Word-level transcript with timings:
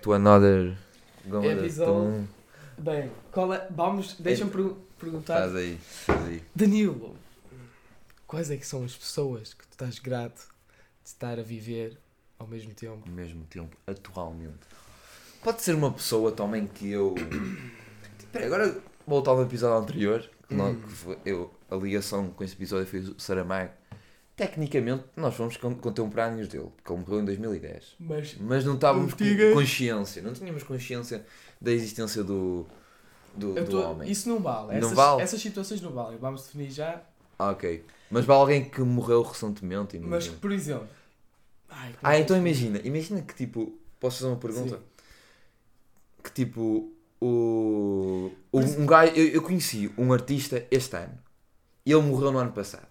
back 0.00 0.02
to 0.02 0.12
another. 0.14 0.76
Episode. 1.26 2.26
Bem, 2.78 3.10
qual 3.30 3.52
é. 3.52 3.66
Vamos. 3.70 4.16
Deixa-me 4.18 4.50
pergu- 4.50 4.78
perguntar. 4.98 5.40
Faz 5.40 5.54
aí, 5.56 5.78
faz 5.78 6.24
aí. 6.26 6.42
Danilo, 6.54 7.14
quais 8.26 8.50
é 8.50 8.56
que 8.56 8.66
são 8.66 8.84
as 8.84 8.96
pessoas 8.96 9.52
que 9.54 9.66
tu 9.66 9.72
estás 9.72 9.98
grato 9.98 10.48
de 11.02 11.08
estar 11.08 11.38
a 11.38 11.42
viver 11.42 11.98
ao 12.38 12.46
mesmo 12.46 12.72
tempo? 12.72 13.02
Ao 13.06 13.12
mesmo 13.12 13.44
tempo, 13.44 13.76
atualmente. 13.86 14.58
Pode 15.42 15.62
ser 15.62 15.74
uma 15.74 15.92
pessoa 15.92 16.32
também 16.32 16.66
que 16.66 16.90
eu. 16.90 17.14
Espera, 18.18 18.46
agora 18.46 18.78
voltar 19.06 19.32
ao 19.32 19.42
episódio 19.42 19.76
anterior, 19.82 20.30
que 20.48 20.54
nós- 20.54 20.76
Hum. 20.76 21.14
que 21.22 21.30
eu, 21.30 21.52
a 21.70 21.76
ligação 21.76 22.30
com 22.30 22.42
esse 22.44 22.54
episódio 22.54 22.86
foi 22.86 23.00
o 23.00 23.20
Saramago. 23.20 23.70
Tecnicamente, 24.46 25.04
nós 25.16 25.34
fomos 25.34 25.56
con- 25.58 25.74
contemporâneos 25.74 26.48
dele, 26.48 26.70
porque 26.76 26.92
ele 26.92 27.00
morreu 27.00 27.20
em 27.20 27.24
2010. 27.26 27.94
Mas. 28.00 28.36
Mas 28.40 28.64
não 28.64 28.74
estávamos 28.74 29.12
com 29.12 29.24
consciência, 29.54 30.22
não 30.22 30.32
tínhamos 30.32 30.62
consciência 30.62 31.26
da 31.60 31.70
existência 31.70 32.24
do, 32.24 32.66
do, 33.36 33.52
do 33.54 33.64
tô- 33.66 33.82
homem. 33.90 34.10
isso 34.10 34.28
não 34.28 34.40
vale. 34.40 34.68
Não 34.68 34.78
Essas, 34.78 34.92
vale? 34.92 35.22
essas 35.22 35.40
situações 35.42 35.80
não 35.82 35.90
valem. 35.92 36.18
Vamos 36.18 36.42
definir 36.44 36.70
já. 36.70 37.02
Ah, 37.38 37.50
ok. 37.50 37.84
Mas 38.10 38.24
para 38.24 38.34
alguém 38.34 38.64
que 38.64 38.80
morreu 38.80 39.22
recentemente. 39.22 39.98
não- 39.98 40.08
Mas, 40.08 40.26
por 40.28 40.50
exemplo. 40.52 40.88
Ai, 41.68 41.94
Ah, 42.02 42.14
é 42.14 42.16
que 42.16 42.22
então 42.24 42.36
eu- 42.36 42.40
imagina, 42.42 42.80
imagina 42.82 43.20
que 43.22 43.34
tipo, 43.34 43.78
posso 44.00 44.18
fazer 44.20 44.30
uma 44.32 44.38
pergunta? 44.40 44.76
Sim. 44.76 44.82
Que 46.24 46.32
tipo, 46.32 46.92
o, 47.20 48.30
o- 48.52 48.58
um 48.60 48.86
gajo, 48.86 49.12
eu, 49.14 49.28
eu 49.28 49.42
conheci 49.42 49.90
um 49.96 50.12
artista 50.12 50.66
este 50.70 50.96
ano 50.96 51.18
e 51.84 51.92
ele 51.92 52.02
morreu 52.02 52.32
no 52.32 52.38
ano 52.38 52.52
passado. 52.52 52.88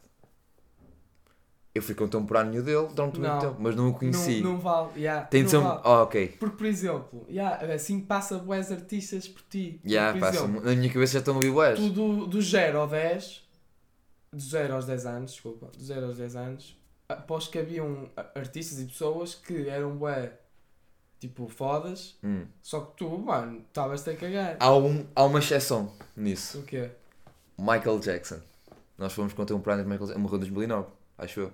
Eu 1.73 1.83
fui 1.83 1.93
contemporâneo 1.93 2.63
dele 2.63 2.87
durante 2.93 3.19
muito 3.19 3.31
Não. 3.31 3.39
tempo, 3.39 3.55
mas 3.59 3.75
não 3.75 3.89
o 3.89 3.93
conheci. 3.93 4.41
Não, 4.41 4.53
não 4.53 4.59
vale. 4.59 4.89
yeah, 4.99 5.25
Tem 5.27 5.43
de 5.43 5.51
ser 5.51 5.57
um. 5.57 5.63
vale. 5.63 5.81
Ah, 5.83 6.01
ok. 6.03 6.27
Porque, 6.39 6.57
por 6.57 6.65
exemplo, 6.65 7.25
yeah, 7.29 7.73
assim 7.73 7.99
passa 8.01 8.39
bués 8.39 8.71
artistas 8.71 9.27
por 9.27 9.43
ti. 9.43 9.79
Yeah, 9.85 10.13
por 10.13 10.19
passa, 10.21 10.39
exemplo, 10.43 10.61
na 10.65 10.75
minha 10.75 10.91
cabeça 10.91 11.13
já 11.13 11.19
estão 11.19 11.35
a 11.35 11.37
ouvir 11.37 11.51
bués. 11.51 11.79
tu 11.79 11.89
do, 11.91 12.25
do 12.25 12.41
0 12.41 12.79
ao 12.79 12.87
10, 12.87 13.43
do 14.33 14.39
0 14.41 14.73
aos 14.73 14.85
10 14.85 15.05
anos, 15.05 15.31
desculpa, 15.31 15.67
do 15.67 15.83
0 15.83 16.05
aos 16.07 16.17
10 16.17 16.35
anos, 16.35 16.77
aposto 17.07 17.51
que 17.51 17.59
haviam 17.59 18.09
artistas 18.35 18.79
e 18.79 18.85
pessoas 18.85 19.35
que 19.35 19.69
eram 19.69 19.95
bué, 19.95 20.33
tipo, 21.19 21.47
fodas, 21.49 22.17
Hum. 22.23 22.45
só 22.63 22.79
que 22.81 22.97
tu, 22.97 23.09
mano, 23.19 23.59
estavas-te 23.67 24.09
a 24.09 24.15
cagar. 24.15 24.57
Há, 24.59 24.75
um, 24.75 25.05
há 25.15 25.23
uma 25.23 25.37
exceção 25.39 25.91
nisso. 26.17 26.59
O 26.59 26.63
quê? 26.63 26.89
Michael 27.57 27.99
Jackson. 27.99 28.39
Nós 28.97 29.13
fomos 29.13 29.33
contemporâneos 29.33 29.85
de 29.85 29.91
Michael 29.91 30.07
Jackson. 30.07 30.21
Morreu 30.21 30.37
em 30.37 30.39
2009, 30.39 30.87
acho 31.19 31.39
eu. 31.41 31.51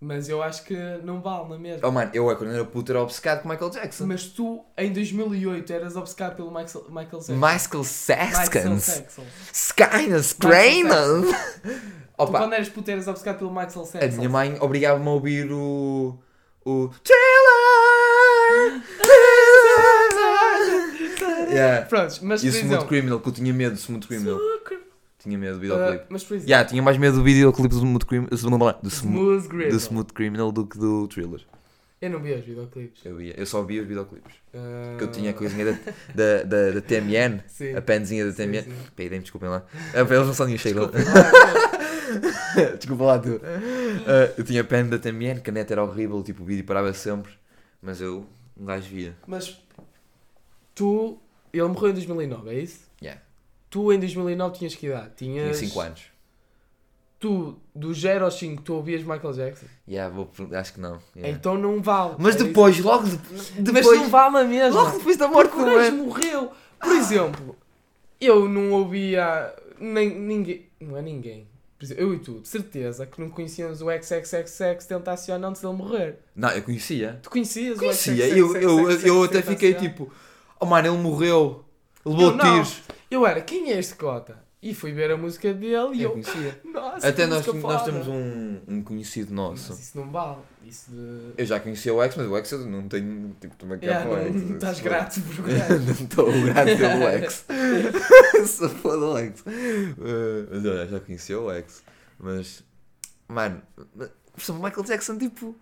Mas 0.00 0.28
eu 0.28 0.40
acho 0.40 0.62
que 0.62 0.76
não 1.02 1.20
vale 1.20 1.48
na 1.48 1.58
mesma. 1.58 1.88
Oh 1.88 1.90
mano, 1.90 2.08
eu 2.14 2.24
quando 2.36 2.52
era 2.52 2.64
puto 2.64 2.92
era 2.92 3.02
obcecado 3.02 3.42
com 3.42 3.48
Michael 3.48 3.70
Jackson. 3.70 4.06
Mas 4.06 4.26
tu, 4.26 4.64
em 4.76 4.92
2008, 4.92 5.72
eras 5.72 5.96
obcecado 5.96 6.36
pelo 6.36 6.50
Michael, 6.52 6.84
Michael 6.88 7.18
Jackson. 7.18 7.34
Michael 7.34 7.84
Saskins. 7.84 9.02
Skynas 9.52 10.32
Cranen. 10.34 11.24
Tu, 12.16 12.26
quando 12.26 12.52
eras 12.52 12.68
puto, 12.68 12.88
eras 12.90 13.08
obcecado 13.08 13.38
pelo 13.38 13.50
Michael 13.50 13.70
Jackson. 13.92 13.98
a 13.98 14.06
minha 14.08 14.28
mãe 14.28 14.56
obrigava-me 14.60 15.06
a 15.06 15.10
ouvir 15.10 15.50
o. 15.50 16.16
O. 16.64 16.90
Thriller! 17.02 18.82
yeah. 21.50 21.86
Prontos, 21.86 22.20
mas 22.20 22.42
E 22.44 22.48
o 22.48 22.50
Smooth. 22.50 22.86
Criminal, 22.86 23.20
que 23.20 23.28
eu 23.28 23.32
tinha 23.32 23.52
medo 23.52 23.74
do 23.74 23.78
Smooth 23.78 24.06
Criminal. 24.06 24.38
Tinha 25.18 25.36
medo 25.36 25.54
do 25.54 25.60
videoclipe. 25.60 26.04
Uh, 26.04 26.06
mas 26.10 26.22
por 26.24 26.34
exemplo, 26.34 26.50
Yeah, 26.50 26.68
tinha 26.68 26.80
mais 26.82 26.96
medo 26.96 27.16
do 27.18 27.24
videoclipe 27.24 27.68
do 27.68 27.76
Smooth 27.76 28.06
Criminal. 28.06 28.30
Do 28.30 28.36
Smooth, 28.88 29.48
Criminal. 29.48 29.70
do 29.72 29.76
Smooth 29.76 30.12
Criminal 30.12 30.52
do 30.52 30.66
que 30.66 30.78
do 30.78 31.08
Thriller. 31.08 31.40
Eu 32.00 32.10
não 32.10 32.20
vi 32.20 32.32
os 32.32 32.44
videoclipes. 32.44 33.04
Eu, 33.04 33.20
ia, 33.20 33.34
eu 33.36 33.44
só 33.44 33.60
via 33.64 33.82
os 33.82 33.88
videoclipes. 33.88 34.32
Uh, 34.54 34.96
Que 34.98 35.02
eu 35.04 35.10
tinha 35.10 35.30
a 35.30 35.34
coisinha 35.34 35.64
da, 35.64 35.72
da, 36.14 36.42
da, 36.44 36.70
da 36.70 36.80
TMN, 36.80 37.40
Sim. 37.48 37.74
a 37.74 37.82
penzinha 37.82 38.24
da 38.24 38.30
Sim, 38.30 38.44
TMN. 38.44 38.62
sim. 38.62 38.72
Peraí, 38.94 39.18
desculpem 39.18 39.50
lá. 39.50 39.64
Ah, 39.92 39.98
Eles 40.00 40.26
não 40.26 40.32
são 40.34 40.46
nenhum 40.46 40.58
cheiro. 40.58 40.88
Desculpa, 42.78 43.04
lá, 43.04 43.18
tu. 43.18 43.40
Ah, 44.06 44.32
eu 44.38 44.44
tinha 44.44 44.62
pen 44.64 44.86
da 44.86 44.98
TMN, 44.98 45.40
que 45.40 45.50
a 45.50 45.52
net 45.52 45.72
era 45.72 45.82
horrível, 45.82 46.22
tipo, 46.22 46.42
o 46.42 46.46
vídeo 46.46 46.64
parava 46.64 46.92
sempre. 46.92 47.32
Mas 47.82 48.00
eu, 48.00 48.26
um 48.56 48.64
gajo 48.64 48.88
via. 48.88 49.16
Mas 49.26 49.60
tu, 50.74 51.18
ele 51.52 51.62
morreu 51.64 51.90
em 51.90 51.94
2009, 51.94 52.50
é 52.50 52.60
isso? 52.60 52.87
Tu 53.70 53.92
em 53.92 53.98
2009 54.00 54.58
tinhas 54.58 54.74
que 54.74 54.86
idade? 54.86 55.10
Tinha 55.16 55.42
Tinhas 55.42 55.56
5 55.58 55.80
anos. 55.80 56.02
Tu, 57.20 57.56
do 57.74 57.92
0 57.92 58.24
aos 58.26 58.34
5, 58.38 58.62
tu 58.62 58.74
ouvias 58.74 59.02
Michael 59.02 59.32
Jackson? 59.32 59.66
Yeah, 59.88 60.14
vou, 60.14 60.30
acho 60.52 60.72
que 60.74 60.80
não. 60.80 61.00
yeah. 61.16 61.36
Então 61.36 61.58
não 61.58 61.82
vale. 61.82 62.14
Mas 62.18 62.36
É 62.36 62.44
depois, 62.44 62.78
logo 62.78 63.04
de- 63.08 63.34
isso. 63.34 63.52
depois, 63.60 63.86
Mas 63.86 63.98
não 63.98 64.08
vale 64.08 64.36
a 64.38 64.44
mesma. 64.44 64.82
logo 64.82 64.98
depois 64.98 65.16
da 65.16 65.26
morte 65.26 65.50
do 65.50 65.96
morreu. 66.04 66.52
Por 66.80 66.92
exemplo, 66.94 67.56
eu 68.20 68.48
não 68.48 68.70
ouvia 68.70 69.52
nem, 69.80 70.14
ninguém. 70.16 70.66
Não 70.80 70.96
é 70.96 71.02
ninguém. 71.02 71.48
Por 71.76 71.84
exemplo, 71.84 72.04
eu 72.04 72.14
e 72.14 72.18
tu, 72.20 72.38
de 72.40 72.46
certeza 72.48 73.04
que 73.04 73.20
não 73.20 73.28
conhecíamos 73.30 73.82
o 73.82 73.86
XXXX 73.90 74.86
Tentacion 74.86 75.44
antes 75.44 75.60
dele 75.60 75.74
morrer. 75.74 76.18
Não, 76.36 76.50
eu 76.50 76.62
conhecia. 76.62 77.18
Tu 77.20 77.30
conhecias 77.30 77.78
Conhecia. 77.80 78.14
o 78.46 78.56
Eu, 78.56 78.56
eu, 78.56 78.90
eu 79.00 79.22
até 79.24 79.38
XXXX 79.40 79.48
fiquei 79.48 79.74
tipo, 79.74 80.12
oh 80.60 80.66
mano, 80.66 80.86
ele 80.86 80.96
morreu. 80.98 81.64
Levou 82.04 82.38
tiros. 82.38 82.80
Eu 83.10 83.26
era, 83.26 83.40
quem 83.40 83.72
é 83.72 83.78
este 83.78 83.94
cota? 83.94 84.46
E 84.60 84.74
fui 84.74 84.92
ver 84.92 85.08
a 85.12 85.16
música 85.16 85.54
dele 85.54 85.90
e 85.94 86.02
Eu 86.02 86.10
conhecia. 86.10 86.60
Nossa, 86.66 87.06
Até 87.08 87.26
nós, 87.26 87.46
nós 87.46 87.60
foda. 87.62 87.84
temos 87.84 88.08
um, 88.08 88.58
um 88.66 88.82
conhecido 88.82 89.32
nosso. 89.32 89.70
Mas 89.70 89.80
isso 89.80 89.96
não 89.98 90.10
vale. 90.10 90.38
Isso 90.64 90.90
de. 90.90 91.32
Eu 91.38 91.46
já 91.46 91.60
conhecia 91.60 91.94
o 91.94 92.02
X, 92.02 92.16
mas 92.16 92.26
o 92.26 92.36
X 92.36 92.50
eu 92.52 92.66
não 92.66 92.88
tenho. 92.88 93.36
Tipo, 93.40 93.54
também 93.54 93.78
Yeah, 93.80 94.04
não, 94.04 94.16
X. 94.18 94.34
não 94.48 94.54
estás 94.56 94.76
Se 94.78 94.82
grato 94.82 95.20
por. 95.20 95.46
Não 95.86 95.92
estou 95.92 96.32
grato 96.42 96.76
pelo 96.76 97.06
X. 97.22 97.44
Se 98.50 98.68
for 98.68 98.98
do 98.98 99.16
X. 99.18 99.40
Uh, 99.42 100.48
mas 100.50 100.66
olha, 100.66 100.86
já 100.88 100.98
conhecia 101.00 101.38
o 101.40 101.52
X. 101.52 101.84
Mas. 102.18 102.64
Mano. 103.28 103.62
mas- 103.94 104.10
Michael 104.48 104.82
Jackson, 104.84 105.16
tipo. 105.18 105.54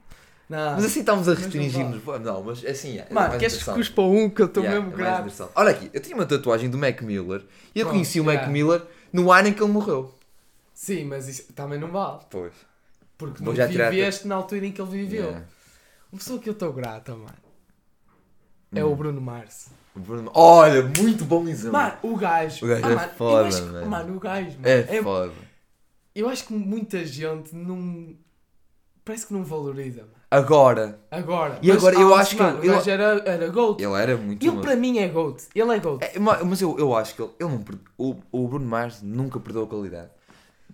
Não. 0.48 0.74
Mas 0.74 0.84
assim 0.84 1.00
estamos 1.00 1.28
a 1.28 1.34
não 1.34 1.40
restringir-nos. 1.40 2.02
Pô, 2.02 2.18
Não, 2.18 2.42
mas 2.42 2.64
assim. 2.64 2.98
é 2.98 3.06
Mano, 3.10 3.28
mais 3.28 3.40
queres 3.40 3.62
que 3.62 3.70
cuspa 3.72 4.02
um 4.02 4.30
que 4.30 4.42
eu 4.42 4.46
estou 4.46 4.62
Yeah, 4.62 4.80
mesmo 4.80 4.94
é 4.94 4.96
grato? 4.96 5.50
Olha 5.54 5.70
aqui, 5.70 5.90
eu 5.92 6.00
tinha 6.00 6.14
uma 6.14 6.26
tatuagem 6.26 6.70
do 6.70 6.78
Mac 6.78 7.02
Miller 7.02 7.44
e 7.74 7.80
eu 7.80 7.86
Pronto, 7.86 7.94
conheci 7.94 8.20
o 8.20 8.24
Mac 8.24 8.34
yeah. 8.34 8.52
Miller 8.52 8.82
no 9.12 9.32
ano 9.32 9.48
em 9.48 9.52
que 9.52 9.62
ele 9.62 9.72
morreu. 9.72 10.14
Sim, 10.72 11.04
mas 11.04 11.26
isso 11.26 11.52
também 11.52 11.78
não 11.80 11.90
vale. 11.90 12.20
Pois. 12.30 12.52
Porque 13.18 13.42
Vou 13.42 13.54
não 13.54 13.66
viveste 13.68 14.28
na 14.28 14.36
altura 14.36 14.66
em 14.66 14.72
que 14.72 14.80
ele 14.80 14.90
viveu. 14.90 15.24
Yeah. 15.24 15.46
Uma 16.12 16.18
pessoa 16.18 16.38
que 16.38 16.48
eu 16.48 16.52
estou 16.52 16.72
grata, 16.72 17.12
mano, 17.16 17.34
é 18.74 18.84
Hum. 18.84 18.92
o 18.92 18.96
Bruno 18.96 19.20
Mars. 19.20 19.68
O 19.94 19.98
Bruno- 20.00 20.30
Olha, 20.34 20.82
muito 20.82 21.24
bom 21.24 21.48
exemplo. 21.48 21.72
Mano, 21.72 21.96
o 22.02 22.16
gajo. 22.16 22.64
O 22.64 22.68
gajo 22.68 22.86
ah, 22.86 22.90
é 22.90 22.94
mano, 22.94 23.12
foda, 23.16 23.48
acho 23.48 23.64
mano. 23.64 23.86
Mano, 23.86 24.16
o 24.16 24.20
gajo, 24.20 24.50
mano, 24.50 24.68
é, 24.68 24.96
é- 24.96 25.02
foda. 25.02 25.32
Eu 26.14 26.28
acho 26.28 26.46
que 26.46 26.52
muita 26.52 27.04
gente 27.04 27.54
não. 27.54 28.14
Parece 29.04 29.26
que 29.26 29.32
não 29.32 29.42
valoriza, 29.42 30.02
mano. 30.02 30.15
Agora, 30.30 30.98
Agora. 31.10 31.58
E 31.62 31.68
mas 31.68 31.76
agora 31.78 31.94
eu 32.00 32.14
acho 32.14 32.36
que 32.36 32.42
mano, 32.42 32.58
ele- 32.58 32.70
o 32.70 32.72
gajo 32.74 32.90
era, 32.90 33.22
era 33.24 33.48
GOAT. 33.48 33.80
ele 33.82 33.94
era 33.94 34.16
muito 34.16 34.44
Ele 34.46 34.60
para 34.60 34.74
mim 34.76 34.98
é 34.98 35.06
GOAT. 35.08 35.44
Ele 35.54 35.72
é 35.72 35.78
GOAT. 35.78 36.02
É, 36.04 36.18
ma- 36.18 36.42
mas 36.44 36.60
eu, 36.60 36.76
eu 36.78 36.94
acho 36.96 37.14
que 37.14 37.22
ele, 37.22 37.30
ele 37.38 37.48
não 37.50 37.64
o, 37.96 38.16
o 38.32 38.48
Bruno 38.48 38.66
Mars 38.66 39.00
nunca 39.02 39.38
perdeu 39.38 39.62
a 39.62 39.66
qualidade. 39.68 40.10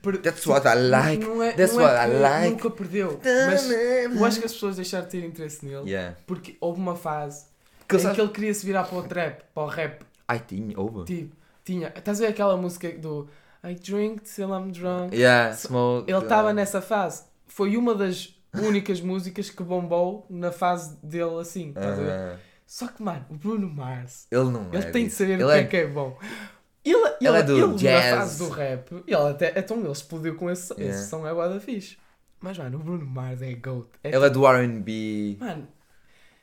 Per- 0.03 0.19
That's 0.23 0.47
what 0.47 0.67
I 0.67 0.75
like. 0.75 1.25
Não 1.25 1.43
é, 1.43 1.53
That's 1.53 1.75
não 1.75 1.83
é 1.83 1.85
what 1.85 1.97
I 1.97 2.11
que 2.11 2.19
like. 2.23 2.51
Nunca 2.51 2.71
perdeu. 2.71 3.21
Mas 3.47 3.71
eu 3.71 4.25
acho 4.25 4.41
que 4.41 4.47
as 4.47 4.53
pessoas 4.53 4.77
deixaram 4.77 5.05
de 5.05 5.11
ter 5.11 5.25
interesse 5.25 5.65
nele. 5.67 5.89
Yeah. 5.91 6.17
Porque 6.27 6.57
houve 6.61 6.81
uma 6.81 6.97
fase 6.97 7.45
Que 7.87 7.97
em 7.97 7.99
sabes- 8.01 8.17
que 8.17 8.23
ele 8.23 8.31
queria 8.31 8.55
se 8.55 8.65
virar 8.67 8.85
para 8.85 8.99
o 8.99 9.03
trap, 9.03 9.43
para 9.55 9.63
o 9.63 9.67
rap. 9.67 10.03
Ai, 10.27 10.41
tinha, 10.45 10.81
ouve. 10.81 11.05
Tipo, 11.05 11.37
tinha. 11.63 11.93
Estás 11.95 12.21
a 12.21 12.25
ver 12.25 12.31
aquela 12.31 12.57
música 12.57 12.91
do 12.93 13.29
I 13.63 13.75
drink 13.75 14.23
till 14.23 14.49
I'm 14.49 14.73
drunk? 14.73 15.15
Yeah, 15.15 15.55
smoke. 15.55 16.11
Ele 16.11 16.19
estava 16.21 16.53
nessa 16.55 16.81
fase. 16.81 17.25
Foi 17.47 17.77
uma 17.77 17.95
das 17.95 18.35
únicas 18.55 19.01
músicas 19.01 19.51
que 19.51 19.63
bombou 19.63 20.27
na 20.31 20.53
fase 20.53 20.97
dele 21.03 21.41
assim. 21.41 21.69
Estás 21.71 21.99
a 21.99 22.03
ver? 22.03 22.11
Aham. 22.11 22.39
Só 22.67 22.89
que, 22.89 23.03
mano, 23.03 23.27
o 23.29 23.35
Bruno 23.35 23.69
Mars, 23.69 24.27
Ele 24.31 24.45
não 24.51 24.69
ele 24.73 24.79
é 24.79 24.91
tem 24.91 25.03
de 25.05 25.09
disso. 25.09 25.19
saber 25.19 25.33
ele 25.35 25.45
o 25.45 25.47
que 25.49 25.53
é 25.53 25.59
é, 25.59 25.65
que 25.67 25.77
é 25.77 25.87
bom. 25.87 26.19
Ele, 26.85 26.97
ele, 26.97 27.17
Ele 27.21 27.37
é 27.37 27.43
do 27.43 27.59
ele 27.59 27.75
jazz. 27.77 28.11
na 28.15 28.21
fase 28.21 28.39
do 28.39 28.49
rap, 28.49 28.93
ele 29.07 29.15
até, 29.17 29.59
então 29.59 29.79
ele 29.79 29.91
explodiu 29.91 30.35
com 30.37 30.51
esse, 30.51 30.73
Yeah. 30.75 30.97
esse 30.99 31.09
som, 31.11 31.27
é 31.27 31.33
guarda 31.35 31.61
fixe. 31.61 31.97
Mas, 32.41 32.57
mano, 32.59 32.79
o 32.79 32.83
Bruno 32.83 33.07
Mars 33.07 33.41
é 33.43 33.53
GOAT. 33.55 33.89
É 34.03 34.15
Ele 34.17 34.25
é 34.27 34.31
do 34.31 34.47
R&B, 34.47 35.37
Mano, 35.39 35.69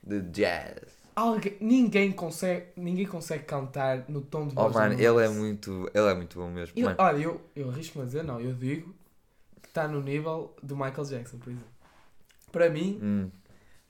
de 0.03 0.21
jazz. 0.21 0.94
alguém, 1.15 1.57
ninguém, 1.59 2.12
consegue, 2.12 2.67
ninguém 2.77 3.05
consegue 3.05 3.44
cantar 3.44 4.05
no 4.07 4.21
tom 4.21 4.47
de 4.47 4.55
voz 4.55 4.67
Oh, 4.67 4.69
do 4.69 4.79
mano, 4.79 4.94
ele 4.94 5.25
é 5.25 5.29
muito, 5.29 5.89
ele 5.94 6.07
é 6.07 6.13
muito 6.13 6.38
bom 6.39 6.50
mesmo. 6.50 6.73
Olha, 6.97 7.17
eu, 7.17 7.41
eu 7.55 7.69
arrisco-me 7.69 8.03
a 8.03 8.05
dizer, 8.05 8.23
não, 8.23 8.39
eu 8.39 8.53
digo 8.53 8.94
que 9.62 9.67
está 9.67 9.88
no 9.88 10.01
nível 10.01 10.55
do 10.63 10.75
Michael 10.77 11.05
Jackson, 11.05 11.38
por 11.39 11.50
exemplo. 11.50 11.67
Para 12.51 12.69
mim, 12.69 13.00
hum, 13.01 13.30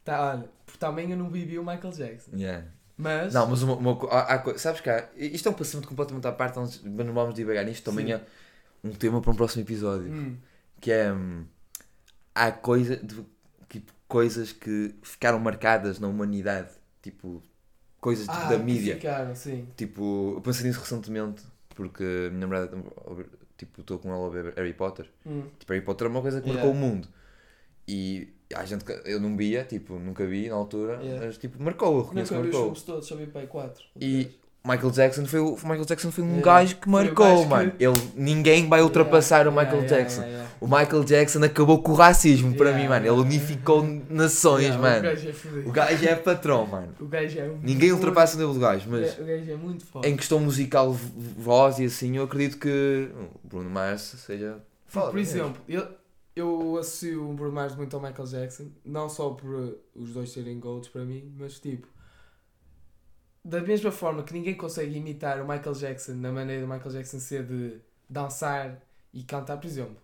tá, 0.04 0.32
olha, 0.34 0.50
também 0.80 1.12
eu 1.12 1.18
não 1.18 1.30
vivi 1.30 1.58
o 1.60 1.64
Michael 1.66 1.92
Jackson. 1.94 2.32
yeah. 2.36 2.66
Mas, 2.98 3.34
Não, 3.34 3.48
mas 3.48 3.64
uma, 3.64 3.76
uma 3.76 4.10
há- 4.12 4.36
há 4.36 4.58
sabes 4.58 4.82
que 4.82 4.90
há- 4.90 5.08
isto 5.16 5.48
é 5.48 5.52
um 5.52 5.56
pensamento 5.56 5.88
completamente 5.88 6.28
à 6.28 6.32
parte, 6.34 6.60
mas 6.60 6.82
não 6.84 7.14
vamos 7.14 7.34
divagar 7.34 7.64
nisto, 7.64 7.86
também 7.86 8.08
Sim. 8.08 8.14
é 8.14 8.22
um 8.84 8.92
tema 8.92 9.22
para 9.22 9.32
um 9.32 9.36
próximo 9.36 9.64
episódio. 9.64 10.12
hum, 10.12 10.36
que 10.82 10.92
é 10.92 11.12
hum, 11.12 11.46
há 12.36 12.52
coisa, 12.52 12.98
de- 12.98 13.26
tipo, 13.70 13.94
coisas 14.08 14.52
que 14.52 14.94
ficaram 15.02 15.40
marcadas 15.40 16.00
na 16.00 16.08
humanidade 16.08 16.70
tipo 17.02 17.42
coisas 18.02 18.26
tipo, 18.28 18.38
Ah, 18.38 18.50
da 18.50 18.58
mídia. 18.58 18.96
Ficaram, 18.96 19.34
sim. 19.36 19.68
Tipo, 19.78 20.34
eu 20.36 20.42
pensei 20.42 20.68
nisso 20.68 20.80
recentemente, 20.82 21.44
porque 21.76 22.04
a 22.04 22.30
minha 22.30 22.40
namorada, 22.48 22.76
tipo, 23.58 23.80
estou 23.82 23.98
com 24.00 24.12
ela 24.14 24.28
a 24.28 24.30
ver 24.30 24.54
Harry 24.58 24.74
Potter. 24.74 25.10
Hum. 25.26 25.44
Tipo, 25.58 25.72
Harry 25.74 25.86
Potter 25.86 26.08
é 26.08 26.10
uma 26.10 26.22
coisa 26.22 26.42
que 26.42 26.50
Yeah. 26.50 26.66
marcou 26.68 26.78
o 26.78 26.90
mundo. 26.90 27.08
E 27.88 28.34
há 28.56 28.66
gente 28.66 28.84
que 28.84 28.92
eu 29.06 29.20
não 29.20 29.36
via, 29.38 29.64
tipo, 29.64 29.94
nunca 29.96 30.26
vi 30.26 30.50
na 30.50 30.56
altura, 30.56 31.00
Yeah. 31.02 31.26
mas 31.26 31.38
tipo, 31.38 31.62
marcou, 31.62 31.96
eu 31.98 32.02
reconheço 32.04 32.34
que 32.34 32.40
os 32.40 32.44
marcou. 32.46 32.62
filmes 32.64 32.82
todos, 32.84 33.08
só 33.08 33.16
vi 33.16 33.28
para 33.28 33.42
aí 33.42 33.48
4. 33.48 33.84
E 34.00 34.28
Michael 34.66 34.92
Jackson 34.92 35.26
foi, 35.26 35.40
o- 35.40 35.56
Michael 35.64 35.86
Jackson 35.86 36.12
foi 36.12 36.24
um 36.24 36.28
Yeah. 36.28 36.46
gajo 36.46 36.76
que 36.78 36.88
o 36.88 36.92
marcou, 36.92 37.26
gajo 37.26 37.44
que- 37.44 37.48
mano. 37.50 37.72
Ele, 37.80 38.02
ninguém 38.16 38.68
vai 38.68 38.82
ultrapassar 38.82 39.48
o 39.48 39.52
Michael 39.52 39.86
Jackson. 39.86 40.24
O 40.60 40.66
Michael 40.68 41.04
Jackson 41.06 41.42
acabou 41.44 41.82
com 41.82 41.94
o 41.94 41.96
racismo 41.96 42.54
para 42.56 42.70
Yeah, 42.72 42.84
mim, 42.84 42.90
mano. 42.90 43.06
yeah, 43.06 43.22
Ele 43.22 43.28
unificou 43.36 43.84
nações, 44.10 44.76
O 44.76 44.80
mano. 44.80 45.02
gajo 45.04 45.30
é. 45.30 45.68
O 45.68 45.72
gajo 45.72 46.06
é 46.06 46.16
patrão, 46.16 46.66
mano. 46.68 46.90
O 47.00 47.06
gajo 47.06 47.40
é 47.40 47.48
muito 47.48 47.66
Ninguém 47.66 47.92
ultrapassa 47.94 48.36
o 48.36 48.40
nível 48.40 48.54
do 48.56 48.60
gajo, 48.60 48.86
mas 48.90 49.18
O 49.18 49.24
gajo 49.24 49.52
é 49.52 49.56
muito 49.56 49.86
forte. 49.86 50.10
em 50.10 50.18
questão 50.18 50.40
musical, 50.40 50.92
voz 51.38 51.80
e 51.80 51.86
assim, 51.86 52.18
eu 52.18 52.24
acredito 52.24 52.58
que 52.58 53.10
o 53.16 53.48
Bruno 53.48 53.70
Mars 53.70 54.02
seja 54.26 54.58
foda. 54.88 55.12
Por 55.12 55.20
exemplo, 55.20 55.56
eu, 55.70 55.88
eu 56.40 56.78
associo 56.78 57.30
o 57.30 57.34
Bruno 57.34 57.52
Mars 57.54 57.76
muito 57.76 57.96
ao 57.96 58.02
Michael 58.02 58.28
Jackson, 58.28 58.72
não 58.84 59.08
só 59.10 59.30
por 59.32 59.50
uh, 59.50 59.80
os 59.96 60.12
dois 60.14 60.32
serem 60.32 60.60
golds 60.60 60.90
para 60.90 61.04
mim, 61.06 61.34
mas 61.38 61.60
tipo, 61.60 61.88
da 63.44 63.62
mesma 63.62 63.92
forma 63.92 64.24
que 64.24 64.34
ninguém 64.34 64.56
consegue 64.56 64.98
imitar 64.98 65.42
o 65.42 65.48
Michael 65.48 65.74
Jackson 65.76 66.14
na 66.16 66.32
maneira 66.32 66.66
do 66.66 66.72
Michael 66.72 66.92
Jackson 66.92 67.20
ser 67.20 67.46
de 67.46 67.80
dançar 68.10 68.82
e 69.14 69.24
cantar, 69.24 69.58
por 69.58 69.68
exemplo, 69.68 69.98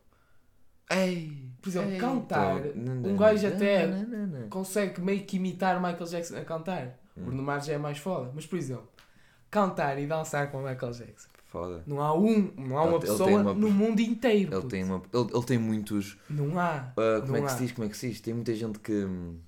Ei, 0.87 1.49
Por 1.63 1.69
exemplo, 1.69 1.89
ei, 1.93 1.97
cantar, 1.99 2.61
tô- 2.61 2.69
um 3.09 3.17
gajo 3.17 3.47
até- 3.47 3.87
Não, 3.87 4.03
não, 4.07 4.27
não. 4.41 4.49
consegue 4.49 5.01
meio 5.01 5.25
que 5.25 5.37
imitar 5.37 5.75
o 5.75 5.81
Michael 5.81 6.05
Jackson 6.05 6.37
a 6.37 6.45
cantar. 6.45 6.99
O 7.17 7.21
Hum. 7.21 7.25
Bruno 7.25 7.41
Mars 7.41 7.65
já 7.65 7.73
é 7.73 7.77
mais 7.79 7.97
foda, 7.97 8.31
mas 8.35 8.45
por 8.45 8.55
exemplo, 8.59 8.87
cantar 9.49 9.97
e 9.97 10.05
dançar 10.05 10.51
com 10.51 10.59
o 10.59 10.63
Michael 10.69 10.91
Jackson. 10.91 11.29
Foda. 11.55 11.83
Não 11.87 12.01
há 12.01 12.13
um, 12.13 12.51
não 12.57 12.77
há 12.77 12.81
Ele- 12.83 12.89
uma 12.91 12.99
pessoa 12.99 13.29
uma- 13.29 13.53
no 13.53 13.71
mundo 13.71 14.01
inteiro. 14.01 14.49
Ele 14.51 14.55
puto. 14.61 14.67
tem, 14.67 14.83
uma, 14.83 15.01
ele, 15.13 15.27
ele 15.33 15.45
tem 15.45 15.57
muitos. 15.57 16.17
Não 16.29 16.59
há. 16.59 16.91
ah, 16.97 17.21
como 17.21 17.27
Não 17.27 17.35
é 17.37 17.41
que 17.43 17.49
se 17.49 17.55
há. 17.55 17.59
diz? 17.59 17.71
Como 17.71 17.85
é 17.87 17.89
que 17.89 17.97
se 17.97 18.09
diz? 18.09 18.19
Tem 18.21 18.33
muita 18.33 18.53
gente 18.53 18.77
que. 18.79 18.91
hum, 18.91 19.39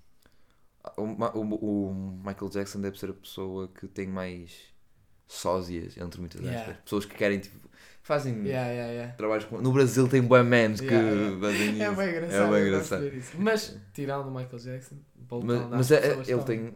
O, 0.95 1.01
o, 1.03 1.89
o 1.89 1.93
Michael 2.25 2.49
Jackson 2.49 2.79
deve 2.79 2.97
ser 2.97 3.09
a 3.09 3.13
pessoa 3.13 3.67
que 3.67 3.87
tem 3.89 4.07
mais 4.07 4.53
sósias, 5.27 5.97
entre 5.97 6.19
muitas 6.21 6.39
Yeah. 6.41 6.61
aspas. 6.61 6.77
Pessoas 6.83 7.05
que 7.05 7.15
querem, 7.15 7.39
tipo. 7.39 7.67
Fazem 8.03 8.35
Yeah, 8.45 8.69
yeah, 8.71 8.91
yeah. 8.93 9.13
trabalhos 9.15 9.43
com. 9.43 9.57
No 9.61 9.73
Brasil 9.73 10.07
tem 10.07 10.21
bué 10.21 10.41
menos 10.43 10.79
que 10.79 10.87
fazem 11.41 11.71
isso. 11.73 11.83
É 11.83 11.91
bem 11.93 12.09
engraçado. 12.09 12.55
É 12.55 12.59
bem 12.59 12.67
engraçado. 12.69 13.11
Mas, 13.37 13.77
tirando 13.93 14.27
o 14.27 14.31
Michael 14.33 14.59
Jackson, 14.59 14.95
voltando 15.27 15.69
Mas, 15.71 15.89
mas 15.89 15.91
é- 15.91 16.07
é- 16.07 16.11
ele 16.13 16.23
também. 16.25 16.43
tem. 16.45 16.73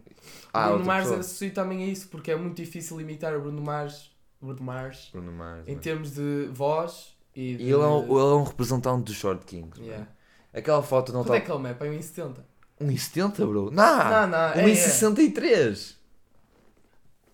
Ah, 0.51 0.67
Bruno 0.71 0.83
Mars 0.83 1.09
associo 1.09 1.53
também 1.53 1.83
a 1.83 1.87
isso, 1.87 2.09
porque 2.09 2.31
é 2.31 2.35
muito 2.35 2.57
difícil 2.57 2.99
imitar 2.99 3.33
o 3.37 3.39
Bruno 3.39 3.61
Mars, 3.61 4.10
Bruno 4.41 4.61
Mars 4.61 5.09
Bruno 5.11 5.31
Mars. 5.31 5.67
em 5.67 5.71
mano. 5.71 5.81
termos 5.81 6.11
de 6.15 6.49
voz 6.51 7.15
e 7.35 7.55
de... 7.55 7.63
E 7.63 7.67
ele 7.71 7.73
é, 7.81 7.85
um, 7.87 8.03
ele 8.03 8.19
é 8.19 8.35
um 8.35 8.43
representante 8.43 9.03
dos 9.05 9.15
Short 9.15 9.45
Kings. 9.45 9.69
mano. 9.79 9.85
Yeah. 9.85 10.07
Aquela 10.53 10.81
foto 10.83 11.13
não 11.13 11.21
Quanto 11.23 11.33
é 11.33 11.37
está. 11.37 11.53
que 11.53 11.85
ele? 11.85 11.95
É 11.95 11.99
1,70? 11.99 12.35
1,70, 12.81 13.47
bro? 13.47 13.71
Não! 13.71 13.97
não, 14.09 14.27
não, 14.27 14.37
é, 14.53 14.61
é. 14.63 14.73
1,63! 14.73 15.95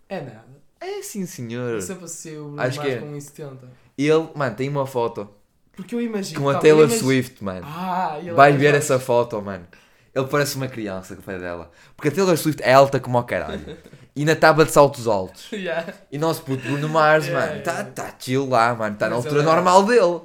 É 0.09 0.21
nada. 0.21 0.45
É 0.79 1.01
sim, 1.01 1.25
senhor. 1.25 1.71
Eu 1.73 1.81
sempre 1.81 2.05
associei 2.05 2.37
o 2.37 2.43
Bruno 2.45 2.61
Acho 2.61 2.77
Mars 2.77 2.89
que 2.89 2.95
é. 2.95 2.99
com 2.99 3.11
1,70. 3.13 3.57
Ele, 3.97 4.29
mano, 4.35 4.55
tem 4.55 4.69
uma 4.69 4.85
foto 4.85 5.27
Porque 5.75 5.95
eu 5.95 6.01
imagino... 6.01 6.39
com 6.39 6.49
a 6.49 6.53
calma, 6.53 6.61
Taylor 6.61 6.83
imagino- 6.85 7.01
Swift, 7.03 7.43
mano. 7.43 7.65
Ah, 7.65 8.19
Vai 8.35 8.51
é 8.53 8.57
ver 8.57 8.75
essa 8.75 8.99
foto, 8.99 9.41
mano. 9.41 9.65
Ele 10.13 10.27
parece 10.27 10.55
uma 10.55 10.67
criança 10.67 11.13
o 11.15 11.17
pé 11.21 11.37
dela. 11.39 11.71
Porque 11.95 12.09
a 12.09 12.11
Taylor 12.11 12.37
Swift 12.37 12.61
é 12.63 12.73
alta 12.73 12.99
como 12.99 13.17
ao 13.17 13.23
caralho. 13.23 13.77
E 14.19 14.25
na 14.25 14.35
tábua 14.35 14.65
de 14.65 14.71
saltos 14.71 15.07
altos. 15.07 15.47
Yeah. 15.53 15.93
E 16.11 16.17
nosso 16.17 16.41
puto 16.41 16.63
Bruno 16.63 16.89
Mars, 16.89 17.25
Yeah, 17.27 17.39
mano, 17.47 17.59
yeah, 17.59 17.71
tá, 17.71 17.79
yeah. 17.79 17.91
tá 18.11 18.15
chill 18.19 18.49
lá, 18.49 18.73
mano. 18.73 18.95
Tá 18.97 19.07
na 19.09 19.15
altura 19.15 19.41
é- 19.41 19.45
normal 19.45 19.83
dele. 19.85 20.21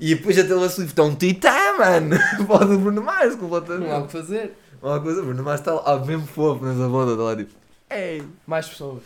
E 0.00 0.14
depois 0.14 0.36
a 0.38 0.42
Taylor 0.44 0.68
Swift 0.68 0.98
é 0.98 1.02
um 1.02 1.14
titã, 1.14 1.50
mano. 1.78 2.16
Pode 2.46 2.72
o 2.72 2.78
Bruno 2.78 3.02
Mars, 3.02 3.36
completamente. 3.36 3.88
Não 3.88 3.96
há 3.96 3.98
o 4.00 4.06
que 4.06 4.12
fazer. 4.12 4.56
Uma 4.82 5.00
coisa, 5.00 5.20
o 5.22 5.24
Bruno 5.26 5.42
Mars 5.44 5.60
está 5.60 5.74
lá, 5.74 5.98
mesmo 6.04 6.26
fofo 6.26 6.64
nessa 6.64 6.88
foto, 6.90 7.10
está 7.12 7.22
lá 7.22 7.36
tipo. 7.36 7.52
Ei! 7.90 8.22
Mais 8.46 8.68
pessoas. 8.68 9.02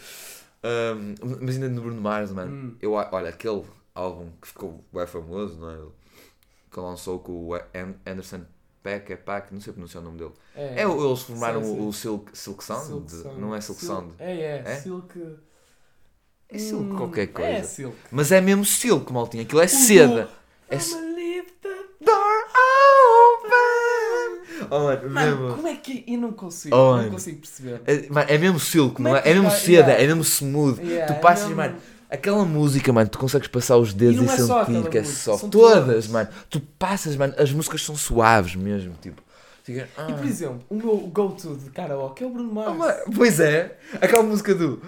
Um, 0.65 1.15
mas 1.43 1.57
ainda 1.57 1.69
no 1.69 1.83
Bruno 1.83 2.01
Mars, 2.01 2.31
mano. 2.31 2.51
Hum. 2.51 2.75
Eu, 2.81 2.93
olha, 2.93 3.29
aquele 3.29 3.63
álbum 3.95 4.29
que 4.41 4.49
ficou 4.49 4.83
bem 4.93 5.07
famoso, 5.07 5.59
não 5.59 5.71
é? 5.71 5.77
Que 6.73 6.81
lançou 6.81 7.19
com 7.19 7.33
o 7.33 7.55
An- 7.55 7.95
Anderson 8.07 8.41
Peck, 8.85 9.11
é 9.13 9.17
Pack, 9.17 9.53
não 9.53 9.61
sei 9.63 9.73
pronunciar 9.73 10.03
o 10.03 10.05
nome 10.07 10.19
dele. 10.19 10.33
É, 10.55 10.83
É, 10.83 10.85
eles 10.85 11.23
formaram 11.23 11.65
Sim, 11.65 11.75
sim. 11.75 11.87
o, 11.89 11.93
Silk, 11.93 12.39
Silk 12.39 12.63
Sound? 12.63 12.85
Silk 12.87 13.11
Sound. 13.11 13.41
Não 13.41 13.55
é 13.55 13.61
Silk 13.63 13.81
Sil- 13.81 13.89
Sound? 13.89 14.13
É, 14.19 14.33
é, 14.33 14.63
É? 14.67 14.77
Silk. 14.77 15.19
É 16.51 16.59
Silk 16.59 16.85
Hum, 16.93 16.97
qualquer 16.97 17.27
coisa. 17.29 17.51
É 17.51 17.63
Silk. 17.63 17.97
Mas 18.13 18.31
é 18.31 18.41
mesmo 18.43 18.63
Silk, 18.65 19.11
maltinho. 19.11 19.43
Aquilo 19.43 19.63
é 19.63 19.67
seda. 19.67 20.29
É 20.69 20.77
leave 20.77 21.51
the- 21.63 21.85
Door 22.05 22.45
open! 23.39 24.67
Oh, 24.71 24.79
mano, 24.81 25.11
Mano, 25.11 25.37
mesmo. 25.41 25.55
como 25.57 25.69
é 25.69 25.77
que 25.77 26.05
eu 26.07 26.19
não 26.19 26.33
consigo? 26.33 26.77
Oh, 26.77 26.97
não 26.99 27.11
consigo 27.11 27.39
perceber. 27.41 27.81
É, 27.87 28.09
mano, 28.11 28.27
é 28.31 28.39
mesmo 28.39 28.61
silk, 28.61 28.97
Como 28.97 29.09
não 29.09 29.17
é 29.17 29.21
é? 29.25 29.31
É 29.31 29.35
mesmo 29.35 29.51
seda, 29.51 29.73
yeah. 29.93 30.03
é 30.03 30.07
mesmo 30.07 30.23
smooth. 30.23 30.83
Yeah, 30.83 31.07
tu 31.13 31.17
é 31.17 31.21
passas, 31.21 31.47
mesmo- 31.49 31.57
mano, 31.57 31.77
aquela 32.15 32.45
música, 32.45 32.93
mano, 32.93 33.09
tu 33.09 33.19
consegues 33.19 33.49
passar 33.49 33.77
os 33.77 33.93
dedos 33.93 34.21
E 34.23 34.25
e, 34.25 34.29
é 34.29 34.37
só 34.47 34.65
sentir 34.65 34.89
que 34.91 34.99
é 34.99 35.05
soft. 35.05 35.41
são 35.41 35.49
Todas, 35.51 35.85
todas. 35.85 36.09
mano. 36.09 36.29
Tu 36.51 36.61
passas, 36.61 37.15
mano, 37.17 37.35
as 37.39 37.53
músicas 37.53 37.83
são 37.85 37.97
suaves 37.97 38.55
mesmo, 38.57 38.95
tipo. 39.01 39.23
Fica, 39.63 39.89
ah. 39.97 40.07
E 40.11 40.13
por 40.13 40.27
exemplo, 40.27 40.61
o 40.69 40.75
meu 40.75 40.97
go-to 41.13 41.57
de 41.57 41.71
karaoke 41.71 42.23
é 42.23 42.27
o 42.27 42.31
Bruno 42.31 42.53
Mars. 42.53 42.77
Oh, 43.07 43.11
pois 43.13 43.41
é, 43.41 43.77
aquela 44.01 44.23
música 44.23 44.55
do 44.55 44.81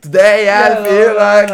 Today 0.00 0.46
I 0.48 0.82
feel 0.88 1.14
like 1.14 1.52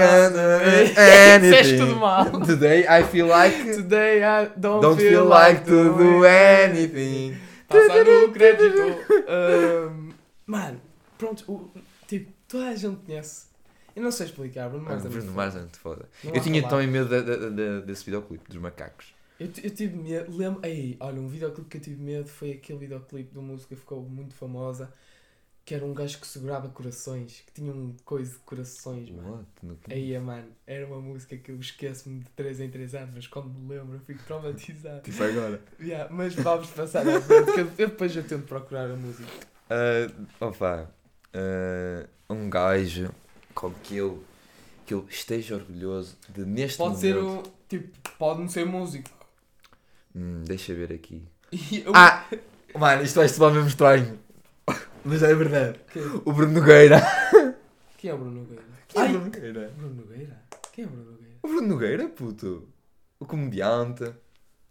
Disseste 1.40 1.74
I'm 1.74 1.78
tudo 1.78 1.82
anything. 1.92 2.00
mal. 2.00 2.30
Today 2.46 2.86
I 2.88 3.02
feel 3.04 3.26
like 3.26 3.74
Today 3.74 4.22
I 4.24 4.46
don't, 4.56 4.80
don't 4.80 4.96
feel, 4.96 5.10
feel 5.10 5.28
like 5.28 5.64
to 5.64 5.94
do 5.96 6.24
anything. 6.24 7.36
Passa 7.68 8.04
no 8.04 8.28
crédito. 8.32 8.82
Ahm, 9.28 10.10
mano, 10.46 10.80
pronto, 11.18 11.44
o- 11.50 11.70
tipo, 12.06 12.30
toda 12.48 12.68
a 12.68 12.74
gente 12.76 12.96
conhece. 13.06 13.51
Eu 13.94 14.02
não 14.02 14.10
sei 14.12 14.26
explicar, 14.26 14.68
Bruno 14.68 14.84
Mars 14.84 15.00
é 15.04 15.08
muito 15.08 15.18
Bruno. 15.22 15.32
Mars 15.36 15.56
é 15.56 15.60
muito 15.60 15.78
foda. 15.78 16.08
Não 16.24 16.34
Eu 16.34 16.40
tinha 16.42 16.68
também 16.68 16.86
medo 16.86 17.08
de- 17.08 17.22
de- 17.22 17.50
de- 17.80 17.86
desse 17.86 18.04
videoclipe, 18.04 18.48
dos 18.48 18.56
macacos. 18.60 19.14
Eu, 19.38 19.48
eu 19.62 19.70
tive 19.70 19.96
medo, 19.96 20.36
lembro, 20.36 20.60
ei, 20.64 20.96
olha, 21.00 21.20
um 21.20 21.26
videoclipe 21.28 21.68
que 21.68 21.76
eu 21.76 21.80
tive 21.80 22.02
medo 22.02 22.28
foi 22.28 22.52
aquele 22.52 22.78
videoclipe 22.78 23.32
de 23.32 23.38
uma 23.38 23.48
música 23.52 23.74
que 23.74 23.80
ficou 23.80 24.00
muito 24.02 24.34
famosa, 24.34 24.92
que 25.64 25.74
era 25.74 25.84
um 25.84 25.92
gajo 25.94 26.18
que 26.18 26.26
segurava 26.26 26.68
corações, 26.68 27.42
que 27.46 27.52
tinha 27.52 27.72
um 27.72 27.94
coisa 28.04 28.32
de 28.32 28.38
corações, 28.40 29.10
mano. 29.10 29.46
What? 29.62 29.78
Aí, 29.92 30.18
mano, 30.18 30.48
era 30.66 30.86
uma 30.86 31.00
música 31.00 31.36
que 31.36 31.50
eu 31.52 31.58
esqueço-me 31.60 32.20
de 32.20 32.30
3 32.30 32.60
em 32.60 32.68
3 32.70 32.94
anos, 32.94 33.10
mas 33.14 33.26
quando 33.26 33.48
me 33.48 33.74
lembro 33.74 33.94
eu 33.96 34.00
fico 34.00 34.22
traumatizado. 34.24 35.02
Tipo 35.08 35.22
agora. 35.22 35.60
Yeah, 35.80 36.12
mas 36.12 36.34
vamos 36.34 36.68
passar 36.70 37.06
à 37.06 37.20
frente, 37.20 37.52
que 37.52 37.60
eu, 37.60 37.66
eu 37.78 37.88
depois 37.88 38.14
eu 38.16 38.24
tento 38.24 38.44
procurar 38.46 38.90
a 38.90 38.96
música. 38.96 39.28
Uh, 39.70 40.26
opa, 40.44 40.90
uh, 41.34 42.08
um 42.32 42.50
gajo 42.50 43.10
com 43.54 43.70
que 43.72 43.96
eu, 43.96 44.22
que 44.86 44.94
eu 44.94 45.06
esteja 45.08 45.54
orgulhoso 45.56 46.16
de 46.28 46.44
neste 46.44 46.78
Pode 46.78 46.98
ser 46.98 47.14
momento. 47.16 47.48
o, 47.48 47.52
tipo, 47.68 48.10
pode 48.18 48.40
não 48.40 48.48
ser 48.48 48.64
músico. 48.66 49.10
Hum, 50.14 50.42
deixa 50.44 50.74
ver 50.74 50.92
aqui. 50.92 51.22
Eu- 51.84 51.92
Ah! 51.94 52.26
Mano, 52.74 53.02
isto 53.02 53.16
vai 53.16 53.28
se 53.28 53.38
mesmo 53.40 53.68
estranho. 53.68 54.18
Mas 55.04 55.22
é 55.22 55.34
verdade. 55.34 55.78
Quem, 55.92 56.02
O 56.24 56.32
Bruno 56.32 56.52
Nogueira. 56.60 57.00
quem 57.98 58.10
é 58.10 58.14
o 58.14 58.18
Bruno 58.18 58.40
Nogueira? 58.40 58.62
Quem 58.88 59.02
é 59.02 59.04
o 59.04 59.08
Bruno 59.08 59.24
Nogueira? 59.26 59.72
Bruno 59.76 59.94
Nogueira? 59.94 60.42
Quem 60.72 60.84
é 60.84 60.86
o 60.86 60.90
Bruno 60.90 61.10
Nogueira? 61.12 61.34
O 61.42 61.48
Bruno 61.48 61.68
Nogueira, 61.68 62.08
puto. 62.08 62.68
O 63.18 63.26
comediante. 63.26 64.12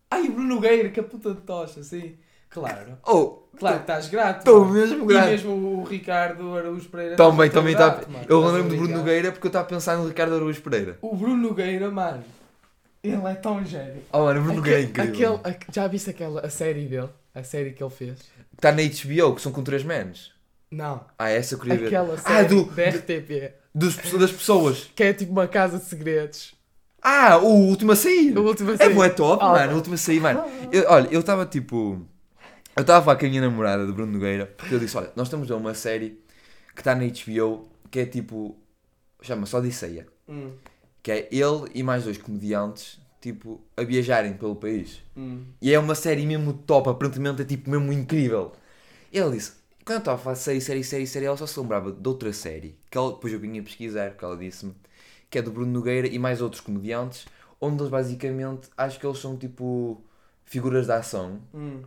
Ai, 0.10 0.28
o 0.28 0.32
Bruno 0.34 0.56
Nogueira, 0.56 0.90
que 0.90 1.00
a 1.00 1.04
puta 1.04 1.34
de 1.34 1.42
tocha, 1.42 1.84
sim. 1.84 2.18
Claro. 2.52 2.98
Oh, 3.08 3.42
Claro 3.58 3.78
que 3.78 3.82
estás 3.84 4.08
grato. 4.10 4.40
estou 4.40 4.66
mesmo 4.66 5.04
E 5.04 5.08
grato. 5.08 5.28
mesmo 5.30 5.52
o 5.80 5.84
Ricardo 5.84 6.56
Araújo 6.58 6.90
Pereira. 6.90 7.16
Também, 7.16 7.50
também 7.50 7.74
está. 7.74 8.02
Eu 8.28 8.40
Estás 8.40 8.46
a 8.46 8.58
lembro 8.58 8.70
do 8.70 8.78
Bruno. 8.78 8.98
Nogueira 8.98 9.32
porque 9.32 9.48
eu 9.48 9.50
estava 9.50 9.66
a 9.66 9.68
pensar 9.70 9.98
no 9.98 10.08
Ricardo 10.08 10.36
Araújo 10.36 10.62
Pereira. 10.62 10.98
O 11.02 11.16
Bruno 11.16 11.38
Nogueira, 11.50 11.90
mano, 11.92 12.24
ele 13.04 13.24
é 13.26 13.34
tão 13.36 13.64
gênio. 13.64 14.02
Oh, 14.12 14.20
mano, 14.26 14.40
o 14.40 14.44
Bruno 14.44 14.58
Nogueira 14.58 14.80
é 14.80 14.84
incrível. 14.84 15.36
aquele- 15.36 15.56
aque- 15.56 15.68
já 15.72 15.88
viste 15.88 16.10
aquela 16.10 16.42
a 16.42 16.50
série 16.50 16.86
dele? 16.88 17.10
A 17.36 17.44
série 17.44 17.72
que 17.72 17.84
ele 17.84 17.92
fez? 17.92 18.20
Está 18.54 18.72
na 18.72 18.82
HBO, 18.82 19.36
que 19.36 19.42
são 19.42 19.52
com 19.52 19.64
três 19.64 19.84
menos. 19.84 20.34
Não. 20.72 21.06
Ah, 21.20 21.30
essa 21.30 21.54
eu 21.54 21.60
queria 21.60 21.78
ver. 21.78 21.88
Aquela 21.88 22.16
Ah, 22.16 22.18
série 22.18 22.48
do- 22.48 22.64
da 22.66 22.84
RTP. 22.84 23.54
Dos, 23.76 23.96
das 23.96 24.32
pessoas. 24.32 24.90
Que 24.96 25.04
é 25.04 25.14
tipo 25.14 25.32
uma 25.32 25.48
casa 25.48 25.78
de 25.78 25.86
segredos. 25.86 26.54
Ah, 27.02 27.38
o 27.38 27.48
último 27.48 27.92
a 27.94 27.96
sair. 27.96 28.36
A 28.36 28.40
última 28.42 28.74
É 28.74 28.78
série. 28.78 28.94
bué 28.94 29.10
top, 29.10 29.44
Ah, 29.44 29.50
mano. 29.50 29.74
O 29.74 29.76
último 29.76 29.96
a 29.96 29.98
sair, 29.98 30.20
mano. 30.20 30.44
Eu- 30.72 30.86
olha, 30.90 31.08
eu 31.12 31.20
estava 31.22 31.46
tipo. 31.46 32.06
Eu 32.82 32.84
estava 32.84 32.98
a 33.00 33.04
falar 33.04 33.18
com 33.20 33.28
a 33.28 33.30
minha 33.30 33.42
namorada 33.42 33.86
de 33.86 33.92
Bruno 33.92 34.12
Nogueira 34.12 34.48
porque 34.58 34.74
eu 34.74 34.80
disse: 34.80 34.98
Olha, 34.98 35.12
nós 35.16 35.28
estamos 35.28 35.52
a 35.52 35.56
uma 35.56 35.76
série 35.76 36.20
que 36.74 36.82
está 36.82 36.96
na 36.96 37.04
HBO 37.04 37.70
que 37.92 38.00
é 38.00 38.06
tipo. 38.08 38.58
Chama-se 39.22 39.56
Odisseia. 39.56 40.08
Hum, 40.28 40.54
Que 41.04 41.12
é 41.12 41.30
ele 41.32 41.70
e 41.76 41.84
mais 41.84 42.06
dois 42.06 42.18
comediantes, 42.18 43.00
tipo, 43.22 43.62
a 43.78 43.84
viajarem 43.84 44.34
pelo 44.34 44.56
país. 44.56 45.04
hum. 45.16 45.44
E 45.62 45.72
é 45.72 45.78
uma 45.78 45.94
série 45.94 46.26
mesmo 46.26 46.54
top, 46.54 46.90
aparentemente 46.90 47.44
é 47.44 47.46
tipo 47.46 47.70
mesmo 47.70 47.94
incrível. 47.94 48.52
E 49.14 49.20
ele 49.20 49.36
disse: 49.38 49.52
quando 49.86 49.98
eu 49.98 50.00
estava 50.00 50.18
a 50.18 50.24
falar 50.24 50.36
série, 50.36 50.60
série, 50.60 50.84
série, 50.84 51.06
série, 51.06 51.26
ela 51.26 51.38
só 51.38 51.46
se 51.46 51.60
lembrava 51.60 51.92
de 51.92 52.10
outra 52.10 52.34
série, 52.34 52.80
que 52.90 52.98
ela, 52.98 53.12
depois 53.12 53.32
eu 53.32 53.40
vinha 53.40 53.62
pesquisar, 53.62 54.10
porque 54.10 54.26
ela 54.26 54.36
disse-me, 54.36 54.74
que 55.30 55.38
é 55.38 55.42
do 55.44 55.52
Bruno 55.52 55.72
Nogueira 55.72 56.08
e 56.08 56.18
mais 56.18 56.42
outros 56.42 56.62
comediantes, 56.62 57.28
onde 57.60 57.80
eles 57.80 57.92
basicamente, 57.92 58.70
acho 58.76 59.00
que 59.00 59.06
eles 59.06 59.20
são 59.20 59.38
tipo 59.38 60.04
figuras 60.46 60.88
de 60.88 60.94
ação. 60.94 61.40
Hum. 61.54 61.84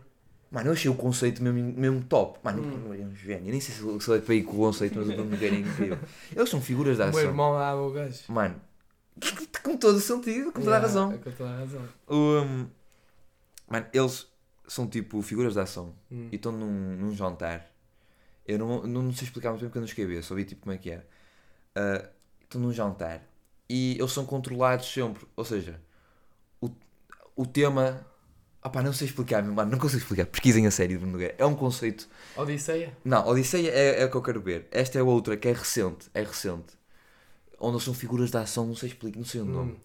Mano, 0.51 0.69
eu 0.69 0.73
achei 0.73 0.89
o 0.89 0.95
conceito 0.95 1.43
mesmo, 1.43 1.73
mesmo 1.73 2.03
top. 2.03 2.39
Mano, 2.43 2.61
Hum. 2.63 2.93
é 2.93 3.05
um 3.05 3.15
gênio. 3.15 3.47
Eu 3.47 3.51
nem 3.51 3.59
sei 3.59 3.75
se, 3.75 4.13
é 4.15 4.19
para 4.19 4.35
ir 4.35 4.43
com 4.43 4.53
o 4.53 4.55
conceito, 4.57 4.97
mas 4.97 5.09
o 5.09 5.13
Bruno 5.13 5.29
Nogueira 5.31 5.55
é 5.55 5.59
incrível. 5.59 5.99
Eles 6.35 6.49
são 6.49 6.61
figuras 6.61 6.97
de 6.97 7.03
O 7.03 7.05
meu 7.07 7.09
ação. 7.17 7.29
irmão 7.29 7.51
lá, 7.53 7.75
o 7.75 7.91
gajo. 7.91 8.19
Mano, 8.29 8.61
com 9.63 9.75
todo 9.77 9.95
o 9.95 9.99
sentido, 9.99 10.51
com 10.51 10.61
toda 10.61 10.77
a 10.77 10.79
razão. 10.79 11.11
é 11.11 11.17
Com 11.17 11.31
toda 11.31 11.49
a 11.49 11.57
razão. 11.57 11.81
Um, 12.07 12.67
mano, 13.69 13.85
eles 13.91 14.27
são 14.67 14.87
tipo 14.87 15.21
figuras 15.21 15.53
de 15.53 15.59
ação 15.59 15.93
Hum. 16.11 16.29
e 16.31 16.35
estão 16.35 16.51
num, 16.51 16.95
num 16.97 17.13
jantar. 17.15 17.65
Eu 18.47 18.59
não, 18.59 18.83
não, 18.87 19.01
não 19.03 19.13
sei 19.13 19.25
explicar 19.25 19.49
muito 19.49 19.61
bem 19.61 19.69
porque 19.69 19.77
eu 19.79 19.81
não 19.81 19.87
escrevi, 19.87 20.21
só 20.23 20.35
vi 20.35 20.45
tipo 20.45 20.61
como 20.61 20.73
é 20.73 20.77
que 20.77 20.91
era. 20.91 21.05
Ah, 21.75 22.07
estão 22.41 22.61
num 22.61 22.71
jantar 22.71 23.21
e 23.67 23.97
eles 23.99 24.11
são 24.11 24.25
controlados 24.25 24.91
sempre. 24.93 25.25
Ou 25.35 25.43
seja, 25.43 25.81
o, 26.61 26.69
o 27.35 27.45
tema. 27.45 28.05
Opá, 28.65 28.81
não 28.81 28.91
sei 28.91 29.07
explicar, 29.07 29.43
mano, 29.43 29.69
não 29.71 29.77
consigo 29.77 30.01
explicar. 30.01 30.25
Pesquisem 30.25 30.65
a 30.65 30.71
série 30.71 30.93
de 30.93 30.97
Bruno 30.97 31.11
Nogueira. 31.13 31.35
É 31.37 31.45
um 31.45 31.53
conceito. 31.55 32.07
Odisseia? 32.35 32.91
Não, 33.05 33.27
Odisseia 33.27 33.69
é, 33.69 34.01
é 34.01 34.05
o 34.05 34.09
que 34.09 34.17
eu 34.17 34.21
quero 34.23 34.41
ver. 34.41 34.67
Esta 34.71 34.97
é 34.97 35.03
outra 35.03 35.37
que 35.37 35.47
é 35.47 35.53
recente. 35.53 36.07
É 36.13 36.23
recente. 36.23 36.73
Onde 37.59 37.81
são 37.83 37.93
figuras 37.93 38.31
de 38.31 38.37
ação, 38.37 38.65
não 38.65 38.75
sei 38.75 38.89
explicar, 38.89 39.17
não 39.19 39.25
sei 39.25 39.41
o 39.41 39.45
nome. 39.45 39.73
Hum. 39.73 39.77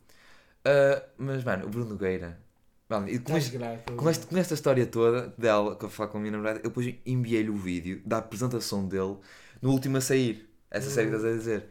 Ah, 0.65 1.03
mas, 1.19 1.45
mano, 1.45 1.67
o 1.67 1.69
Bruno 1.69 1.91
Nogueira. 1.91 2.41
Mano, 2.89 3.09
e 3.09 3.19
com, 3.19 3.37
Estás 3.37 3.55
este- 3.55 3.95
com, 3.97 4.11
este- 4.11 4.27
com 4.27 4.37
esta 4.39 4.55
história 4.55 4.87
toda 4.87 5.33
dela, 5.39 5.77
que 5.77 5.85
eu 5.85 5.91
falo 5.91 6.11
com 6.11 6.19
a 6.19 6.21
minha 6.21 6.33
namorada, 6.33 6.59
eu 6.61 6.65
depois 6.71 6.93
enviei-lhe 7.07 7.51
o 7.51 7.57
vídeo 7.57 8.03
da 8.05 8.19
apresentação 8.19 8.89
dele 8.89 9.17
no 9.63 9.71
último 9.71 9.99
a 9.99 10.01
sair. 10.01 10.50
Essa 10.71 10.91
série 10.91 11.09
que 11.11 11.17
estás 11.17 11.35
a 11.35 11.37
dizer. 11.37 11.65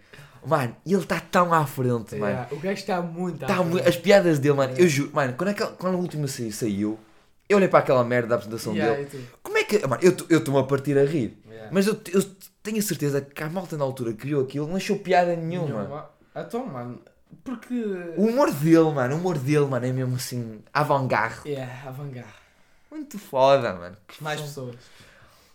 Mano, 0.45 0.75
e 0.85 0.93
ele 0.93 1.01
está 1.01 1.19
tão 1.19 1.53
à 1.53 1.65
frente, 1.65 2.15
mano. 2.15 2.25
Yeah, 2.31 2.47
O 2.55 2.59
gajo 2.59 2.79
está 2.79 3.01
muito 3.01 3.43
à 3.43 3.47
Tá 3.47 3.63
mu- 3.63 3.73
frente. 3.73 3.89
as 3.89 3.97
piadas 3.97 4.39
dele, 4.39 4.55
mano, 4.55 4.73
É. 4.77 4.81
eu 4.81 4.87
juro, 4.87 5.11
mano, 5.13 5.33
quando, 5.37 5.49
aquela, 5.49 5.71
quando 5.71 5.95
a 5.95 5.97
última 5.97 6.27
sair, 6.27 6.51
saiu, 6.51 6.97
eu 7.49 7.57
olhei 7.57 7.67
para 7.67 7.79
aquela 7.79 8.03
merda 8.03 8.29
da 8.29 8.35
apresentação 8.35 8.73
Yeah, 8.73 8.95
dele. 9.03 9.27
Como 9.43 9.57
é 9.57 9.63
que. 9.63 9.85
Mano, 9.85 10.01
eu 10.01 10.37
estou-me 10.37 10.59
a 10.59 10.63
partir 10.63 10.97
a 10.97 11.03
rir. 11.03 11.37
Yeah. 11.47 11.69
Mas 11.73 11.87
eu, 11.87 11.99
eu 12.13 12.23
tenho 12.63 12.77
a 12.77 12.81
certeza 12.81 13.19
que 13.21 13.43
a 13.43 13.49
malta 13.49 13.75
na 13.77 13.83
altura 13.83 14.11
que 14.11 14.19
criou 14.19 14.43
aquilo 14.43 14.67
não 14.67 14.75
achou 14.77 14.97
piada 14.99 15.35
nenhuma. 15.35 15.81
Nenhuma. 15.81 16.09
Então, 16.35 16.65
mano, 16.65 17.01
porque. 17.43 17.73
O 18.17 18.27
humor 18.27 18.51
dele, 18.53 18.91
mano, 18.91 19.15
o 19.15 19.19
humor 19.19 19.37
dele, 19.37 19.65
mano, 19.65 19.85
é 19.85 19.91
mesmo 19.91 20.15
assim, 20.15 20.61
avant-garde. 20.73 21.49
Yeah, 21.49 21.87
avangar. 21.89 22.33
Muito 22.91 23.19
foda, 23.19 23.73
mano. 23.73 23.97
Que 24.07 24.23
Mais 24.23 24.39
pessoas. 24.39 24.75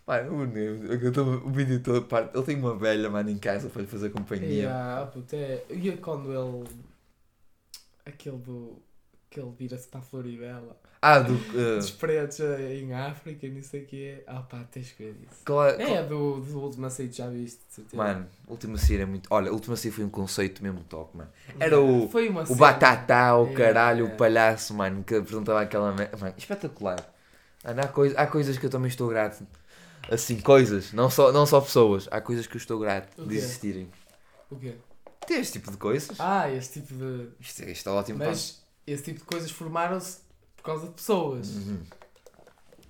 Mano, 0.07 0.43
o 0.43 1.13
tô- 1.13 1.23
o 1.47 1.51
vídeo 1.51 1.81
todo, 1.81 2.03
pá, 2.05 2.29
ele 2.35 2.43
tem 2.45 2.57
uma 2.57 2.77
velha, 2.77 3.09
mano, 3.09 3.31
em 3.31 3.39
casa 3.39 3.71
para 3.71 3.81
lhe 3.83 3.89
fazer 3.89 4.11
companhia. 4.11 4.49
Yeah, 4.65 5.07
puto, 5.07 5.35
é. 5.35 5.63
E 5.71 5.91
é 5.91 5.97
quando 5.97 6.31
ele. 6.31 6.69
Aquele 8.05 8.39
do. 8.39 8.83
Que 9.31 9.41
ele 9.41 9.51
vira-se 9.59 9.89
para 9.89 10.01
a 10.01 10.03
Floribela. 10.03 10.77
Ah, 11.01 11.19
do. 11.19 11.33
Uh, 11.35 11.77
Dos 11.79 11.91
pretos 11.91 12.39
em 12.41 12.93
África 12.95 13.49
não 13.49 13.63
sei 13.63 13.83
o 13.83 13.87
que 13.87 14.05
é. 14.09 14.25
Ah 14.27 14.41
pá, 14.43 14.65
tens 14.71 14.93
que 14.93 15.03
ver 15.03 15.17
isso. 15.23 15.41
qual 15.45 15.67
é- 15.69 15.83
É, 15.95 16.03
do, 16.03 16.41
do 16.41 16.61
último 16.61 16.87
aceito, 16.87 17.17
já 17.17 17.29
viste, 17.29 17.61
de 17.69 17.75
certeza. 17.75 17.97
Mano, 17.97 18.27
Última 18.47 18.77
Cia 18.79 19.03
é 19.03 19.05
muito. 19.07 19.27
Olha, 19.31 19.53
Última 19.53 19.75
Cia 19.77 19.91
foi 19.93 20.05
um 20.05 20.09
conceito 20.11 20.63
mesmo 20.63 20.81
top, 20.85 21.17
mano. 21.17 21.31
Era 21.59 21.81
o- 21.81 22.09
Foi 22.11 22.29
uma 22.29 22.43
O. 22.43 22.55
Batatá, 22.55 23.37
o 23.37 23.45
Yeah, 23.47 23.59
caralho, 23.65 23.99
yeah. 24.01 24.15
o 24.15 24.19
palhaço, 24.19 24.73
mano, 24.75 25.03
que 25.03 25.15
apresentava 25.15 25.61
aquela. 25.63 25.93
Mano, 25.93 26.35
espetacular. 26.39 26.99
Mano, 27.65 27.81
há, 27.83 27.89
coisa, 27.89 28.19
há 28.19 28.27
coisas 28.27 28.57
que 28.59 28.65
eu 28.67 28.71
também 28.71 28.89
estou 28.89 29.09
grato. 29.09 29.45
Assim, 30.11 30.41
coisas, 30.41 30.93
não 30.93 31.09
só, 31.11 31.33
não 31.33 31.47
só 31.47 31.61
pessoas. 31.61 32.07
Há 32.11 32.21
coisas 32.21 32.47
que 32.47 32.57
eu 32.57 32.59
estou 32.59 32.79
grato 32.79 33.25
de 33.27 33.37
existirem. 33.37 33.91
O 34.51 34.57
quê? 34.57 34.77
Tem 35.27 35.39
este 35.41 35.55
tipo 35.55 35.71
de 35.71 35.77
coisas. 35.79 36.21
Ah, 36.21 36.51
esse 36.51 36.81
tipo 36.81 36.95
de. 36.95 37.29
Isto, 37.41 37.63
é- 37.63 37.71
isto 37.73 37.89
é 37.89 37.93
ótimo. 37.93 38.19
Mas 38.19 38.63
esse 38.87 39.03
tipo 39.03 39.21
de 39.21 39.25
coisas 39.25 39.51
formaram-se 39.51 40.19
por 40.57 40.63
causa 40.65 40.87
de 40.87 40.93
pessoas. 40.93 41.49
Uhum. 41.49 41.83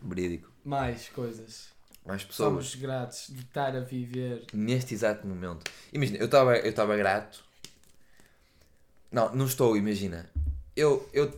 Verídico. 0.02 0.50
Mais 0.64 1.08
coisas. 1.08 1.68
Mais 2.04 2.24
pessoas. 2.24 2.48
Somos 2.48 2.74
gratos 2.74 3.28
de 3.28 3.40
estar 3.42 3.74
a 3.76 3.80
viver. 3.80 4.44
neste 4.52 4.92
exato 4.94 5.26
momento. 5.26 5.70
Imagina, 5.92 6.18
eu 6.18 6.26
estava 6.26 6.56
eu 6.58 6.70
estava 6.70 6.96
grato. 6.96 7.44
Não, 9.10 9.32
não 9.34 9.46
estou, 9.46 9.76
imagina. 9.76 10.28
Eu. 10.76 11.08
eu 11.12 11.32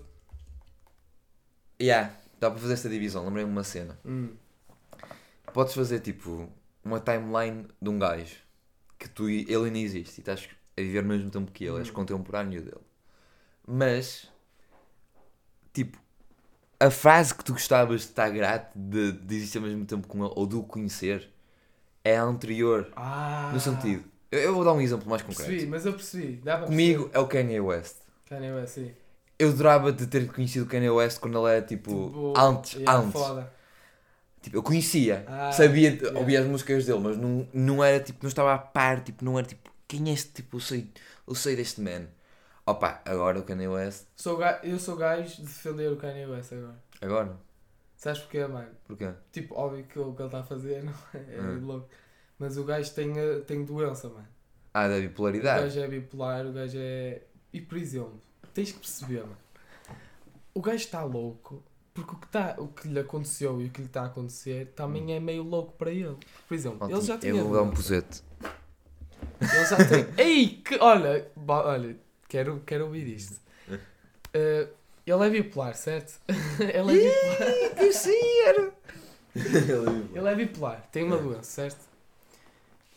yeah, 1.80 2.10
dá 2.40 2.50
para 2.50 2.58
fazer 2.58 2.72
esta 2.72 2.88
divisão, 2.88 3.24
lembrei-me 3.26 3.50
de 3.50 3.56
uma 3.56 3.64
cena. 3.64 3.98
Hum. 4.04 4.30
Podes 5.52 5.74
fazer 5.74 6.00
tipo 6.00 6.48
uma 6.84 7.00
timeline 7.00 7.66
de 7.80 7.88
um 7.88 7.98
gajo 7.98 8.36
que 8.98 9.08
tu, 9.08 9.28
ele 9.28 9.54
ainda 9.54 9.78
existe 9.78 10.18
e 10.18 10.20
estás 10.20 10.48
a 10.76 10.80
viver 10.80 10.98
ao 11.00 11.04
mesmo 11.04 11.30
tempo 11.30 11.50
que 11.50 11.64
ele, 11.64 11.78
és 11.78 11.88
Hum. 11.88 11.92
contemporâneo 11.92 12.62
dele. 12.62 12.80
Mas, 13.66 14.30
tipo, 15.72 15.98
a 16.78 16.90
frase 16.90 17.34
que 17.34 17.44
tu 17.44 17.52
gostavas 17.52 18.02
de 18.02 18.06
estar 18.08 18.30
grato 18.30 18.72
de, 18.78 19.12
de 19.12 19.36
existir 19.36 19.58
ao 19.58 19.64
mesmo 19.64 19.84
tempo 19.84 20.06
com 20.06 20.24
ele 20.24 20.32
ou 20.36 20.46
de 20.46 20.56
o 20.56 20.62
conhecer 20.62 21.28
é 22.04 22.16
a 22.16 22.22
anterior. 22.22 22.90
Ah, 22.94 23.50
No 23.52 23.60
sentido. 23.60 24.04
Eu, 24.30 24.40
eu 24.40 24.54
vou 24.54 24.64
dar 24.64 24.72
um 24.72 24.80
exemplo 24.80 25.08
mais 25.08 25.22
concreto. 25.22 25.48
Percebi, 25.50 25.70
mas 25.70 25.86
eu 25.86 25.92
percebi. 25.92 26.42
Comigo 26.66 27.10
é 27.12 27.18
o 27.18 27.26
Kanye 27.26 27.60
West. 27.60 27.96
Kanye 28.28 28.52
West, 28.52 28.74
sim. 28.74 28.92
Eu 29.38 29.50
adorava 29.50 29.92
de 29.92 30.06
ter 30.06 30.26
conhecido 30.32 30.64
o 30.64 30.68
Kanye 30.68 30.90
West 30.90 31.18
quando 31.20 31.38
ele 31.46 31.56
era 31.56 31.66
tipo. 31.66 31.90
Tipo, 31.90 32.34
antes. 32.36 32.72
yeah, 32.74 32.98
antes. 32.98 33.12
Foda. 33.12 33.52
Tipo, 34.46 34.58
eu 34.58 34.62
conhecia. 34.62 35.24
Ah, 35.26 35.50
sabia, 35.50 35.90
yeah. 35.94 36.16
ouvia 36.20 36.40
as 36.40 36.46
músicas 36.46 36.86
dele, 36.86 37.00
mas 37.00 37.16
não, 37.18 37.48
não 37.52 37.82
era 37.82 37.98
tipo. 37.98 38.20
Não 38.22 38.28
estava 38.28 38.54
a 38.54 38.58
par, 38.58 39.00
tipo, 39.02 39.24
não 39.24 39.36
era 39.36 39.44
tipo. 39.44 39.68
Quem 39.88 40.08
é 40.08 40.12
este 40.12 40.34
tipo? 40.34 40.58
Eu 40.58 40.60
sei, 40.60 40.88
eu 41.26 41.34
sei 41.34 41.56
deste 41.56 41.80
man. 41.80 42.06
Opa, 42.64 43.02
agora 43.04 43.40
o 43.40 43.42
Kanye 43.42 43.66
West. 43.66 44.04
Sou. 44.14 44.38
Eu 44.62 44.78
sou 44.78 44.94
gajo 44.96 45.34
de 45.34 45.42
defender 45.42 45.90
o 45.92 45.96
Kanye 45.96 46.26
West 46.26 46.52
agora. 46.52 46.76
Agora? 47.00 47.36
Sabes 47.96 48.20
porquê, 48.20 48.46
mano? 48.46 48.68
Porquê? 48.86 49.10
Tipo, 49.32 49.56
óbvio 49.56 49.82
que 49.84 49.98
o 49.98 50.12
que 50.14 50.22
ele 50.22 50.28
está 50.28 50.38
a 50.38 50.44
fazer 50.44 50.82
não 50.86 50.92
é, 51.12 51.36
é 51.38 51.40
Hum. 51.40 51.66
louco. 51.66 51.88
Mas 52.38 52.56
o 52.56 52.62
gajo 52.62 52.92
tem, 52.94 53.18
eh, 53.18 53.40
tem 53.40 53.64
doença, 53.64 54.08
mano. 54.08 54.28
Ah, 54.72 54.86
da 54.86 54.96
O 54.96 55.00
bipolaridade. 55.00 55.62
gajo 55.62 55.80
é 55.80 55.88
bipolar, 55.88 56.46
o 56.46 56.52
gajo 56.52 56.78
é. 56.78 57.22
E 57.52 57.60
por 57.60 57.78
exemplo, 57.78 58.22
tens 58.54 58.70
que 58.70 58.78
perceber, 58.78 59.22
mano. 59.22 59.38
O 60.54 60.60
gajo 60.60 60.76
está 60.84 61.02
louco 61.02 61.64
porque 61.96 62.14
o 62.14 62.18
que, 62.18 62.26
tá, 62.28 62.54
o 62.58 62.68
que 62.68 62.88
lhe 62.88 62.98
aconteceu 62.98 63.60
e 63.62 63.66
o 63.66 63.70
que 63.70 63.80
lhe 63.80 63.86
está 63.86 64.02
a 64.02 64.06
acontecer 64.06 64.66
também 64.76 65.14
é 65.14 65.18
meio 65.18 65.42
louco 65.42 65.72
para 65.72 65.90
ele. 65.90 66.16
Por 66.46 66.54
exemplo, 66.54 66.90
ele 66.90 67.00
já 67.00 67.16
tinha. 67.16 67.32
eu 67.32 67.44
vou 67.44 67.54
dar 67.54 67.62
um 67.62 67.70
posete. 67.70 68.22
Ele 69.40 69.64
já 69.64 69.76
tem. 69.76 70.06
Ei, 70.22 70.48
que. 70.62 70.76
Olha, 70.76 71.26
olha, 71.48 71.96
quero, 72.28 72.62
quero 72.66 72.84
ouvir 72.84 73.08
isto. 73.08 73.40
Eh, 74.34 74.68
ele 75.06 75.26
é 75.26 75.30
bipolar, 75.30 75.74
certo? 75.74 76.20
ele 76.60 77.06
é 77.06 77.08
bipolar. 77.08 77.92
Sim. 77.92 78.72
Ele 80.14 80.28
é 80.28 80.34
bipolar, 80.34 80.88
tem 80.92 81.04
uma 81.04 81.16
doença, 81.16 81.42
certo? 81.44 81.86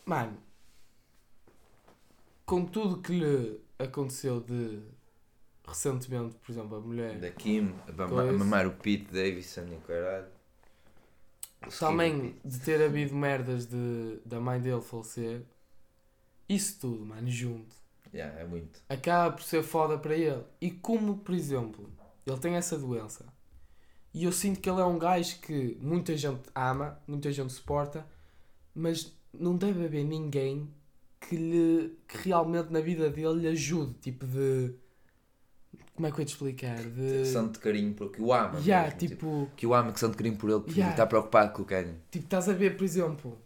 Mano, 0.04 0.36
com 2.44 2.66
tudo 2.66 3.00
que 3.00 3.12
lhe 3.12 3.60
aconteceu 3.78 4.40
de 4.40 4.82
recentemente, 5.70 6.34
por 6.36 6.52
exemplo, 6.52 6.76
a 6.76 6.80
mulher, 6.80 7.18
Da 7.18 7.30
Kim, 7.30 7.74
a 7.88 8.32
mamar 8.32 8.66
o 8.66 8.72
Pete 8.72 9.06
Davidson 9.12 9.66
e 9.72 9.76
caralho. 9.86 10.28
Também 11.78 12.36
de 12.44 12.58
ter 12.60 12.82
havido 12.82 13.14
merdas 13.14 13.66
de, 13.66 14.18
da 14.24 14.40
mãe 14.40 14.60
dele 14.60 14.80
falecer, 14.80 15.42
isso 16.48 16.80
tudo, 16.80 17.04
mano, 17.06 17.28
junto, 17.30 17.74
Yeah, 18.12 18.40
é 18.40 18.44
muito. 18.44 18.82
acaba 18.88 19.36
por 19.36 19.42
ser 19.42 19.62
foda 19.62 19.96
para 19.98 20.16
ele. 20.16 20.42
E 20.60 20.70
como, 20.70 21.18
por 21.18 21.34
exemplo, 21.34 21.88
ele 22.26 22.38
tem 22.38 22.54
essa 22.56 22.76
doença, 22.78 23.26
e 24.12 24.24
eu 24.24 24.32
sinto 24.32 24.60
que 24.60 24.68
ele 24.68 24.80
é 24.80 24.84
um 24.84 24.98
gajo 24.98 25.38
que 25.40 25.78
muita 25.80 26.16
gente 26.16 26.42
ama, 26.54 27.00
muita 27.06 27.30
gente 27.32 27.52
suporta, 27.52 28.06
mas 28.74 29.12
não 29.32 29.56
deve 29.56 29.84
haver 29.84 30.04
ninguém 30.04 30.68
que, 31.20 31.36
lhe, 31.36 31.98
que 32.08 32.18
realmente 32.28 32.72
na 32.72 32.80
vida 32.80 33.08
dele 33.10 33.40
lhe 33.42 33.48
ajude, 33.48 33.94
tipo 34.00 34.26
de. 34.26 34.74
Como 36.00 36.06
é 36.06 36.10
que 36.12 36.16
eu 36.16 36.22
ia 36.22 36.26
te 36.26 36.30
explicar? 36.30 36.78
De. 36.82 37.26
Sente 37.26 37.58
carinho 37.58 37.92
porque 37.92 38.22
o 38.22 38.32
ama. 38.32 38.58
Yeah, 38.60 38.84
mesmo, 38.86 38.98
tipo, 38.98 39.50
que 39.54 39.66
o 39.66 39.74
ama, 39.74 39.92
que 39.92 40.00
sente 40.00 40.16
carinho 40.16 40.36
por 40.36 40.48
ele, 40.48 40.60
porque 40.60 40.80
Yeah. 40.80 40.94
está 40.94 41.06
preocupado 41.06 41.52
com 41.52 41.60
o 41.60 41.64
Kanye. 41.66 41.92
tipo, 42.10 42.24
estás 42.24 42.48
a 42.48 42.54
ver, 42.54 42.74
por 42.74 42.84
exemplo, 42.84 43.38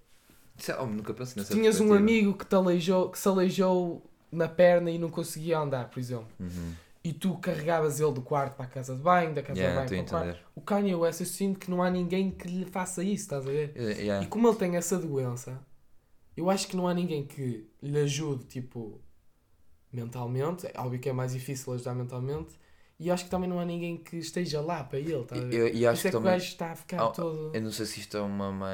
é- 0.69 0.77
oh, 0.81 0.87
nunca 0.87 1.13
pensei 1.13 1.35
nessa 1.43 1.53
tinhas 1.53 1.81
um 1.81 1.93
amigo 1.93 2.33
que, 2.35 2.47
te 2.47 2.55
aleijou, 2.55 3.11
que 3.11 3.19
se 3.19 3.27
aleijou 3.27 4.09
na 4.31 4.47
perna 4.47 4.89
e 4.89 4.99
não 4.99 5.11
conseguia 5.11 5.59
andar, 5.59 5.91
por 5.91 5.99
exemplo. 5.99 6.29
Uhum. 6.39 6.73
E 7.03 7.13
tu 7.13 7.37
carregavas 7.39 7.99
ele 7.99 8.13
do 8.13 8.23
quarto 8.23 8.55
para 8.55 8.67
a 8.67 8.69
casa 8.69 8.95
de 8.95 9.03
banho, 9.03 9.35
da 9.35 9.43
casa 9.43 9.59
Yeah, 9.59 9.85
de 9.85 9.91
banho 9.91 10.05
para 10.07 10.17
o 10.17 10.23
quarto. 10.23 10.41
O 10.55 10.61
Kanye 10.61 10.95
West, 10.95 11.21
eu 11.21 11.27
sinto 11.27 11.59
que 11.59 11.69
não 11.69 11.83
há 11.83 11.91
ninguém 11.91 12.31
que 12.31 12.47
lhe 12.47 12.65
faça 12.67 13.03
isso, 13.03 13.25
estás 13.25 13.45
a 13.49 13.51
ver? 13.51 13.73
Yeah. 13.77 14.25
E 14.25 14.29
como 14.29 14.47
ele 14.47 14.57
tem 14.57 14.77
essa 14.77 14.97
doença, 14.97 15.59
eu 16.37 16.49
acho 16.49 16.69
que 16.69 16.77
não 16.77 16.87
há 16.87 16.95
ninguém 16.95 17.27
que 17.27 17.69
lhe 17.83 17.99
ajude, 17.99 18.45
tipo, 18.45 19.01
mentalmente. 19.95 20.67
É 20.67 20.81
óbvio 20.81 21.01
que 21.01 21.09
é 21.09 21.13
mais 21.13 21.33
difícil 21.33 21.73
ajudar 21.75 21.95
mentalmente. 21.95 22.55
E 22.99 23.11
acho 23.11 23.25
que 23.25 23.31
também 23.31 23.49
não 23.49 23.59
há 23.61 23.65
ninguém 23.65 23.97
que 23.99 24.17
esteja 24.17 24.61
lá 24.61 24.85
para 24.85 24.99
ele? 25.01 25.27
E, 25.33 25.55
eu- 25.57 25.69
e 25.69 25.87
acho 25.87 26.03
que 26.03 26.09
é 26.09 26.13
que 26.13 26.19
o 26.19 26.23
também. 26.23 26.23
gajo 26.23 26.45
está 26.47 26.73
a 26.73 26.77
ficar 26.77 27.05
Ah, 27.05 27.13
todo. 27.13 27.45
Eu 27.53 27.63
não 27.63 27.73
sei 27.73 27.87
se 27.87 28.01
isto 28.01 28.17
é 28.17 28.21
uma 28.23 28.53
má, 28.53 28.69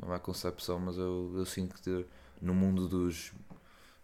uma 0.00 0.08
má 0.10 0.18
concepção, 0.20 0.78
mas 0.80 0.96
eu, 0.98 1.32
eu 1.36 1.46
sinto 1.46 1.80
que 1.82 2.06
no 2.42 2.54
mundo 2.54 2.88
dos, 2.88 3.32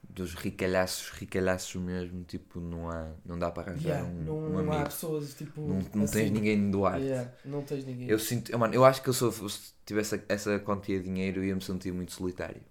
dos 0.08 0.34
ricalhaços, 0.34 1.10
ricalhaços 1.10 1.74
mesmo, 1.76 2.24
tipo, 2.24 2.60
não, 2.60 2.90
há, 2.90 3.12
não 3.24 3.38
dá 3.38 3.50
para 3.50 3.70
arranjar 3.72 3.96
Yeah, 3.96 4.04
um, 4.04 4.26
não, 4.26 4.40
um 4.46 4.58
não 4.58 4.58
amigo. 4.58 4.72
há 4.72 4.86
pessoas 4.86 5.34
tipo. 5.34 5.60
Não, 5.64 5.80
não 5.94 6.04
assim. 6.04 6.08
tens 6.08 6.30
ninguém 6.32 6.58
de 6.66 6.70
doar. 6.72 7.02
Yeah, 7.02 7.32
não 7.44 7.62
tens 7.64 7.84
ninguém. 7.84 8.08
Eu 8.08 8.18
sinto, 8.18 8.50
eu, 8.52 8.58
mano, 8.58 8.74
eu 8.74 8.84
acho 8.84 9.02
que 9.02 9.08
eu 9.08 9.12
sou, 9.14 9.32
se 9.48 9.72
tivesse 9.86 10.22
essa 10.28 10.58
quantia 10.60 10.98
de 10.98 11.04
dinheiro, 11.04 11.40
eu 11.40 11.44
ia 11.46 11.54
me 11.54 11.62
sentir 11.62 11.92
muito 11.92 12.12
solitário. 12.12 12.62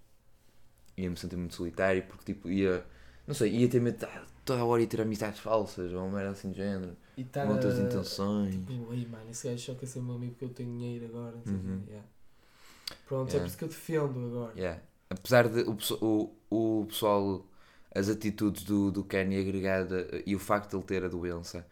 Ia 0.96 1.10
me 1.10 1.16
sentir 1.16 1.36
muito 1.36 1.54
solitário 1.54 2.02
porque, 2.04 2.32
tipo, 2.32 2.48
ia, 2.50 2.84
não 3.30 3.34
sei, 3.34 3.50
ia 3.54 3.68
ter 3.68 3.80
medo 3.80 3.98
de 3.98 4.04
ah, 4.06 4.24
toda 4.44 4.60
a 4.60 4.64
hora 4.64 4.82
ia 4.82 4.88
ter 4.88 5.00
amizades 5.00 5.38
falsas 5.40 5.92
ou 5.92 6.00
uma 6.04 6.16
merda 6.16 6.32
assim 6.32 6.50
de 6.50 6.56
género, 6.58 6.96
E 7.16 7.22
estar 7.22 7.46
com 7.46 7.52
outras 7.52 7.78
a- 7.78 7.82
intenções. 7.82 8.54
Tipo, 8.54 8.92
ei 8.92 9.06
mano, 9.06 9.30
esse 9.30 9.48
gajo 9.48 9.58
só 9.64 9.74
quer 9.74 9.86
ser 9.86 10.00
meu 10.02 10.14
amigo 10.16 10.32
porque 10.32 10.44
eu 10.46 10.48
tenho 10.50 10.70
dinheiro 10.70 11.06
agora. 11.06 11.36
não 11.36 11.44
sei. 11.44 11.54
Uhum. 11.54 11.82
Yeah. 11.86 12.08
Pronto, 13.06 13.28
é 13.28 13.32
Yeah. 13.32 13.40
por 13.40 13.46
isso 13.46 13.56
que 13.58 13.64
eu 13.64 13.68
defendo 13.68 14.26
agora. 14.26 14.52
Yeah. 14.56 14.80
Apesar 15.08 15.48
de 15.48 15.60
o, 15.62 15.76
o, 16.50 16.80
o 16.82 16.86
pessoal, 16.86 17.46
as 17.94 18.08
atitudes 18.08 18.62
do, 18.64 18.90
do 18.90 19.04
Kenny 19.04 19.38
agregada 19.40 20.06
e 20.26 20.34
o 20.34 20.38
facto 20.38 20.70
de 20.70 20.76
ele 20.76 20.84
ter 20.84 21.04
a 21.04 21.08
doença, 21.08 21.66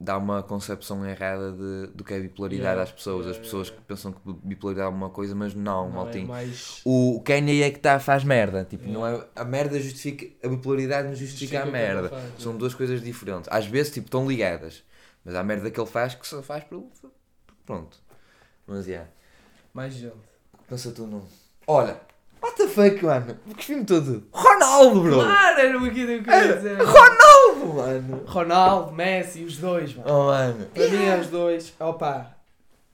dá 0.00 0.16
uma 0.16 0.42
concepção 0.42 1.04
errada 1.04 1.52
de, 1.52 1.88
do 1.88 2.04
que 2.04 2.14
é 2.14 2.20
bipolaridade 2.20 2.62
Yeah, 2.68 2.82
às 2.82 2.92
pessoas. 2.92 3.26
yeah, 3.26 3.38
As 3.38 3.44
pessoas 3.44 3.66
yeah, 3.68 3.82
que 3.82 3.88
pensam 3.88 4.12
que 4.12 4.20
bipolaridade 4.46 4.92
é 4.92 4.96
uma 4.96 5.10
coisa, 5.10 5.34
mas 5.34 5.54
não, 5.54 5.86
Não, 5.86 5.90
maltinho. 5.90 6.24
é 6.24 6.28
mais. 6.28 6.80
O 6.84 7.20
Kanye 7.24 7.62
é 7.62 7.70
que 7.70 7.78
tá, 7.80 7.98
faz 7.98 8.22
merda. 8.24 8.64
Tipo, 8.64 8.88
não 8.88 9.06
é, 9.06 9.26
a 9.34 9.44
merda 9.44 9.78
justifica. 9.80 10.26
A 10.46 10.50
bipolaridade 10.50 11.08
não 11.08 11.14
justifica, 11.16 11.58
a 11.58 11.62
o 11.62 11.66
que 11.66 11.72
merda. 11.72 12.08
faz, 12.10 12.42
São 12.42 12.56
duas 12.56 12.74
coisas 12.74 13.02
diferentes. 13.02 13.48
Às 13.50 13.66
vezes, 13.66 13.92
tipo, 13.92 14.06
estão 14.06 14.28
ligadas. 14.28 14.84
Mas 15.24 15.34
há 15.34 15.42
merda 15.42 15.70
que 15.70 15.80
ele 15.80 15.88
faz 15.88 16.14
que 16.14 16.26
só 16.26 16.42
faz 16.42 16.62
por. 16.64 16.80
por- 17.00 17.10
Pronto. 17.66 17.98
Mas, 18.66 18.86
yeah. 18.86 19.08
Mais 19.74 19.92
gente. 19.94 20.14
Pensa 20.68 20.90
tu 20.92 21.06
não. 21.06 21.24
Olha, 21.66 22.00
what 22.42 22.56
the 22.56 22.68
fuck, 22.68 23.04
mano? 23.04 23.36
Que 23.56 23.64
filme 23.64 23.84
todo. 23.84 24.24
Ronaldo, 24.32 25.00
bro! 25.02 25.14
Claro, 25.14 25.60
era 25.60 25.78
o 25.78 25.80
que 25.82 26.00
eu 26.00 26.22
queria 26.22 26.54
dizer. 26.56 26.78
Ronaldo, 26.82 27.74
mano! 27.74 28.22
Ronaldo, 28.26 28.92
Messi, 28.92 29.44
os 29.44 29.56
dois, 29.58 29.94
mano. 29.94 30.08
Oh, 30.10 30.24
mano. 30.26 30.66
Para 30.74 30.88
mim, 30.88 31.04
é 31.04 31.18
os 31.20 31.26
dois. 31.28 31.72
Opa, 31.80 32.34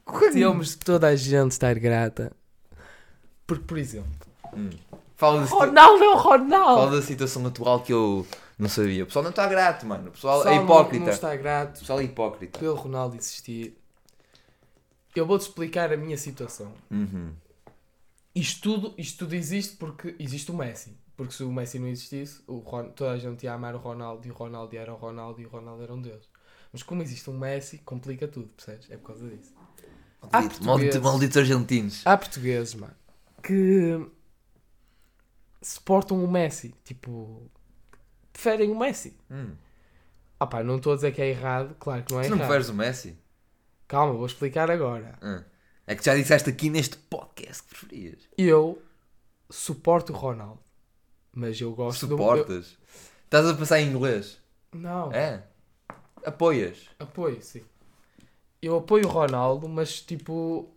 Quando- 0.04 0.32
temos 0.32 0.74
toda 0.76 1.08
a 1.08 1.16
gente 1.16 1.52
estar 1.52 1.74
grata. 1.78 2.32
Porque, 3.46 3.64
por 3.64 3.78
exemplo, 3.78 4.10
Hum. 4.56 4.70
Fala, 5.16 5.40
da 5.40 5.46
situ- 5.46 5.58
Ronaldo 5.58 6.04
é 6.04 6.08
o 6.08 6.18
Fala 6.18 6.36
Ronaldo. 6.38 6.96
da 6.96 7.02
situação 7.02 7.46
atual 7.46 7.80
que 7.80 7.92
eu 7.92 8.26
não 8.58 8.68
sabia. 8.68 9.02
O 9.04 9.06
pessoal 9.06 9.22
não 9.22 9.30
está 9.30 9.46
grato, 9.46 9.86
mano. 9.86 10.08
O 10.08 10.12
pessoal, 10.12 10.38
Pessoal 10.38 10.54
é 10.54 10.58
não- 10.58 10.64
hipócrita. 10.64 11.04
Não 11.04 11.12
está 11.12 11.34
O 11.34 11.38
grato 11.38 11.78
pessoal 11.80 12.00
é 12.00 12.02
hipócrita. 12.04 12.58
pelo 12.58 12.74
Ronaldo 12.74 13.16
existir. 13.16 13.76
Eu 15.14 15.24
vou-te 15.26 15.42
explicar 15.42 15.92
a 15.92 15.96
minha 15.96 16.18
situação. 16.18 16.72
Uhum. 16.90 17.30
Isto 18.34 18.60
tudo, 18.62 18.94
isto 18.98 19.18
tudo 19.20 19.34
existe 19.34 19.76
porque 19.76 20.16
existe 20.18 20.50
o 20.50 20.54
Messi. 20.56 20.96
Porque 21.16 21.32
se 21.32 21.44
o 21.44 21.52
Messi 21.52 21.78
não 21.78 21.86
existisse, 21.86 22.42
o 22.48 22.58
Ron- 22.58 22.90
toda 22.90 23.12
a 23.12 23.18
gente 23.18 23.44
ia 23.44 23.52
amar 23.52 23.74
o 23.74 23.78
Ronaldo 23.78 24.26
e 24.26 24.30
o 24.30 24.34
Ronaldo 24.34 24.76
era 24.76 24.92
o 24.92 24.96
Ronaldo 24.96 25.40
e 25.40 25.46
o 25.46 25.48
Ronaldo 25.48 25.82
era 25.84 25.94
um 25.94 26.00
Deus. 26.02 26.28
Mas 26.72 26.82
como 26.82 27.02
existe 27.02 27.30
um 27.30 27.38
Messi, 27.38 27.78
complica 27.78 28.26
tudo, 28.26 28.48
percebes? 28.48 28.90
É 28.90 28.96
por 28.96 29.08
causa 29.08 29.28
disso. 29.28 29.54
Maldito, 29.54 30.30
portugueses. 30.32 30.66
maldito, 30.66 31.02
malditos 31.02 31.36
argentinos. 31.36 32.02
Há 32.06 32.16
portugueses, 32.16 32.74
mano, 32.74 32.94
que 33.42 34.04
suportam 35.62 36.22
o 36.24 36.30
Messi. 36.30 36.74
Tipo, 36.84 37.48
preferem 38.32 38.70
o 38.70 38.78
Messi. 38.78 39.16
Hum. 39.30 39.54
Ah 40.40 40.46
pá, 40.46 40.64
não 40.64 40.76
estou 40.76 40.92
a 40.92 40.96
dizer 40.96 41.12
que 41.12 41.22
é 41.22 41.28
errado, 41.30 41.76
claro 41.78 42.02
que 42.02 42.12
não 42.12 42.20
é 42.20 42.24
Tu 42.24 42.30
não 42.30 42.36
errado. 42.38 42.48
preferes 42.48 42.68
o 42.68 42.74
Messi? 42.74 43.16
Calma, 43.86 44.14
vou 44.14 44.26
explicar 44.26 44.70
agora. 44.70 45.16
Hum. 45.22 45.42
É 45.86 45.94
que 45.94 46.04
já 46.04 46.14
disseste 46.14 46.48
aqui 46.50 46.70
neste 46.70 46.96
podcast 46.96 47.62
que 47.62 47.68
preferias. 47.70 48.18
Eu 48.38 48.80
suporto 49.50 50.12
o 50.12 50.16
Ronaldo. 50.16 50.60
Mas 51.32 51.60
eu 51.60 51.72
gosto 51.74 52.06
do... 52.06 52.16
Suportas? 52.16 52.78
Estás 53.24 53.46
a 53.46 53.54
pensar 53.54 53.80
em 53.80 53.88
inglês? 53.88 54.38
Não. 54.72 55.12
É? 55.12 55.42
Apoias? 56.24 56.88
Apoio, 56.98 57.42
sim. 57.42 57.62
Eu 58.62 58.78
apoio 58.78 59.06
o 59.06 59.10
Ronaldo, 59.10 59.68
mas 59.68 60.00
tipo, 60.00 60.70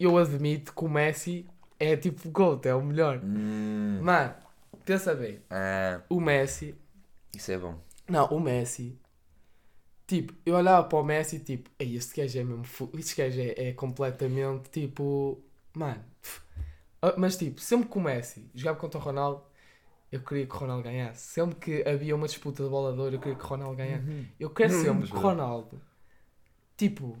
eu 0.00 0.16
admito 0.16 0.72
que 0.72 0.84
o 0.84 0.88
Messi 0.88 1.46
é 1.78 1.96
tipo 1.96 2.30
GOAT, 2.30 2.66
é 2.66 2.74
o 2.74 2.82
melhor. 2.82 3.20
Hum. 3.22 4.00
Mano, 4.02 4.34
pensa 4.84 5.14
bem, 5.14 5.40
Ah, 5.50 6.00
o 6.08 6.20
Messi, 6.20 6.74
isso 7.36 7.52
é 7.52 7.58
bom. 7.58 7.78
não, 8.08 8.26
o 8.26 8.40
Messi, 8.40 8.98
tipo, 10.08 10.34
eu 10.44 10.56
olhava 10.56 10.88
para 10.88 10.98
o 10.98 11.04
Messi 11.04 11.36
e 11.36 11.40
tipo, 11.40 11.70
ei, 11.78 11.94
este 11.96 12.20
gajo 12.20 12.36
é 12.40 12.42
mesmo, 12.44 12.64
este 12.98 13.14
gajo 13.14 13.40
é, 13.40 13.68
é 13.68 13.72
completamente 13.74 14.68
tipo, 14.70 15.38
mano. 15.74 16.04
Ah, 17.00 17.14
mas 17.16 17.36
tipo, 17.36 17.60
sempre 17.60 17.88
que 17.88 17.96
o 17.96 18.00
Messi 18.00 18.50
jogava 18.54 18.78
contra 18.80 18.98
o 18.98 19.02
Ronaldo, 19.02 19.42
eu 20.10 20.20
queria 20.20 20.46
que 20.46 20.54
o 20.54 20.58
Ronaldo 20.58 20.82
ganhasse. 20.82 21.20
Sempre 21.32 21.54
que 21.56 21.88
havia 21.88 22.16
uma 22.16 22.26
disputa 22.26 22.64
de 22.64 22.68
bola 22.70 22.92
de 22.92 22.98
ouro, 23.00 23.14
eu 23.14 23.20
queria 23.20 23.36
que 23.36 23.44
o 23.44 23.46
Ronaldo 23.46 23.76
ganhasse. 23.76 24.04
Eu 24.40 24.50
quero 24.50 24.74
Hum, 24.74 24.80
sempre 24.82 24.98
mas 25.02 25.10
que 25.10 25.16
o. 25.16 25.20
Ronaldo. 25.20 25.80
Tipo, 26.76 27.16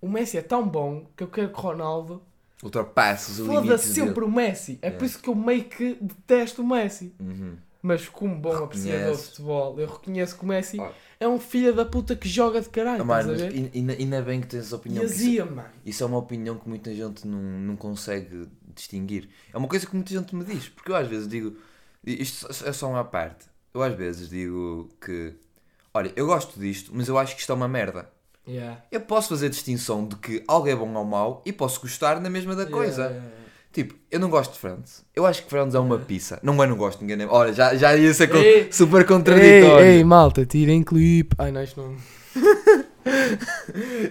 o 0.00 0.08
Messi 0.08 0.38
é 0.38 0.42
tão 0.42 0.66
bom 0.66 1.06
que 1.16 1.22
eu 1.22 1.28
quero 1.28 1.50
que 1.50 1.58
o 1.58 1.60
Ronaldo 1.62 2.22
Ultrapassa 2.62 3.30
os 3.32 3.38
foda 3.46 3.60
limites 3.60 3.84
sempre 3.84 4.14
dele. 4.14 4.26
o 4.26 4.30
Messi. 4.30 4.78
É 4.80 4.88
É. 4.88 4.90
por 4.90 5.04
isso 5.04 5.18
que 5.20 5.28
eu 5.28 5.34
meio 5.34 5.64
que 5.64 5.94
detesto 6.00 6.62
o 6.62 6.66
Messi. 6.66 7.14
Uhum. 7.20 7.56
Mas 7.86 8.08
como 8.08 8.34
bom 8.34 8.64
apreciador 8.64 9.14
de 9.14 9.22
futebol, 9.24 9.78
eu 9.78 9.86
reconheço 9.86 10.38
que 10.38 10.42
o 10.42 10.48
Messi 10.48 10.80
Ah. 10.80 10.90
é 11.20 11.28
um 11.28 11.38
filho 11.38 11.74
da 11.74 11.84
puta 11.84 12.16
que 12.16 12.26
joga 12.26 12.58
de 12.62 12.70
caralho. 12.70 13.02
Ah, 13.02 13.04
mano, 13.04 13.32
mas 13.32 13.42
e- 13.42 13.70
ainda- 13.74 14.22
bem 14.22 14.40
que 14.40 14.46
tens 14.46 14.60
essa 14.60 14.74
E 14.74 14.78
opinião. 14.78 15.02
porque 15.04 15.14
isso, 15.16 15.22
azia, 15.26 15.44
mano. 15.44 15.68
isso 15.84 16.02
é 16.02 16.06
uma 16.06 16.16
opinião 16.16 16.56
que 16.58 16.66
muita 16.66 16.94
gente 16.94 17.26
não, 17.28 17.38
não 17.38 17.76
consegue 17.76 18.48
distinguir. 18.74 19.28
É 19.52 19.58
uma 19.58 19.68
coisa 19.68 19.86
que 19.86 19.94
muita 19.94 20.14
gente 20.14 20.34
me 20.34 20.44
diz. 20.46 20.66
Porque 20.70 20.90
eu 20.90 20.96
às 20.96 21.06
vezes 21.06 21.28
digo. 21.28 21.54
Isto 22.06 22.48
é 22.66 22.72
só 22.72 22.88
uma 22.88 23.04
parte. 23.04 23.44
Eu 23.74 23.82
às 23.82 23.94
vezes 23.94 24.30
digo 24.30 24.88
que. 24.98 25.34
Olha, 25.92 26.10
eu 26.16 26.24
gosto 26.26 26.58
disto, 26.58 26.90
mas 26.94 27.06
eu 27.06 27.18
acho 27.18 27.34
que 27.34 27.42
isto 27.42 27.52
é 27.52 27.54
uma 27.54 27.68
merda. 27.68 28.08
Yeah. 28.48 28.82
Eu 28.90 29.02
posso 29.02 29.28
fazer 29.28 29.50
distinção 29.50 30.08
de 30.08 30.16
que 30.16 30.42
algo 30.48 30.68
é 30.68 30.74
bom 30.74 30.92
ou 30.94 31.04
mau 31.04 31.42
e 31.44 31.52
posso 31.52 31.82
gostar 31.82 32.18
na 32.18 32.30
mesma 32.30 32.56
da 32.56 32.64
coisa. 32.64 33.02
Yeah, 33.04 33.16
yeah. 33.26 33.43
Tipo, 33.74 33.94
eu 34.10 34.20
não 34.20 34.30
gosto 34.30 34.52
de 34.52 34.58
Friends. 34.60 35.04
Eu 35.14 35.26
acho 35.26 35.42
que 35.42 35.50
Friends 35.50 35.74
é 35.74 35.78
uma 35.80 35.98
pissa. 35.98 36.38
Não 36.44 36.62
é, 36.62 36.66
não 36.66 36.76
gosto, 36.76 37.00
ninguém. 37.00 37.16
nem- 37.16 37.26
Olha, 37.28 37.52
já, 37.52 37.74
já 37.74 37.94
ia 37.96 38.14
ser 38.14 38.32
Ei, 38.36 38.68
super 38.72 39.04
contraditório. 39.04 39.84
Ei, 39.84 39.96
ei, 39.98 40.04
malta, 40.04 40.46
tirem 40.46 40.82
clipe. 40.84 41.34
Ai, 41.38 41.50
não, 41.50 41.62
isto 41.62 41.80
não. 41.82 41.96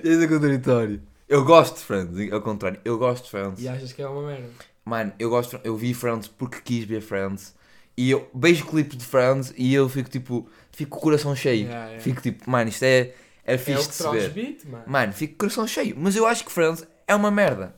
Ia 0.04 0.20
ser 0.20 0.28
contraditório. 0.30 1.02
Eu 1.28 1.44
gosto 1.46 1.76
de 1.76 1.82
Friends, 1.82 2.32
ao 2.34 2.42
contrário. 2.42 2.80
Eu 2.84 2.98
gosto 2.98 3.24
de 3.24 3.30
Friends. 3.32 3.62
E 3.62 3.68
achas 3.68 3.92
que 3.94 4.02
é 4.02 4.08
uma 4.08 4.28
merda? 4.28 4.50
Mano, 4.86 5.14
eu 5.18 5.30
gosto. 5.30 5.60
Eu 5.64 5.76
vi 5.76 5.94
Friends 5.94 6.28
porque 6.28 6.60
quis 6.64 6.84
ver 6.84 7.02
Friends. 7.02 7.56
E 7.96 8.12
eu 8.12 8.28
vejo 8.36 8.66
clipes 8.66 8.98
de 8.98 9.06
Friends 9.06 9.54
e 9.58 9.74
eu 9.74 9.88
fico 9.88 10.10
tipo. 10.10 10.48
Fico 10.72 10.92
com 10.92 10.98
o 10.98 11.02
coração 11.02 11.36
cheio. 11.36 11.66
Yeah, 11.68 11.86
yeah. 11.86 12.04
Fico 12.04 12.22
tipo, 12.22 12.50
mano, 12.50 12.70
isto 12.70 12.84
é. 12.84 13.14
É 13.46 13.56
É 13.56 13.58
fixe 13.58 13.86
o 13.86 13.88
de 13.90 13.94
se 13.96 14.10
ver. 14.10 14.30
beat, 14.32 14.66
mano. 14.66 14.84
Mano, 14.88 15.14
fico 15.14 15.34
com 15.34 15.36
o 15.36 15.40
coração 15.40 15.68
cheio. 15.68 15.96
Mas 15.98 16.16
eu 16.16 16.26
acho 16.26 16.44
que 16.46 16.52
Friends 16.52 16.86
é 17.08 17.16
uma 17.16 17.30
merda. 17.32 17.76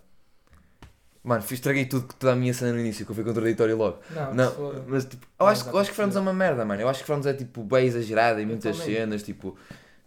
Mano, 1.26 1.42
fiz, 1.42 1.54
estraguei 1.54 1.86
tudo, 1.86 2.08
toda 2.20 2.34
a 2.34 2.36
minha 2.36 2.54
cena 2.54 2.72
no 2.72 2.80
início, 2.80 3.04
que 3.06 3.12
eu 3.12 3.16
fui 3.16 3.24
contraditório 3.24 3.76
logo. 3.76 3.98
Não, 4.12 4.34
Não, 4.34 4.84
mas 4.88 5.06
tipo, 5.06 5.26
eu 5.40 5.46
Não, 5.46 5.52
acho, 5.52 5.68
eu 5.70 5.78
acho 5.80 5.90
que 5.90 5.96
Friends 5.96 6.16
é 6.16 6.20
uma 6.20 6.34
merda, 6.34 6.64
mano. 6.64 6.80
Eu 6.82 6.88
acho 6.88 7.00
que 7.00 7.06
Friends 7.08 7.26
é 7.26 7.34
tipo 7.34 7.64
bem 7.64 7.88
exagerada 7.88 8.40
em 8.40 8.44
Eu 8.44 8.50
muitas 8.50 8.78
também. 8.78 8.96
cenas, 8.96 9.24
tipo, 9.24 9.58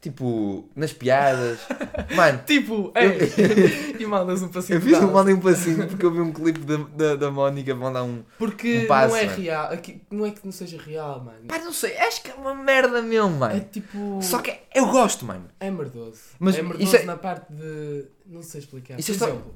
tipo, 0.01 0.69
nas 0.77 0.93
piadas. 0.93 1.59
mano, 2.15 2.41
Tipo, 2.47 2.93
ei, 2.95 3.97
e 3.99 4.07
mandas 4.07 4.43
um 4.43 4.49
passinho 4.49 4.77
eu 4.77 4.81
fiz 4.81 4.97
um 4.97 5.01
dança. 5.01 5.13
mandem 5.13 5.35
um 5.35 5.41
passinho 5.41 5.89
porque 5.89 6.07
eu 6.07 6.13
vi 6.13 6.21
um 6.21 6.33
clipe 6.33 6.61
da, 6.61 6.77
da, 6.77 7.17
da 7.17 7.31
Mónica 7.33 7.75
mandar 7.75 8.05
um. 8.05 8.23
Porque 8.39 8.85
um 8.85 8.87
passo, 8.87 9.09
não 9.15 9.17
é 9.17 9.25
mano. 9.27 9.37
real. 9.43 9.73
Aqui, 9.73 10.01
não 10.11 10.25
é 10.25 10.31
que 10.31 10.41
não 10.45 10.53
seja 10.53 10.79
real, 10.81 11.25
mano. 11.25 11.39
Pá, 11.49 11.59
não 11.59 11.73
sei, 11.73 11.97
acho 11.99 12.23
que 12.23 12.31
é 12.31 12.35
uma 12.35 12.55
merda 12.55 13.03
mesmo, 13.03 13.35
É 13.35 13.39
mano. 13.39 13.61
tipo. 13.73 14.21
Só 14.23 14.39
que 14.39 14.57
eu 14.75 14.87
gosto, 14.87 15.25
mano. 15.27 15.47
É 15.59 15.69
merdoso. 15.69 16.21
Mas 16.39 16.57
é 16.57 16.63
merdoso 16.63 16.97
é- 16.97 17.03
na 17.03 17.17
parte 17.17 17.53
de. 17.53 18.05
Não 18.25 18.41
sei 18.43 18.61
explicar. 18.61 18.99
Isso 19.01 19.11
Por 19.13 19.17
é 19.17 19.19
só- 19.19 19.29
exemplo. 19.35 19.55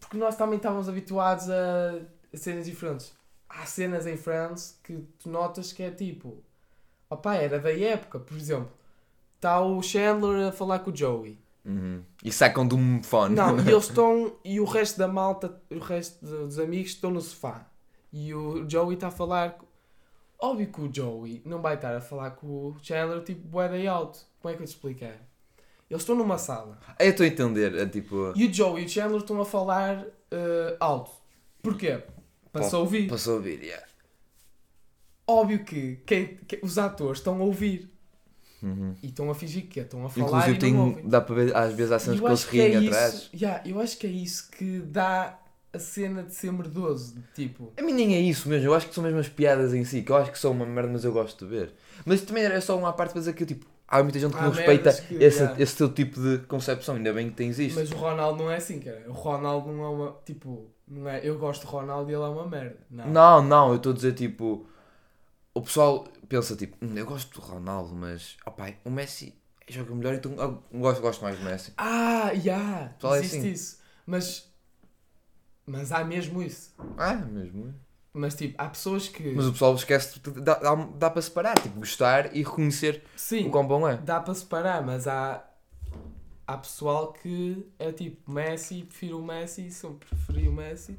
Porque 0.00 0.16
nós 0.16 0.36
também 0.36 0.56
estávamos 0.56 0.88
habituados 0.88 1.48
a 1.50 2.00
a 2.32 2.36
cenas 2.36 2.66
diferentes. 2.66 3.12
Há 3.48 3.66
cenas 3.66 4.06
em 4.06 4.16
Friends 4.16 4.78
que 4.82 5.04
tu 5.18 5.28
notas 5.28 5.72
que 5.72 5.82
é 5.82 5.90
tipo. 5.90 6.42
Opá, 7.08 7.34
era 7.34 7.58
da 7.58 7.72
época. 7.72 8.20
Por 8.20 8.36
exemplo, 8.36 8.70
está 9.36 9.60
o 9.60 9.82
Chandler 9.82 10.48
a 10.48 10.52
falar 10.52 10.78
com 10.80 10.90
o 10.90 10.96
Joey. 10.96 11.38
Uhum. 11.64 12.02
E 12.24 12.32
sacam 12.32 12.66
de 12.66 12.74
um 12.74 13.02
fone. 13.02 13.34
Não, 13.34 13.58
e 13.58 13.68
eles 13.68 13.84
estão. 13.88 14.36
E 14.44 14.60
o 14.60 14.64
resto 14.64 14.98
da 14.98 15.08
malta, 15.08 15.60
o 15.70 15.78
resto 15.78 16.24
dos 16.24 16.58
amigos 16.58 16.92
estão 16.92 17.10
no 17.10 17.20
sofá. 17.20 17.66
E 18.12 18.32
o 18.32 18.68
Joey 18.68 18.94
está 18.94 19.08
a 19.08 19.12
falar. 19.12 19.58
Óbvio 20.38 20.72
que 20.72 20.80
o 20.80 20.94
Joey 20.94 21.42
não 21.44 21.60
vai 21.60 21.74
estar 21.74 21.94
a 21.94 22.00
falar 22.00 22.30
com 22.30 22.46
o 22.46 22.76
Chandler 22.80 23.22
tipo 23.22 23.46
day 23.68 23.88
out. 23.88 24.20
Como 24.40 24.54
é 24.54 24.56
que 24.56 24.62
eu 24.62 24.66
te 24.66 24.70
explicar? 24.70 25.18
Eles 25.90 26.02
estão 26.02 26.14
numa 26.14 26.38
sala. 26.38 26.78
Eu 26.98 27.10
estou 27.10 27.24
a 27.24 27.28
entender, 27.28 27.74
é 27.74 27.84
tipo. 27.86 28.32
E 28.36 28.46
o 28.46 28.54
Joey 28.54 28.84
e 28.84 28.86
o 28.86 28.88
Chandler 28.88 29.20
estão 29.20 29.40
a 29.40 29.44
falar 29.44 30.06
eh, 30.30 30.76
alto. 30.78 31.10
Porquê? 31.62 31.96
Se 32.62 32.70
Pá, 32.70 32.76
ouvir. 32.78 33.08
Passou 33.08 33.34
a 33.34 33.36
ouvir, 33.36 33.60
yeah. 33.62 33.84
Óbvio 35.26 35.64
que, 35.64 35.96
quem- 36.06 36.36
que 36.46 36.58
os 36.62 36.78
atores 36.78 37.18
estão 37.18 37.40
a 37.40 37.44
ouvir. 37.44 37.88
Uhum. 38.62 38.94
E 39.02 39.06
estão 39.06 39.30
a 39.30 39.34
fingir 39.34 39.68
que 39.68 39.80
é, 39.80 39.84
estão 39.84 40.04
a 40.04 40.10
falar 40.10 40.26
Inclusive, 40.26 40.56
e 40.56 40.58
tem, 40.58 40.74
não 40.74 40.88
ouvem. 40.88 41.08
dá 41.08 41.20
para 41.20 41.34
ver 41.34 41.56
às 41.56 41.72
vezes 41.72 41.92
há 41.92 41.98
cenas 41.98 42.18
Eu 42.18 42.24
que 42.24 42.30
eles 42.30 42.44
que 42.44 42.60
é 42.60 42.68
riem 42.68 42.82
isso, 42.84 42.88
atrás. 42.94 43.30
yeah, 43.32 43.62
eu 43.68 43.80
acho 43.80 43.96
que 43.98 44.06
é 44.06 44.10
isso 44.10 44.50
que 44.50 44.80
dá 44.80 45.38
a 45.72 45.78
cena 45.78 46.22
de 46.24 46.34
ser 46.34 46.52
merdoso. 46.52 47.14
Tipo, 47.34 47.72
A 47.78 47.82
mim 47.82 47.92
nem 47.92 48.14
é 48.16 48.20
isso 48.20 48.48
mesmo, 48.50 48.66
eu 48.68 48.74
acho 48.74 48.86
que 48.88 48.94
são 48.94 49.02
mesmo 49.02 49.18
as 49.18 49.28
piadas 49.30 49.72
em 49.72 49.82
si, 49.84 50.02
que 50.02 50.12
eu 50.12 50.16
acho 50.16 50.30
que 50.30 50.38
são 50.38 50.50
uma 50.52 50.66
merda, 50.66 50.92
mas 50.92 51.04
eu 51.04 51.12
gosto 51.12 51.46
de 51.46 51.50
ver. 51.50 51.72
Mas 52.04 52.20
também 52.20 52.44
era 52.44 52.60
só 52.60 52.76
uma 52.76 52.92
parte 52.92 53.12
para 53.12 53.20
dizer 53.20 53.32
que 53.32 53.46
tipo, 53.46 53.64
há 53.90 54.02
muita 54.02 54.18
gente 54.18 54.32
que 54.32 54.38
Há 54.38 54.42
não 54.44 54.50
respeita 54.52 54.92
que- 54.92 55.14
esse, 55.16 55.38
yeah. 55.42 55.60
esse 55.62 55.76
teu 55.76 55.92
tipo 55.92 56.20
de 56.20 56.38
concepção, 56.46 56.94
ainda 56.94 57.12
bem 57.12 57.28
que 57.28 57.34
tens 57.36 57.58
isto. 57.58 57.78
mas 57.78 57.90
o 57.90 57.96
Ronaldo 57.96 58.42
não 58.44 58.50
é 58.50 58.56
assim, 58.56 58.78
cara. 58.80 59.04
O 59.08 59.12
Ronaldo 59.12 59.72
não 59.72 59.84
é 59.84 59.88
uma. 59.88 60.16
Tipo, 60.24 60.70
não 60.88 61.08
é. 61.08 61.20
Eu 61.22 61.38
gosto 61.38 61.62
de 61.62 61.66
Ronaldo 61.66 62.10
e 62.10 62.14
ele 62.14 62.22
é 62.22 62.26
uma 62.28 62.46
merda. 62.46 62.78
Não. 62.90 63.06
Não, 63.08 63.42
não, 63.42 63.68
eu 63.70 63.76
estou 63.76 63.92
a 63.92 63.94
dizer 63.94 64.14
tipo. 64.14 64.66
O 65.52 65.60
pessoal 65.60 66.06
pensa 66.28 66.54
tipo, 66.54 66.76
"Hum, 66.80 66.96
eu 66.96 67.04
gosto 67.04 67.34
do 67.40 67.44
Ronaldo, 67.44 67.92
mas 67.94 68.36
opá, 68.46 68.72
o 68.84 68.90
Messi 68.90 69.34
joga 69.68 69.92
melhor, 69.94 70.14
então 70.14 70.32
eu 70.38 70.62
gosto, 70.80 71.00
gosto 71.00 71.22
mais 71.22 71.36
do 71.36 71.44
Messi. 71.44 71.72
Ah, 71.76 72.30
já! 72.36 72.92
Pessoal, 72.94 73.14
é 73.16 73.18
existe 73.18 73.38
assim. 73.38 73.50
isso. 73.50 73.80
Mas. 74.06 74.48
Mas 75.66 75.92
há 75.92 76.04
mesmo 76.04 76.40
isso. 76.42 76.72
Ah, 76.96 77.14
mesmo. 77.14 77.74
Mas 78.12 78.34
tipo, 78.34 78.54
há 78.58 78.68
pessoas 78.68 79.08
que. 79.08 79.32
Mas 79.32 79.46
o 79.46 79.52
pessoal 79.52 79.74
esquece, 79.74 80.18
dá, 80.42 80.54
dá, 80.54 80.74
dá 80.74 81.10
para 81.10 81.22
separar, 81.22 81.58
tipo, 81.60 81.78
gostar 81.78 82.34
e 82.34 82.42
reconhecer 82.42 83.04
Sim, 83.14 83.46
o 83.46 83.50
quão 83.50 83.66
bom 83.66 83.88
é. 83.88 83.96
dá 83.98 84.20
para 84.20 84.34
separar, 84.34 84.84
mas 84.84 85.06
há. 85.06 85.46
Há 86.46 86.58
pessoal 86.58 87.12
que 87.12 87.64
é 87.78 87.92
tipo 87.92 88.28
Messi, 88.28 88.82
prefiro 88.82 89.20
o 89.20 89.24
Messi, 89.24 89.70
sempre 89.70 90.08
preferi 90.08 90.48
o 90.48 90.52
Messi 90.52 90.98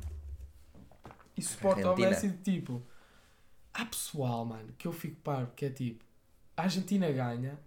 e 1.35 1.41
suporta 1.41 1.91
o. 1.91 1.97
Messi 1.97 2.29
de 2.29 2.37
tipo. 2.37 2.81
Há 3.73 3.85
pessoal, 3.85 4.45
mano, 4.45 4.69
que 4.77 4.87
eu 4.87 4.93
fico 4.93 5.15
parvo, 5.21 5.51
que 5.53 5.65
é 5.65 5.69
tipo, 5.69 6.03
a 6.55 6.63
Argentina 6.63 7.11
ganha 7.11 7.59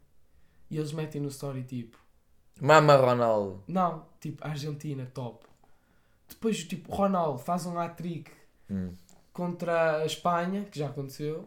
e 0.70 0.76
eles 0.78 0.92
metem 0.92 1.20
no 1.20 1.28
story 1.28 1.62
tipo, 1.64 1.98
Mama 2.60 2.96
Ronaldo. 2.96 3.62
não, 3.66 4.06
tipo, 4.20 4.46
Argentina, 4.46 5.06
top. 5.12 5.46
Depois, 6.28 6.64
tipo, 6.64 6.90
Ronaldo 6.90 7.38
faz 7.38 7.66
um 7.66 7.78
hat-trick 7.78 8.30
Hum. 8.70 8.94
Contra 9.34 9.98
a 9.98 10.06
Espanha, 10.06 10.64
que 10.70 10.78
já 10.78 10.86
aconteceu, 10.86 11.46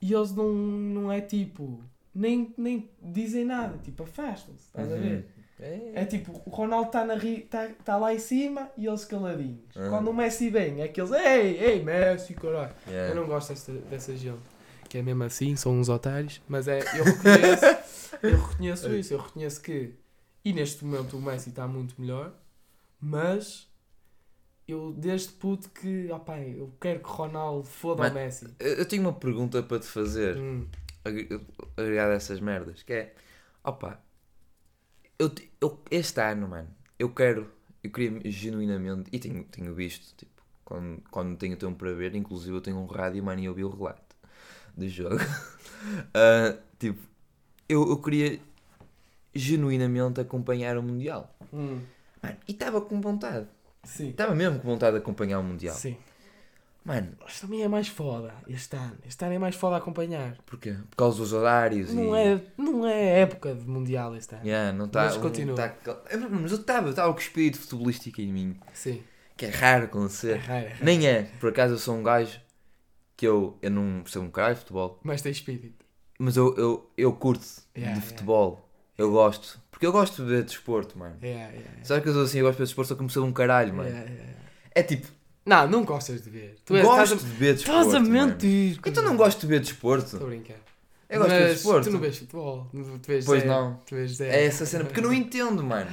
e 0.00 0.14
eles 0.14 0.32
não, 0.32 0.50
não 0.52 1.12
é 1.12 1.20
tipo, 1.20 1.82
nem, 2.14 2.54
nem 2.56 2.88
dizem 3.02 3.44
nada, 3.44 3.76
tipo, 3.78 4.04
afastam-se, 4.04 4.66
estás 4.66 4.90
a 4.90 4.96
ver? 4.96 5.28
É. 5.60 5.92
É 5.94 6.04
tipo, 6.04 6.40
o 6.44 6.50
Ronaldo 6.50 6.86
está 6.86 7.06
tá, 7.48 7.74
tá 7.84 7.96
lá 7.96 8.14
em 8.14 8.18
cima 8.18 8.70
e 8.76 8.86
eles 8.86 9.04
caladinhos. 9.04 9.76
Uhum. 9.76 9.90
Quando 9.90 10.10
o 10.10 10.14
Messi 10.14 10.48
vem, 10.48 10.80
é 10.80 10.84
aqueles, 10.84 11.12
ei, 11.12 11.58
ei, 11.58 11.82
Messi, 11.82 12.34
caralho. 12.34 12.74
Yeah. 12.88 13.14
Eu 13.14 13.20
não 13.20 13.26
gosto 13.28 13.50
dessa, 13.50 13.72
dessa 13.72 14.16
gente. 14.16 14.40
Que 14.88 14.98
é 14.98 15.02
mesmo 15.02 15.22
assim, 15.24 15.54
são 15.56 15.78
uns 15.78 15.88
otários, 15.88 16.40
mas 16.48 16.68
é, 16.68 16.80
eu 16.80 17.04
reconheço, 17.04 17.64
eu 18.22 18.36
reconheço 18.36 18.94
isso, 18.94 19.14
eu 19.14 19.18
reconheço 19.18 19.62
que, 19.62 19.94
e 20.44 20.52
neste 20.52 20.84
momento 20.84 21.16
o 21.16 21.22
Messi 21.22 21.50
está 21.50 21.66
muito 21.66 22.00
melhor, 22.00 22.32
mas 23.00 23.71
eu 24.72 24.92
desde 24.92 25.32
puto 25.32 25.68
que, 25.70 26.10
opá, 26.10 26.38
eu 26.40 26.72
quero 26.80 27.00
que 27.00 27.08
Ronaldo 27.08 27.64
foda 27.64 28.02
Mas- 28.02 28.10
o 28.12 28.14
Messi. 28.14 28.54
Eu 28.58 28.86
tenho 28.86 29.02
uma 29.02 29.12
pergunta 29.12 29.62
para 29.62 29.78
te 29.78 29.86
fazer. 29.86 30.36
Hum, 30.36 30.66
agregado 31.76 32.12
a 32.12 32.14
essas 32.14 32.40
merdas, 32.40 32.82
que 32.82 32.92
é, 32.92 33.14
opa, 33.64 34.00
eu, 35.18 35.30
eu- 35.60 35.80
este 35.90 36.20
ano, 36.20 36.48
mano, 36.48 36.68
eu 36.98 37.08
quero, 37.10 37.50
eu 37.82 37.90
queria 37.90 38.20
genuinamente, 38.30 39.08
e 39.12 39.18
tenho, 39.18 39.44
tenho 39.44 39.74
visto, 39.74 40.14
tipo, 40.16 40.42
quando, 40.64 41.02
quando 41.10 41.36
tenho 41.36 41.56
tempo 41.56 41.76
para 41.76 41.92
ver, 41.92 42.14
inclusive 42.14 42.56
eu 42.56 42.60
tenho 42.60 42.78
um 42.78 42.86
rádio, 42.86 43.22
mano, 43.22 43.40
e 43.40 43.44
eu 43.46 43.54
vi 43.54 43.64
o 43.64 43.68
relato 43.70 44.16
do 44.76 44.88
jogo, 44.88 45.16
Ah, 46.14 46.56
tipo, 46.78 47.00
eu, 47.68 47.88
eu 47.88 47.96
queria 48.00 48.38
genuinamente 49.34 50.20
acompanhar 50.20 50.76
o 50.78 50.82
Mundial, 50.82 51.34
hum, 51.52 51.80
mano, 52.22 52.36
e 52.46 52.52
estava 52.52 52.80
com 52.80 53.00
vontade, 53.00 53.48
sim. 53.84 54.10
estava 54.10 54.34
mesmo 54.34 54.58
com 54.60 54.68
vontade 54.68 54.92
de 54.92 54.98
acompanhar 55.02 55.38
o 55.38 55.42
Mundial, 55.42 55.74
Sim. 55.74 55.96
mano, 56.84 57.12
Mas 57.20 57.40
também 57.40 57.62
é 57.62 57.68
mais 57.68 57.88
foda 57.88 58.34
este 58.48 58.76
ano. 58.76 58.96
Este 59.06 59.24
ano 59.24 59.34
é 59.34 59.38
mais 59.38 59.54
foda 59.54 59.76
a 59.76 59.78
acompanhar. 59.78 60.36
porquê? 60.46 60.76
Por 60.90 60.96
causa 60.96 61.18
dos 61.18 61.32
horários 61.32 61.92
Não 61.92 62.16
e... 62.16 62.18
é, 62.34 62.40
não 62.56 62.86
é 62.86 63.20
época 63.20 63.54
de 63.54 63.64
Mundial 63.66 64.14
este 64.16 64.34
ano. 64.34 64.44
Yeah, 64.46 64.72
não 64.76 64.88
tá, 64.88 65.04
Mas 65.04 65.16
continua. 65.16 65.56
tá- 65.56 65.74
eu- 66.10 66.30
mas 66.30 66.52
eu 66.52 66.58
estava, 66.58 66.90
estava 66.90 67.12
com 67.12 67.18
o 67.18 67.22
espírito 67.22 67.58
futebolístico 67.58 68.20
em 68.20 68.32
mim, 68.32 68.56
Sim. 68.72 69.02
que 69.36 69.46
é 69.46 69.50
raro 69.50 69.82
É 69.82 69.86
acontecer. 69.86 70.36
raro, 70.38 70.66
é 70.66 70.68
raro. 70.70 70.84
Nem 70.84 71.06
é, 71.06 71.22
por 71.40 71.50
acaso 71.50 71.74
eu 71.74 71.78
sou 71.78 71.96
um 71.96 72.02
gajo 72.02 72.40
que 73.16 73.26
eu, 73.26 73.56
eu 73.62 73.70
não 73.70 74.02
percebo 74.02 74.24
um 74.24 74.30
caralho 74.30 74.54
de 74.54 74.60
futebol, 74.60 74.98
Mas 75.04 75.22
tem 75.22 75.30
espírito. 75.30 75.84
mas 76.18 76.36
eu, 76.36 76.56
eu, 76.56 76.90
eu 76.96 77.12
curto 77.12 77.44
Yeah, 77.76 77.98
de 78.00 78.04
yeah. 78.06 78.16
Eu 78.98 79.10
gosto, 79.10 79.58
porque 79.70 79.86
eu 79.86 79.92
gosto 79.92 80.22
de 80.24 80.28
ver 80.30 80.42
desporto, 80.44 80.98
mano. 80.98 81.16
É, 81.22 81.28
é, 81.28 81.64
é. 81.80 81.84
Sabe 81.84 82.02
que 82.02 82.08
eu 82.08 82.12
sou 82.12 82.22
assim, 82.22 82.38
eu 82.38 82.44
gosto 82.44 82.56
de 82.56 82.58
ver 82.58 82.66
desporto, 82.66 82.88
só 82.88 82.94
que 82.94 83.00
percebo 83.02 83.26
um 83.26 83.32
caralho, 83.32 83.74
mano. 83.74 83.90
É, 84.74 84.82
tipo, 84.82 85.06
Não, 85.44 85.68
não 85.68 85.84
gostas 85.84 86.22
de 86.22 86.30
ver. 86.30 86.56
Tu 86.64 86.76
és, 86.76 86.84
gosto 86.84 87.02
estás 87.02 87.24
a, 87.24 87.28
de 87.28 87.34
ver 87.36 87.54
desporto. 87.54 87.80
estás 87.80 87.94
a 87.94 88.00
mentir. 88.00 88.78
Então 88.86 89.02
não 89.02 89.16
gosto 89.16 89.40
de 89.40 89.46
ver 89.46 89.60
desporto. 89.60 90.04
Estou 90.04 90.22
a 90.22 90.30
brincar. 90.30 90.56
Eu 91.10 91.18
gosto 91.18 91.30
de 91.32 91.36
ver 91.38 91.44
Mas 91.44 91.54
desporto. 91.54 91.84
Tu 91.88 91.92
não 91.92 92.00
vês 92.00 92.18
futebol. 92.18 92.66
Tu 92.70 93.06
vês 93.08 93.24
Pois 93.26 93.42
zero. 93.42 93.52
não. 93.52 93.80
Tu 93.86 93.94
vês 93.94 94.10
zero. 94.12 94.32
É 94.32 94.44
essa 94.46 94.64
cena, 94.64 94.84
porque 94.84 95.00
eu 95.00 95.04
não 95.04 95.12
entendo, 95.12 95.62
mano. 95.62 95.90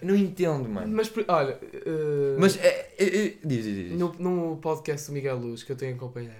Eu 0.00 0.08
não 0.08 0.16
entendo, 0.16 0.68
mano. 0.68 0.94
Mas, 0.94 1.10
olha, 1.28 1.58
eh, 1.72 2.36
Mas 2.38 2.56
é. 2.58 2.92
é, 2.98 3.04
é 3.26 3.28
diz, 3.44 3.64
diz, 3.64 3.88
diz. 3.90 3.98
no, 3.98 4.12
no 4.18 4.56
podcast 4.58 5.06
do 5.08 5.12
Miguel 5.14 5.36
Luz 5.38 5.62
que 5.62 5.72
eu 5.72 5.76
tenho 5.76 5.94
acompanhado, 5.96 6.34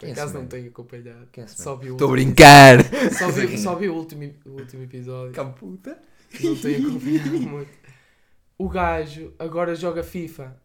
por 0.00 0.08
é 0.08 0.12
acaso 0.12 0.34
não 0.34 0.46
tenho 0.46 0.68
acompanhado, 0.68 1.28
Quem 1.30 1.44
é 1.44 1.46
só 1.46 1.76
vi 1.76 1.90
o 1.90 1.92
Estou 1.92 2.08
a 2.08 2.12
brincar! 2.12 2.78
Só 3.16 3.28
vi, 3.30 3.58
só 3.58 3.74
vi 3.76 3.88
o, 3.88 3.94
último, 3.94 4.32
o 4.46 4.50
último 4.50 4.82
episódio. 4.82 5.32
Camputa. 5.32 5.98
Não 6.42 6.56
tenho 6.56 6.88
acompanhado 6.88 7.30
muito. 7.40 7.70
O 8.58 8.68
gajo 8.68 9.32
agora 9.38 9.74
joga 9.74 10.02
FIFA. 10.02 10.56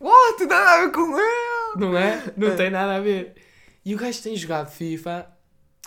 What? 0.00 0.44
Nada 0.46 0.70
a 0.70 0.80
ver 0.86 0.92
com 0.92 1.18
ele! 1.18 1.76
Não 1.76 1.96
é? 1.96 2.32
Não 2.36 2.56
tem 2.56 2.70
nada 2.70 2.96
a 2.96 3.00
ver. 3.00 3.34
E 3.84 3.94
o 3.94 3.98
gajo 3.98 4.22
tem 4.22 4.36
jogado 4.36 4.70
FIFA 4.70 5.26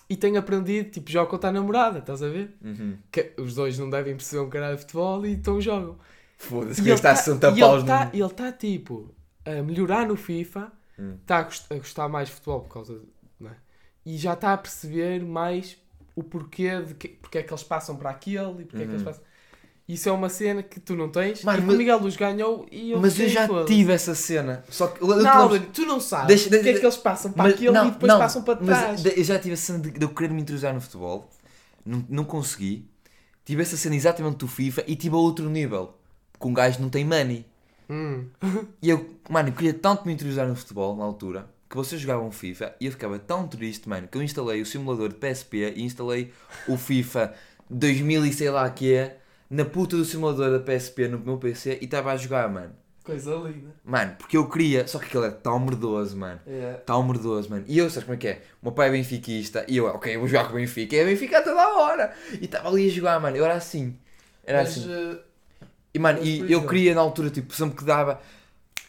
e 0.10 0.16
tem 0.16 0.38
aprendido, 0.38 0.90
tipo, 0.92 1.12
joga 1.12 1.30
contra 1.30 1.50
a 1.50 1.54
namorada, 1.54 2.00
estás 2.00 2.22
a 2.24 2.28
ver? 2.30 2.56
Uhum. 2.64 2.98
Que 3.12 3.34
os 3.38 3.56
dois 3.56 3.78
não 3.80 3.90
devem 3.90 4.16
perceber 4.16 4.42
um 4.42 4.50
caralho 4.50 4.76
de 4.76 4.82
futebol 4.82 5.26
e 5.26 5.32
então 5.34 5.60
jogam. 5.62 5.98
Foda-se, 6.38 6.80
E 6.82 6.84
que 6.84 6.90
está 6.92 7.12
a 7.12 7.16
tá- 7.16 7.20
60 7.22 7.48
e 7.52 7.60
paus 7.60 7.78
ele 7.80 7.88
tá- 7.88 8.06
no. 8.06 8.12
ele 8.14 8.24
está 8.26 8.52
tipo 8.52 9.14
a 9.46 9.62
melhorar 9.64 10.08
no 10.08 10.16
FIFA, 10.16 10.72
Hum. 11.00 11.16
está 11.22 11.38
a, 11.38 11.44
gost- 11.44 11.72
a 11.72 11.76
gostar 11.76 12.08
mais 12.10 12.28
de 12.30 12.36
futebol 12.36 12.62
por 12.62 12.74
causa 12.74 13.00
de, 13.40 13.48
é? 13.48 13.52
e 14.06 14.18
já 14.18 14.34
está 14.34 14.54
a 14.54 14.58
perceber 14.58 15.24
mais 15.24 15.78
o 16.16 16.24
porquê 16.24 16.82
de 16.82 16.94
que, 16.96 17.08
porque 17.10 17.38
é 17.38 17.44
que 17.44 17.52
eles 17.54 17.64
passam 17.64 17.96
para 17.96 18.10
aquele 18.10 18.62
e 18.64 18.66
porque 18.66 18.78
é 18.78 18.86
que 18.86 18.92
eles 18.92 19.02
Uhum. 19.02 19.06
passam. 19.06 19.24
Isso 19.88 20.10
é 20.10 20.12
uma 20.12 20.28
cena 20.28 20.62
que 20.64 20.82
tu 20.82 20.96
não 20.98 21.08
tens. 21.10 21.44
Mano, 21.46 21.60
e 21.60 21.62
mas- 21.66 21.76
o 21.76 21.78
Miguel 21.78 22.00
Luz 22.00 22.18
ganhou 22.18 22.66
e 22.70 22.92
eu 22.92 23.00
Mas 23.00 23.18
eu 23.20 23.30
já 23.30 23.48
foda-se. 23.48 23.68
tive 23.74 23.94
essa 23.94 24.14
cena. 24.16 24.64
Só 24.70 24.88
que. 24.88 25.02
eu- 25.02 25.10
eu- 25.12 25.24
Não, 25.24 25.60
tu 25.68 25.86
não 25.86 26.02
sabes 26.02 26.28
Deixa- 26.28 26.44
porque 26.46 26.56
é 26.58 26.64
deixa- 26.64 26.80
que 26.82 26.86
eles 26.86 26.98
passam 26.98 27.32
para 27.32 27.44
mas- 27.44 27.54
aquele 27.54 27.72
não, 27.72 27.88
e 27.88 27.92
depois 27.92 28.12
não, 28.12 28.20
passam 28.20 28.44
para 28.44 28.56
trás. 28.58 29.06
eu 29.06 29.24
já 29.24 29.40
tive 29.40 29.54
a 29.54 29.58
cena 29.58 29.80
de, 29.80 29.92
de 29.92 30.04
eu 30.04 30.10
querer 30.10 30.34
me 30.34 30.42
introduzir 30.42 30.74
no 30.74 30.82
futebol. 30.82 31.30
Não, 31.86 32.04
não 32.10 32.26
consegui. 32.26 32.90
Tive 33.46 33.62
essa 33.62 33.78
cena 33.78 33.96
exatamente 33.96 34.36
do 34.38 34.48
FIFA 34.48 34.84
e 34.88 34.96
tive 34.98 35.16
a 35.16 35.20
outro 35.20 35.50
nível. 35.50 35.94
Porque 36.34 36.48
um 36.50 36.54
gajo 36.54 36.82
não 36.82 36.90
tem 36.90 37.06
money. 37.06 37.46
Hum. 37.90 38.26
E 38.82 38.90
eu, 38.90 39.08
mano, 39.30 39.50
eu 39.50 39.54
queria 39.54 39.74
tanto 39.74 40.06
me 40.06 40.14
introduzir 40.14 40.46
no 40.46 40.56
futebol 40.56 40.96
na 40.96 41.04
altura 41.04 41.48
que 41.70 41.76
vocês 41.76 42.00
jogavam 42.00 42.32
FIFA 42.32 42.74
e 42.80 42.86
eu 42.86 42.92
ficava 42.92 43.20
tão 43.20 43.48
triste, 43.48 43.90
mano, 43.90 44.08
que 44.08 44.18
eu 44.18 44.24
instalei 44.24 44.62
o 44.62 44.66
simulador 44.66 45.10
de 45.10 45.16
PSP 45.16 45.74
e 45.76 45.84
instalei 45.84 46.32
o 46.68 46.78
FIFA 46.78 47.34
2000 47.70 48.26
e 48.26 48.34
sei 48.34 48.50
lá 48.50 48.70
que 48.70 48.94
é 48.94 49.18
na 49.50 49.66
puta 49.66 49.98
do 49.98 50.06
simulador 50.06 50.52
da 50.52 50.60
PSP 50.60 51.08
no 51.08 51.20
meu 51.20 51.38
PC 51.38 51.80
e 51.82 51.86
estava 51.86 52.12
a 52.12 52.18
jogar, 52.18 52.50
mano. 52.50 52.74
Coisa 53.04 53.36
linda. 53.36 53.74
Mano, 53.86 54.16
porque 54.18 54.36
eu 54.36 54.50
queria, 54.50 54.86
só 54.86 55.00
que 55.00 55.06
aquilo 55.06 55.24
é 55.24 55.32
tão 55.32 55.58
merdoso, 55.60 56.18
mano. 56.18 56.42
É. 56.46 56.74
Tão 56.86 57.02
merdoso, 57.04 57.50
mano. 57.50 57.64
E 57.66 57.78
eu, 57.78 57.90
sabes 57.90 58.04
como 58.04 58.16
é 58.16 58.18
que 58.18 58.28
é? 58.28 58.42
O 58.62 58.66
meu 58.66 58.72
pai 58.74 58.90
é 58.90 58.92
benfiquista 58.92 59.66
e 59.68 59.78
eu, 59.78 59.86
ok, 59.86 60.14
eu 60.14 60.20
vou 60.20 60.28
jogar 60.28 60.46
com 60.46 60.54
o 60.54 60.56
Benfica. 60.58 60.94
E 60.94 61.00
é 61.00 61.06
Benfica 61.06 61.42
toda 61.42 61.62
a 61.62 61.78
hora. 61.80 62.14
E 62.34 62.44
estava 62.44 62.68
ali 62.68 62.88
a 62.88 62.92
jogar, 62.92 63.20
mano. 63.22 63.38
Eu 63.38 63.46
era 63.46 63.54
assim. 63.56 63.98
Era 64.44 64.60
Mas, 64.60 64.78
assim. 64.78 64.92
eh, 64.92 65.20
E, 65.98 66.00
mano, 66.00 66.20
e 66.24 66.52
eu 66.52 66.66
queria 66.68 66.94
na 66.94 67.02
altura, 67.02 67.30
tipo, 67.30 67.54
sempre 67.54 67.76
que 67.78 67.84
dava 67.84 68.22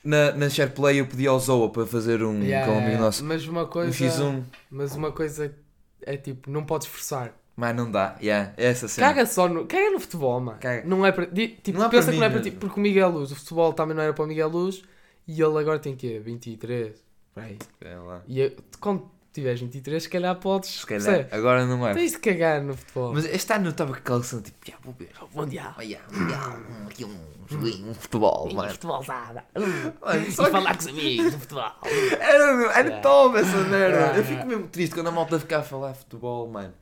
na, 0.05 0.33
na 0.33 0.49
SharePlay 0.49 1.01
eu 1.01 1.07
pedia 1.07 1.31
ao 1.31 1.41
Zoa 1.41 1.71
para 1.71 1.87
fazer 1.87 2.23
um 2.23 2.43
yeah, 2.43 2.67
com 2.67 2.79
um 2.79 2.85
amigo 2.85 3.01
nosso. 3.01 3.25
Mas 3.25 3.47
uma 3.47 3.63
Um 3.65 3.67
coisa. 3.67 3.93
X1. 3.93 4.43
Mas 4.71 4.95
uma 4.95 5.11
coisa 5.13 5.55
é 6.03 6.17
tipo, 6.17 6.51
não 6.51 6.65
podes 6.65 6.87
forçar. 6.87 7.35
Mas 7.57 7.75
não 7.75 7.91
dá. 7.91 8.17
Yeah, 8.23 8.53
é 8.57 8.67
essa 8.67 8.87
cena. 8.87 9.09
Caga 9.09 9.27
só 9.27 9.49
no. 9.49 9.67
Caga 9.67 9.91
no 9.91 9.99
futebol, 9.99 10.39
mano. 10.41 10.59
Caga. 10.61 10.87
Não 10.87 11.05
é 11.05 11.11
para. 11.11 11.27
Tipo, 11.27 11.73
Não 11.79 11.87
é 11.87 11.89
pensa 11.89 12.13
que 12.13 12.17
não 12.19 12.25
é 12.25 12.29
mim 12.29 12.35
para 12.35 12.43
ti. 12.43 12.51
Porque 12.53 12.79
o 12.79 12.83
Miguel 12.83 13.09
Luz, 13.11 13.33
o 13.33 13.35
futebol 13.35 13.73
também 13.73 13.97
não 13.97 14.03
era 14.03 14.13
para 14.13 14.25
o 14.25 14.29
Miguel 14.29 14.49
Luz 14.49 14.83
e 15.27 15.33
ele 15.43 15.59
agora 15.59 15.79
tem 15.81 15.97
quê? 15.97 16.21
23. 16.25 16.95
Por 17.35 17.43
aí. 17.43 17.59
É 17.81 17.97
lá. 17.97 18.23
E 18.29 18.41
eu- 18.41 18.53
quando 18.79 19.11
tiveres 19.39 19.61
23, 19.61 20.03
se 20.03 20.09
calhar 20.09 20.35
podes. 20.37 20.71
Se 20.81 20.87
calhar. 20.87 21.05
percebes? 21.05 21.33
Agora 21.33 21.65
não 21.67 21.87
é. 21.87 21.95
Tens 21.95 22.13
de 22.13 22.19
cagar 22.19 22.63
no 22.63 22.77
futebol. 22.77 23.15
Mas 23.15 23.25
este 23.25 23.53
ano 23.53 23.67
eu 23.67 23.71
estava 23.71 23.93
com 23.93 23.99
aquela 23.99 24.23
cena, 24.23 24.43
tipo, 24.43 24.59
yeah, 24.67 24.85
vou 24.85 24.95
ver. 24.99 25.11
Mundial. 25.35 25.75
Oh, 25.79 25.83
yeah, 25.83 26.07
yeah, 26.13 26.59
um- 26.85 26.87
aqui 26.89 27.05
um 27.05 27.17
joguinho, 27.49 27.91
um 27.91 27.95
futebol, 27.95 28.53
mano. 28.53 28.71
futebolzada. 28.71 29.45
Mano, 29.55 30.33
só 30.33 30.45
que- 30.45 30.51
com 30.51 30.59
os 30.79 30.87
amigos 30.89 31.33
do 31.33 31.39
futebol. 31.41 31.73
Era, 32.21 32.73
era 32.73 32.89
Yeah. 32.89 33.01
top 33.01 33.39
essa 33.39 33.57
merda. 33.65 34.17
Eu 34.17 34.23
fico 34.23 34.33
yeah. 34.35 34.45
mesmo 34.47 34.67
triste 34.69 34.95
quando 34.95 35.09
a 35.09 35.13
malta 35.13 35.39
ficar 35.39 35.59
a 35.59 35.63
falar 35.63 35.95
futebol, 35.95 36.49
mano. 36.49 36.75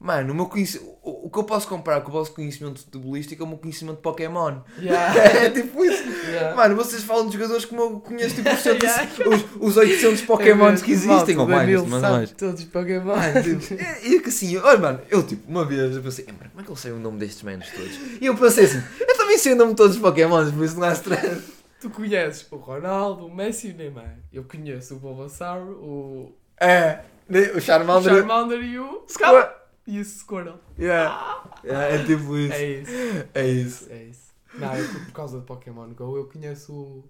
Mano, 0.00 0.32
o, 0.32 0.36
meu 0.36 0.46
conheci... 0.46 0.80
o, 1.02 1.28
que 1.28 1.38
eu 1.40 1.42
posso 1.42 1.66
comparar 1.66 2.02
com 2.02 2.10
o 2.10 2.12
vosso 2.12 2.32
conhecimento 2.32 2.78
futebolístico 2.80 3.42
é 3.42 3.44
o 3.44 3.48
meu 3.48 3.58
conhecimento 3.58 3.96
de 3.96 4.02
Pokémon. 4.02 4.58
Yeah. 4.80 5.14
é 5.42 5.50
tipo 5.50 5.84
isso. 5.84 6.04
Yeah. 6.28 6.54
Mano, 6.54 6.76
vocês 6.76 7.02
falam 7.02 7.26
de 7.26 7.32
jogadores 7.32 7.64
como 7.64 7.80
eu 7.82 8.00
conheço 8.00 8.36
tipo, 8.36 8.48
os, 8.48 8.60
100 8.60 8.78
Yeah. 8.78 9.08
os, 9.26 9.44
os 9.70 9.76
800 9.76 10.20
Pokémons 10.22 10.82
É 10.82 10.84
que 10.84 10.92
existem, 10.92 11.36
ou 11.36 11.48
mais, 11.48 11.60
Danilo 11.62 11.86
mas 11.88 12.00
mais. 12.02 12.30
todos 12.30 12.60
os 12.60 12.68
Pokémon. 12.68 13.16
Mano, 13.16 13.42
tipo, 13.42 13.74
e 14.04 14.14
e 14.14 14.20
que 14.20 14.28
assim, 14.28 14.56
olha, 14.58 14.78
mano, 14.78 15.00
eu 15.10 15.22
tipo, 15.24 15.50
uma 15.50 15.64
vez 15.64 15.96
eu 15.96 16.02
pensei, 16.02 16.26
"Eh, 16.28 16.32
mano, 16.32 16.50
como 16.50 16.60
é 16.60 16.64
que 16.64 16.70
eu 16.70 16.76
sei 16.76 16.92
o 16.92 16.98
nome 17.00 17.18
destes 17.18 17.42
manos 17.42 17.68
todos? 17.68 17.98
E 18.20 18.26
eu 18.26 18.36
pensei 18.36 18.66
assim, 18.66 18.80
eu 19.00 19.16
também 19.16 19.36
sei 19.36 19.52
o 19.54 19.56
nome 19.56 19.70
de 19.72 19.76
todos 19.78 19.96
os 19.96 20.02
Pokémons, 20.02 20.52
por 20.52 20.64
isso 20.64 20.78
não 20.78 20.86
há 20.86 20.92
stress. 20.92 21.42
Tu 21.80 21.90
conheces 21.90 22.46
o 22.50 22.56
Ronaldo, 22.56 23.26
o 23.26 23.34
Messi 23.34 23.68
e 23.68 23.72
o 23.72 23.76
Neymar. 23.76 24.16
Eu 24.32 24.42
conheço 24.44 24.94
o 24.94 24.98
Bulbasaur, 24.98 25.62
o, 25.70 26.34
É, 26.60 27.00
o 27.28 27.56
o 27.58 27.60
Charmander. 27.60 28.14
Charmander 28.14 28.60
e 28.62 28.78
o 28.80 29.04
Squirtle. 29.08 29.57
E 29.88 30.00
o 30.00 30.04
Squirtle. 30.04 30.60
Yeah. 30.78 31.42
Yeah, 31.64 31.94
é 31.94 32.04
tipo 32.04 32.36
isso. 32.36 32.52
É 32.54 32.64
isso. 32.66 32.90
É 33.34 33.46
isso. 33.48 33.86
É 33.90 34.02
isso. 34.04 34.28
Não, 34.54 34.74
eu, 34.76 34.88
por 35.06 35.12
causa 35.12 35.38
do 35.38 35.44
Pokémon 35.44 35.88
Go 35.94 36.16
eu 36.16 36.26
conheço 36.26 36.72
o, 36.72 37.04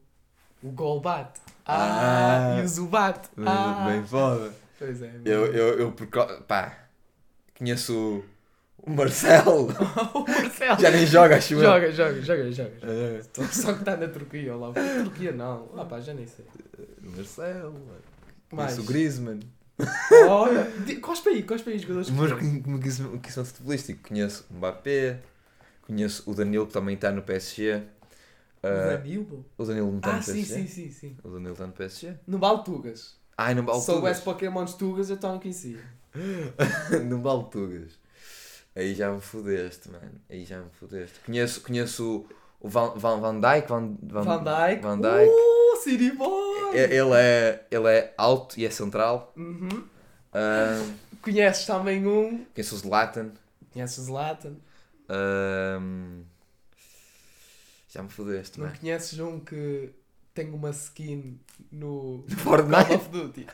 o 0.63 0.71
Golbat. 0.71 1.41
Ah. 1.67 2.55
Ah, 2.57 2.61
e 2.61 2.65
o 2.65 2.69
Zubat. 2.69 3.29
Bem, 3.37 3.45
Ah. 3.47 3.87
bem 3.89 4.05
foda. 4.05 4.53
Pois 4.79 5.03
é. 5.03 5.13
Eu, 5.25 5.47
eu, 5.47 5.79
eu, 5.81 5.93
por 5.93 6.07
co- 6.07 6.43
pá, 6.45 6.77
conheço 7.57 7.95
o- 7.97 8.25
o 8.79 8.91
Marcelo. 8.91 9.69
o 10.15 10.21
Marcelo. 10.21 10.81
Já 10.81 10.91
nem 10.91 11.07
joga, 11.07 11.37
acho 11.37 11.55
eu. 11.55 11.61
Joga, 11.61 11.93
joga, 11.93 12.23
joga, 12.23 12.53
joga. 12.53 12.73
É, 12.83 13.23
Só- 13.51 13.73
que 13.73 13.81
está 13.81 13.97
na 13.97 14.09
Turquia, 14.09 14.55
lá. 14.55 14.73
Turquia 14.73 15.33
não. 15.33 15.69
Ah 15.77 15.85
pá, 15.85 16.01
já 16.01 16.15
nem 16.15 16.27
sei. 16.27 16.45
Marcelo. 17.03 17.75
Conheço 18.51 18.81
o 18.81 18.85
Griezmann. 18.85 19.41
Olha, 20.29 20.67
cospe 21.01 21.29
aí, 21.31 21.43
cospe 21.43 21.71
aí 21.71 21.79
jogadores. 21.79 22.09
que 22.09 22.15
Mas 22.15 22.33
conheces. 22.33 22.63
como 22.65 22.79
conhecimento 22.81 23.19
conhecimento 23.21 23.49
futebolístico, 23.49 24.09
conheço 24.09 24.47
o 24.51 24.55
Mbappé, 24.55 25.21
conheço 25.87 26.29
o 26.31 26.35
Danilo 26.35 26.67
que 26.67 26.73
também 26.73 26.95
está 26.95 27.11
no 27.13 27.23
PSG. 27.23 27.77
O 27.77 28.67
Ah, 28.67 28.97
Danilo? 28.97 29.45
o 29.57 29.65
Danilo 29.65 29.91
não 29.91 29.99
está 29.99 30.11
Ah, 30.11 30.17
no 30.17 30.23
sim, 30.23 30.33
PSG. 30.33 30.55
sim, 30.55 30.67
sim, 30.67 30.91
sim. 30.91 31.17
O 31.23 31.29
Danilo 31.31 31.53
está 31.53 31.67
no 31.67 31.73
PSG. 31.73 32.15
No 32.27 32.39
Baltugas. 32.39 33.17
Ai, 33.37 33.55
não 33.55 33.65
vale 33.65 33.79
Se 33.79 33.87
soubesse. 33.87 34.23
Pokémons 34.23 34.75
Tugas, 34.75 35.11
eu 35.11 35.17
também 35.17 35.39
conhecia. 35.41 35.79
não 37.09 37.23
vale 37.23 37.45
tugas. 37.51 37.93
Aí 38.75 38.95
já 38.95 39.13
me 39.13 39.21
fodeste, 39.21 39.89
mano. 39.91 40.11
Aí 40.29 40.45
já 40.45 40.59
me 40.59 40.71
fodeste. 40.73 41.21
Conheço, 41.25 41.61
conheço 41.61 42.27
o, 42.61 42.69
Van, 42.69 42.95
Van, 42.97 43.21
Van 43.21 43.41
Dijk. 43.41 43.69
Van, 43.69 43.97
Van, 44.03 44.25
Van 44.25 44.45
Dijk. 44.45 44.83
Van. 44.83 44.99
Uh, 44.99 45.68
City 45.83 46.11
Boy! 46.13 46.75
E- 46.75 46.79
Ele 46.79 47.15
é, 47.15 47.67
ele 47.71 47.89
é 47.89 48.15
alto 48.17 48.59
e 48.59 48.65
é 48.67 48.71
central. 48.71 49.33
Uhum. 49.37 49.87
Ah, 50.33 50.85
Conheces 51.23 51.67
também 51.67 52.07
um. 52.07 52.45
conheço 52.55 52.75
o 52.75 52.79
Zlatan. 52.79 53.33
Conheces 53.73 54.05
Zlatan. 54.05 54.57
Ah, 55.09 55.81
já 57.89 58.03
me 58.03 58.11
fodeste, 58.11 58.59
Não 58.61 58.67
mano. 58.67 58.79
conheces 58.79 59.19
um 59.19 59.41
que 59.41 59.91
tem 60.35 60.51
uma 60.53 60.71
skin 60.71 61.41
no 61.73 62.25
Call 62.45 62.59
Fortnite? 62.59 62.93
of 62.95 63.09
Duty? 63.09 63.47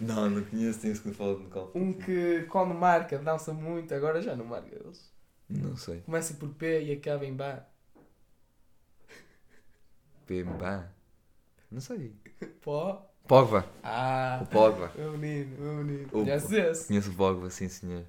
Não, 0.00 0.30
não 0.30 0.44
conheço, 0.44 0.78
tem 0.80 0.92
isso 0.92 1.02
que 1.02 1.12
fala 1.12 1.36
de 1.36 1.44
Call. 1.46 1.72
Um 1.74 1.92
que 1.92 2.44
quando 2.48 2.72
marca 2.74 3.18
dança 3.18 3.52
muito, 3.52 3.92
agora 3.94 4.22
já 4.22 4.34
não 4.36 4.44
marca 4.44 4.74
eles. 4.74 5.10
Não 5.48 5.76
sei. 5.76 6.00
Começa 6.02 6.34
por 6.34 6.48
P 6.50 6.84
e 6.84 6.92
acaba 6.92 7.26
em 7.26 7.34
Bá. 7.34 7.64
Pemba. 10.26 10.88
Não 11.70 11.80
sei. 11.80 12.12
Pó. 12.62 13.06
Pogba. 13.26 13.64
Ah! 13.82 14.40
O 14.42 14.46
Pogba. 14.46 14.90
Meu 14.96 15.16
menino, 15.16 15.56
meu 15.60 15.74
menino. 15.84 16.06
O- 16.08 16.24
Conheces 16.24 16.50
esse? 16.52 16.86
Conheço 16.88 17.10
o 17.10 17.14
Pogba, 17.14 17.48
sim 17.50 17.68
senhor. 17.68 18.04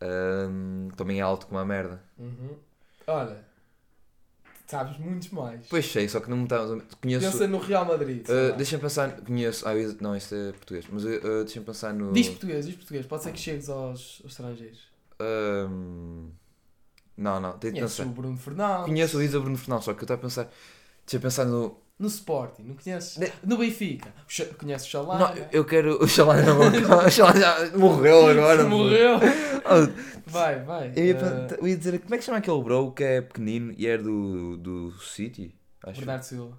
Ahm, 0.00 0.88
também 0.96 1.18
é 1.18 1.22
alto 1.22 1.46
como 1.46 1.58
a 1.58 1.64
merda. 1.64 2.02
Uhum. 2.18 2.56
Olha, 3.06 3.44
sabes 4.66 4.96
muitos 4.98 5.30
mais. 5.30 5.66
Pois 5.68 5.84
sei, 5.90 6.08
só 6.08 6.20
que 6.20 6.30
não 6.30 6.36
me 6.38 6.44
está. 6.44 6.58
Conheço. 7.02 7.30
Pensa 7.30 7.46
no 7.48 7.58
Real 7.58 7.84
Madrid. 7.84 8.26
lá. 8.28 8.56
Deixa-me 8.56 8.82
pensar. 8.82 9.20
Conheço. 9.20 9.66
Ah, 9.68 9.74
eu- 9.76 9.96
não, 10.00 10.14
este 10.14 10.34
é 10.34 10.52
português. 10.52 10.86
Mas 10.90 11.04
ah, 11.04 11.42
deixa-me 11.44 11.66
pensar 11.66 11.92
no. 11.92 12.12
Diz 12.12 12.28
português, 12.28 12.66
diz 12.66 12.76
português. 12.76 13.06
Pode 13.06 13.24
ser 13.24 13.32
que 13.32 13.38
chegues 13.40 13.68
aos, 13.68 14.20
aos 14.22 14.30
estrangeiros. 14.32 14.88
Ahm, 15.18 16.30
não, 17.16 17.40
não, 17.40 17.58
pensar. 17.58 18.06
o 18.06 18.10
Bruno 18.10 18.38
Fernandes. 18.38 18.86
Conheço 18.86 19.18
o 19.18 19.22
Isa 19.22 19.40
Bruno 19.40 19.58
Fernandes, 19.58 19.84
só 19.86 19.92
que 19.92 20.00
eu 20.00 20.04
estava 20.04 20.20
a 20.20 20.22
pensar. 20.22 20.44
Deixa 21.04 21.16
eu 21.16 21.20
pensar 21.20 21.44
no. 21.44 21.76
No 22.00 22.06
Sporting, 22.08 22.62
não 22.62 22.74
conheces? 22.76 23.18
Ne- 23.18 23.30
No 23.44 23.58
Benfica. 23.58 24.08
O 24.08 24.54
Conheces 24.54 24.94
o 24.94 25.02
Não, 25.04 25.18
Chalana? 25.18 25.48
eu 25.52 25.64
quero. 25.66 26.02
O 26.02 26.08
Xalá 26.08 26.36
não. 26.40 26.58
O 27.06 27.10
Xalá 27.10 27.32
já 27.38 27.76
morreu 27.76 28.26
agora. 28.26 28.64
Morreu. 28.64 29.16
Oh, 29.18 30.10
Vai, 30.26 30.60
vai. 30.64 30.92
eu, 30.96 31.04
ia, 31.04 31.14
perguntar- 31.14 31.56
eu 31.58 31.68
ia 31.68 31.76
dizer, 31.76 31.98
como 32.00 32.14
é 32.14 32.18
que 32.18 32.24
chama 32.24 32.38
aquele 32.38 32.62
bro 32.62 32.92
que 32.92 33.04
é 33.04 33.20
pequenino 33.20 33.74
e 33.76 33.86
é 33.86 33.98
do, 33.98 34.56
do 34.56 34.92
City? 35.00 35.54
Acho. 35.84 35.98
Bernardo 36.00 36.22
Silva. 36.22 36.58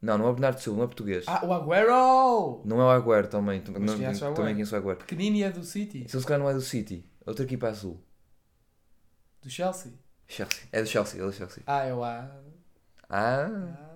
Não, 0.00 0.16
não 0.16 0.26
é 0.26 0.30
o 0.30 0.32
Bernardo 0.32 0.58
Silva, 0.58 0.78
não 0.78 0.84
é 0.84 0.86
português. 0.86 1.24
Ah, 1.26 1.44
o 1.44 1.52
Agüero! 1.52 2.62
Não 2.64 2.80
é 2.80 2.84
o 2.84 2.90
Agüero 2.90 3.28
também. 3.28 3.62
Mas 3.68 3.82
não- 3.82 3.94
conheces 3.96 4.22
o 4.22 4.24
Agüero? 4.24 4.34
também 4.36 4.54
conheço 4.54 4.74
o 4.74 4.78
Agüero. 4.78 4.98
Pequenino 5.00 5.36
e 5.36 5.42
é 5.42 5.50
do 5.50 5.64
City. 5.64 6.06
Se 6.08 6.16
ele 6.16 6.24
se 6.24 6.36
não 6.38 6.48
é 6.48 6.54
do 6.54 6.62
City, 6.62 7.04
outra 7.26 7.44
equipa 7.44 7.68
azul. 7.68 8.00
Do 9.42 9.50
Chelsea. 9.50 9.92
Chelsea. 10.26 10.62
É 10.72 10.80
do 10.80 10.88
Chelsea, 10.88 11.20
é 11.20 11.24
do 11.26 11.32
Chelsea. 11.32 11.62
Ah, 11.66 11.84
é 11.84 11.92
o 11.92 12.02
A. 12.02 12.30
Ah. 13.10 13.44
Azar. 13.44 13.87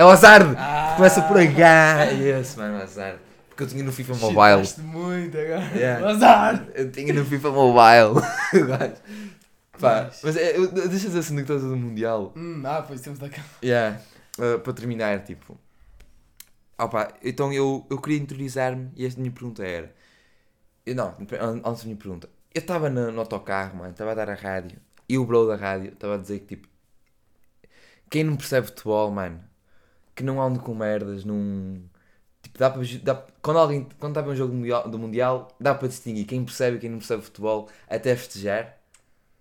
É 0.00 0.04
o 0.04 0.08
Hazard! 0.08 0.56
Ah. 0.56 0.94
Começa 0.96 1.20
por 1.20 1.36
H! 1.38 2.04
Yes, 2.12 2.56
mano, 2.56 2.78
o 2.78 2.82
Hazard. 2.82 3.18
Porque 3.50 3.64
eu 3.64 3.66
tinha 3.68 3.84
no 3.84 3.92
FIFA 3.92 4.14
Mobile. 4.14 4.64
Chitaste 4.64 4.80
muito 4.80 5.36
agora. 5.36 5.60
Yeah. 5.76 6.06
O 6.06 6.08
Azar! 6.08 6.66
Eu 6.74 6.90
tinha 6.90 7.12
no 7.12 7.22
FIFA 7.22 7.50
Mobile. 7.50 8.14
Pá, 9.78 10.10
Mas- 10.22 10.36
é, 10.38 10.56
eu- 10.56 10.72
deixa 10.72 11.04
eu 11.04 11.10
dizer 11.10 11.18
assim 11.18 11.34
que 11.36 11.42
estás 11.42 11.60
do 11.60 11.76
Mundial. 11.76 12.32
Hum, 12.34 12.62
ah, 12.64 12.80
pois 12.80 13.02
temos 13.02 13.18
da 13.18 13.28
cama. 13.28 13.44
Yeah. 13.62 14.00
Uh, 14.38 14.58
para 14.60 14.72
terminar, 14.72 15.22
tipo. 15.22 15.60
Opa, 16.78 17.12
então 17.22 17.52
eu, 17.52 17.86
eu 17.90 18.00
queria 18.00 18.20
interiorizar-me 18.20 18.90
e 18.96 19.04
esta 19.04 19.20
minha 19.20 19.30
pergunta 19.30 19.62
era. 19.62 19.94
Eu, 20.86 20.94
não, 20.94 21.08
an- 21.38 21.60
antes 21.62 21.82
da 21.82 21.84
minha 21.84 21.96
pergunta. 21.98 22.26
Eu 22.54 22.60
estava 22.60 22.88
no, 22.88 23.12
no 23.12 23.20
autocarro, 23.20 23.76
mano, 23.76 23.90
estava 23.90 24.12
a 24.12 24.14
dar 24.14 24.30
a 24.30 24.34
rádio. 24.34 24.78
E 25.06 25.18
o 25.18 25.26
bro 25.26 25.46
da 25.46 25.56
rádio 25.56 25.92
estava 25.92 26.14
a 26.14 26.18
dizer 26.18 26.38
que 26.38 26.56
tipo. 26.56 26.68
Quem 28.08 28.24
não 28.24 28.34
percebe 28.36 28.66
futebol, 28.68 29.10
mano, 29.10 29.49
que 30.20 30.24
não 30.24 30.40
anda 30.42 30.60
com 30.60 30.74
merdas, 30.74 31.24
não. 31.24 31.82
Tipo, 32.42 32.58
dá 32.58 32.70
para. 32.70 32.82
Dá, 33.02 33.26
quando 33.42 33.58
alguém. 33.58 33.88
Quando 33.98 34.12
está 34.12 34.20
a 34.20 34.24
ver 34.24 34.30
um 34.32 34.36
jogo 34.36 34.52
do 34.52 34.58
mundial, 34.58 34.90
do 34.90 34.98
mundial, 34.98 35.48
dá 35.60 35.74
para 35.74 35.88
distinguir 35.88 36.26
quem 36.26 36.44
percebe 36.44 36.76
e 36.76 36.80
quem 36.80 36.90
não 36.90 36.98
percebe 36.98 37.22
futebol 37.22 37.68
até 37.88 38.14
festejar. 38.16 38.79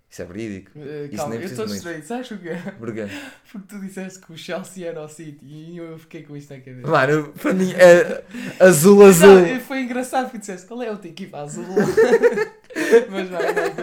Isso 0.10 0.22
é 0.24 0.26
verídico. 0.26 0.72
Isso 0.80 1.15
calma, 1.17 1.36
nem 1.36 1.43
eu 1.43 1.45
estou 1.45 1.65
estranho. 1.65 2.04
Sabes 2.04 2.32
o 2.32 2.38
que 2.39 2.50
é? 2.50 2.56
Porquê? 2.80 3.06
Porque 3.52 3.67
tu 3.67 3.80
disseste 3.80 4.19
que 4.19 4.34
o 4.34 4.38
Chelsea 4.38 4.88
era 4.88 5.04
o 5.04 5.08
City 5.08 5.45
e 5.45 5.78
eu 5.78 6.00
fiquei 6.00 6.24
com 6.24 6.36
isto 6.36 6.52
na 6.52 6.60
cabeça. 6.60 6.88
Mano, 6.88 7.32
para 7.34 7.54
mim 7.54 7.72
é 7.74 8.24
azul, 8.60 9.06
azul. 9.06 9.41
Não, 9.41 9.60
foi 9.60 9.82
engraçado 9.82 10.24
porque 10.26 10.39
disseste 10.39 10.65
qual 10.65 10.82
é 10.82 10.88
a 10.88 10.91
outra 10.91 11.08
equipa 11.08 11.38
azul. 11.38 11.63
Mas 13.10 13.30
vai, 13.30 13.54
vai. 13.54 13.74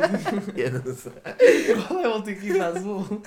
Eu 0.57 0.73
não 0.73 0.95
sei. 0.95 1.13
Qual 1.87 2.01
é 2.01 2.05
a 2.05 2.09
outra 2.09 2.33
equipa 2.33 2.65
azul? 2.67 3.23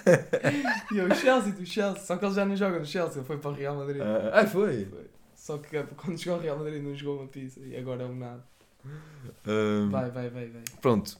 E 0.92 0.98
eu, 0.98 1.08
o 1.08 1.16
Chelsea 1.16 1.52
do 1.54 1.66
Chelsea. 1.66 2.04
Só 2.04 2.18
que 2.18 2.26
ele 2.26 2.34
já 2.34 2.46
não 2.46 2.56
joga 2.56 2.80
no 2.80 2.86
Chelsea, 2.86 3.18
ele 3.20 3.26
foi 3.26 3.38
para 3.38 3.52
o 3.52 3.54
Real 3.54 3.76
Madrid. 3.76 4.02
Ah, 4.34 4.46
foi. 4.46 4.88
Só 5.36 5.58
que 5.58 5.78
eh, 5.78 5.86
quando 5.96 6.18
chegou 6.18 6.36
ao 6.36 6.42
Real 6.42 6.58
Madrid 6.58 6.84
não 6.84 6.94
jogou 6.94 7.20
uma 7.22 7.28
pizza 7.28 7.62
e 7.62 7.78
agora 7.78 8.04
é 8.04 8.06
um 8.06 8.16
nada. 8.16 8.44
Ahm, 9.48 9.90
Vai, 9.90 10.12
vai, 10.12 10.30
vai, 10.30 10.48
vai. 10.48 10.64
Pronto. 10.82 11.18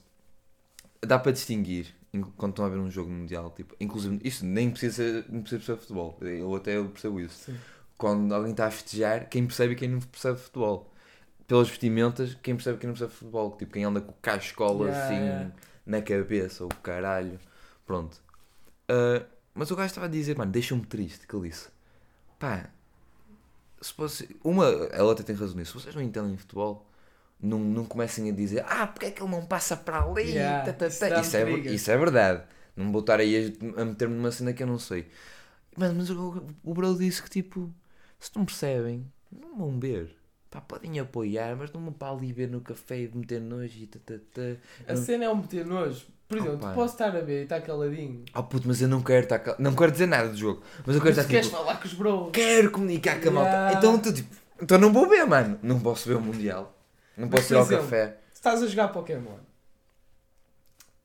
Dá 1.04 1.18
para 1.18 1.32
distinguir 1.32 1.94
quando 2.36 2.52
estão 2.52 2.64
a 2.64 2.68
ver 2.68 2.78
um 2.78 2.90
jogo 2.90 3.10
mundial. 3.10 3.50
Tipo, 3.50 3.74
inclusive, 3.80 4.18
isto 4.24 4.44
nem 4.44 4.70
precisa 4.70 5.24
não 5.28 5.42
precisa 5.42 5.62
ser 5.62 5.76
futebol. 5.76 6.18
Eu 6.20 6.54
até 6.54 6.82
percebo 6.82 7.20
isso. 7.20 7.44
Sim. 7.44 7.58
Quando 7.96 8.34
alguém 8.34 8.52
está 8.52 8.66
a 8.66 8.70
festejar, 8.70 9.28
quem 9.28 9.46
percebe 9.46 9.74
e 9.74 9.76
quem 9.76 9.88
não 9.88 10.00
percebe 10.00 10.38
futebol. 10.38 10.92
Pelas 11.46 11.68
vestimentas, 11.68 12.34
quem 12.42 12.54
percebe 12.54 12.76
e 12.76 12.80
quem 12.80 12.88
não 12.88 12.94
percebe 12.94 13.12
futebol. 13.12 13.56
Tipo, 13.56 13.72
quem 13.72 13.84
anda 13.84 14.00
com 14.00 14.12
cascola 14.22 14.86
Yeah, 14.86 15.04
assim 15.04 15.22
yeah. 15.22 15.52
na 15.86 16.02
cabeça, 16.02 16.64
ou 16.64 16.70
caralho. 16.82 17.38
Pronto. 17.86 18.20
Ah, 18.88 19.24
mas 19.54 19.70
o 19.70 19.76
gajo 19.76 19.86
estava 19.86 20.06
a 20.06 20.10
dizer, 20.10 20.36
mano, 20.36 20.50
deixa-me 20.50 20.84
triste, 20.84 21.26
que 21.26 21.36
ele 21.36 21.48
disse. 21.48 21.68
Pá, 22.38 22.70
se 23.80 23.92
fosse. 23.92 24.36
Uma, 24.42 24.66
ela 24.92 25.12
até 25.12 25.22
tem 25.22 25.36
razão 25.36 25.56
nisso. 25.56 25.78
Se 25.78 25.84
vocês 25.84 25.94
não 25.94 26.02
entendem 26.02 26.36
futebol, 26.36 26.89
não, 27.42 27.58
não 27.58 27.84
comecem 27.84 28.28
a 28.30 28.32
dizer, 28.32 28.64
ah, 28.68 28.86
porque 28.86 29.06
é 29.06 29.10
que 29.10 29.22
ele 29.22 29.30
não 29.30 29.44
passa 29.46 29.76
para 29.76 30.02
ali? 30.02 30.30
Yeah, 30.32 30.64
Tá, 30.66 30.72
tá, 30.72 30.86
isso 30.88 31.00
tá." 31.00 31.20
Isso, 31.20 31.36
é, 31.36 31.50
isso 31.52 31.90
é 31.90 31.96
verdade. 31.96 32.42
Não 32.76 32.90
vou 32.92 33.00
estar 33.00 33.18
aí 33.20 33.54
a, 33.76 33.82
a 33.82 33.84
meter-me 33.84 34.14
numa 34.14 34.30
cena 34.32 34.52
que 34.52 34.62
eu 34.62 34.66
não 34.66 34.78
sei. 34.78 35.08
Mas, 35.76 35.92
mas 35.92 36.10
o, 36.10 36.42
o 36.64 36.74
bro 36.74 36.96
disse 36.96 37.22
que, 37.22 37.30
tipo, 37.30 37.72
se 38.18 38.30
não 38.36 38.44
percebem, 38.44 39.06
não 39.30 39.56
vão 39.56 39.78
ver. 39.78 40.16
Pá, 40.50 40.60
podem 40.60 40.98
apoiar, 40.98 41.54
mas 41.56 41.72
não 41.72 41.80
vão 41.80 41.92
para 41.92 42.12
ali 42.12 42.32
ver 42.32 42.48
no 42.48 42.60
café 42.60 43.00
e 43.02 43.08
de 43.08 43.16
meter 43.16 43.40
nojo 43.40 43.72
e 43.78 43.86
tá, 43.86 43.98
tá, 44.04 44.14
tá. 44.32 44.92
A 44.92 44.96
cena 44.96 45.24
é 45.26 45.30
um 45.30 45.36
meter 45.36 45.64
nojo. 45.64 46.06
Por 46.26 46.38
exemplo, 46.38 46.56
Opa. 46.56 46.70
tu 46.70 46.74
podes 46.74 46.92
estar 46.92 47.16
a 47.16 47.20
ver 47.20 47.40
e 47.40 47.42
estar 47.44 47.60
caladinho. 47.60 48.24
Oh 48.34 48.42
puto, 48.44 48.66
mas 48.68 48.80
eu 48.80 48.88
não 48.88 49.00
quero 49.02 49.24
estar. 49.24 49.38
cal- 49.40 49.56
Não 49.58 49.74
quero 49.74 49.90
dizer 49.92 50.06
nada 50.06 50.28
do 50.28 50.36
jogo. 50.36 50.62
Mas 50.86 50.94
eu 50.96 51.02
quero 51.02 51.14
Mas 51.14 51.18
estar 51.18 51.28
queres 51.28 51.46
tipo. 51.46 51.58
falar 51.58 51.76
com 51.80 51.86
os 51.86 51.94
bros. 51.94 52.30
Quero 52.32 52.70
comunicar 52.70 53.20
com 53.20 53.28
a 53.28 53.32
malta. 53.32 53.50
Yeah. 53.50 53.78
Então 53.78 53.98
tu 53.98 54.12
tipo. 54.12 54.28
Então 54.60 54.78
não 54.78 54.92
vou 54.92 55.08
ver, 55.08 55.24
mano. 55.24 55.58
Não 55.62 55.80
posso 55.80 56.08
ver 56.08 56.16
o 56.16 56.20
Mundial. 56.20 56.76
Não 57.16 57.28
posso 57.28 57.54
ao 57.54 57.62
exemplo, 57.62 57.84
café. 57.84 58.18
Estás 58.32 58.62
a 58.62 58.66
jogar 58.66 58.88
Pokémon 58.88 59.38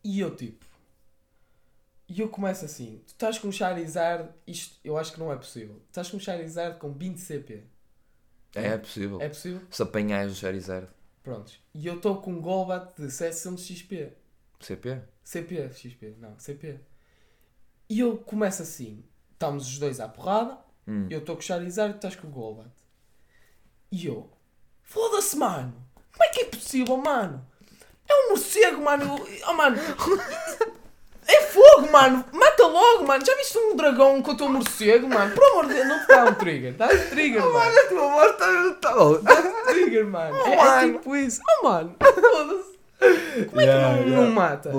E 0.03 0.19
eu 0.19 0.35
tipo. 0.35 0.65
E 2.07 2.19
eu 2.21 2.29
começo 2.29 2.63
assim: 2.65 3.01
tu 3.05 3.09
estás 3.09 3.37
com 3.39 3.47
um 3.47 3.51
Charizard, 3.51 4.29
isto 4.45 4.77
eu 4.83 4.97
acho 4.97 5.11
que 5.13 5.19
não 5.19 5.31
é 5.31 5.35
possível. 5.35 5.81
Estás 5.87 6.09
com 6.09 6.17
um 6.17 6.19
Charizard 6.19 6.79
com 6.79 6.93
20 6.93 7.17
CP. 7.19 7.63
É, 8.53 8.67
é 8.67 8.77
possível. 8.77 9.19
É 9.21 9.27
possível? 9.27 9.61
Se 9.69 9.81
apanhais 9.81 10.31
o 10.31 10.35
Charizard. 10.35 10.87
Prontos. 11.23 11.59
E 11.73 11.87
eu 11.87 11.95
estou 11.95 12.21
com 12.21 12.31
um 12.33 12.41
Golbat 12.41 12.93
de 13.01 13.09
700 13.11 13.65
XP. 13.65 14.13
CP? 14.59 15.01
CP, 15.23 15.69
XP, 15.73 16.15
não, 16.19 16.37
CP. 16.39 16.79
E 17.89 17.99
eu 17.99 18.17
começo 18.19 18.61
assim: 18.61 19.03
estamos 19.33 19.67
os 19.67 19.79
dois 19.79 19.99
à 19.99 20.07
porrada, 20.07 20.57
Hum. 20.87 21.07
eu 21.09 21.19
estou 21.19 21.35
com 21.35 21.41
o 21.41 21.43
Charizard 21.43 21.89
e 21.89 21.93
tu 21.93 21.97
estás 21.97 22.15
com 22.15 22.27
o 22.27 22.31
Golbat. 22.31 22.69
E 23.91 24.05
eu, 24.05 24.31
foda-se, 24.83 25.35
mano! 25.35 25.84
Como 26.17 26.23
é 26.23 26.27
que 26.29 26.41
é 26.41 26.45
possível, 26.45 26.97
mano? 26.97 27.45
É 28.07 28.13
um 28.13 28.29
morcego, 28.29 28.81
mano! 28.81 29.19
Oh, 29.47 29.53
mano! 29.53 29.77
É 31.27 31.41
fogo, 31.41 31.91
mano! 31.91 32.23
Mata 32.31 32.67
logo, 32.67 33.07
mano! 33.07 33.25
Já 33.25 33.35
viste 33.35 33.57
um 33.57 33.75
dragão 33.75 34.21
contra 34.21 34.45
um 34.45 34.53
morcego, 34.53 35.07
mano? 35.07 35.33
Por 35.33 35.43
amor 35.43 35.65
de 35.67 35.73
Deus, 35.73 35.87
não 35.87 35.99
te 35.99 36.07
dá 36.07 36.25
um 36.25 36.33
trigger, 36.35 36.73
dá 36.75 36.85
um 36.85 37.09
trigger, 37.09 37.41
mano! 37.41 37.79
a 37.79 37.87
tua 37.87 38.09
voz 38.09 38.31
está. 38.31 38.93
Tá 39.33 39.63
Trigger, 39.65 40.05
mano! 40.07 40.37
Oh, 40.43 40.47
é, 40.47 40.53
é 40.53 40.55
mano. 40.63 40.93
tipo 40.93 41.15
isso! 41.15 41.41
Oh, 41.49 41.63
mano! 41.63 41.95
Foda-se! 41.99 43.45
Como 43.47 43.61
é 43.61 43.65
que 43.65 44.05
não, 44.11 44.23
não 44.23 44.31
mata? 44.31 44.71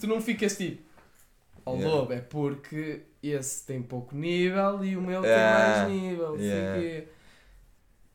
Tu 0.00 0.06
não 0.06 0.20
ficas 0.20 0.56
tipo. 0.56 0.82
Oh, 1.66 1.74
Yeah. 1.74 1.88
lobo, 1.94 2.12
é 2.12 2.20
porque 2.20 3.02
esse 3.22 3.66
tem 3.66 3.82
pouco 3.82 4.14
nível 4.16 4.82
e 4.84 4.96
o 4.96 5.02
meu 5.02 5.22
Yeah. 5.24 5.74
tem 5.74 5.84
mais 5.84 6.02
nível. 6.02 6.36
Yeah. 6.38 6.80
quê. 6.80 7.08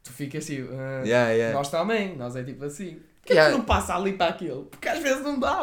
Tu 0.05 0.13
ficas 0.13 0.45
tipo. 0.45 0.69
ah, 0.71 1.01
Yeah, 1.03 1.31
yeah. 1.31 1.53
Nós 1.57 1.69
também, 1.69 2.15
nós 2.15 2.35
é 2.37 2.43
tipo 2.43 2.63
assim. 2.63 3.01
Porquê 3.21 3.33
Yeah. 3.33 3.51
que 3.51 3.57
não 3.57 3.65
passa 3.65 3.95
ali 3.95 4.13
para 4.13 4.27
aquilo? 4.29 4.65
Porque 4.65 4.87
às 4.87 4.99
vezes 5.01 5.23
não 5.23 5.39
dá. 5.39 5.59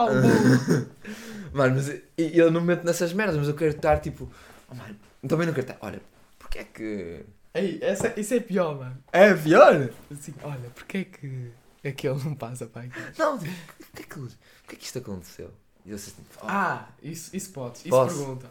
Mano, 1.55 1.76
mas 1.76 1.88
eu, 1.88 2.00
eu 2.18 2.50
não 2.50 2.61
me 2.61 2.66
meto 2.68 2.85
nessas 2.85 3.12
merdas, 3.12 3.37
mas 3.37 3.48
eu 3.48 3.55
quero 3.55 3.70
estar 3.76 4.00
tipo. 4.00 4.28
Oh, 4.68 4.74
mano, 4.74 4.96
também 5.28 5.46
não 5.46 5.55
quero 5.55 5.70
estar. 5.70 5.87
Olha, 5.87 6.00
porque 6.38 6.59
é 6.59 6.64
que. 6.64 7.24
Ei, 7.55 7.78
essa, 7.83 8.12
isso 8.18 8.35
é 8.35 8.40
pior, 8.40 8.76
mano. 8.78 8.98
É 9.12 9.33
pior? 9.35 9.90
Assim, 10.11 10.35
olha, 10.42 10.70
porquê 10.74 10.98
é 10.98 11.05
que 11.05 11.52
aquele 11.88 12.24
não 12.24 12.35
passa 12.35 12.66
para 12.66 12.83
aquilo? 12.83 13.05
Não, 13.18 13.38
tipo, 13.38 13.55
porque 13.92 14.02
é 14.02 14.07
que, 14.07 14.20
porque 14.62 14.74
é 14.74 14.76
que 14.76 14.85
isto 14.85 14.98
aconteceu? 14.98 15.50
E 15.85 15.90
eu 15.90 15.96
assim, 15.96 16.12
oh, 16.42 16.46
Ah, 16.48 16.88
isso, 17.02 17.37
isso 17.37 17.50
podes. 17.52 17.85
Isso 17.85 18.07
pergunta. 18.07 18.46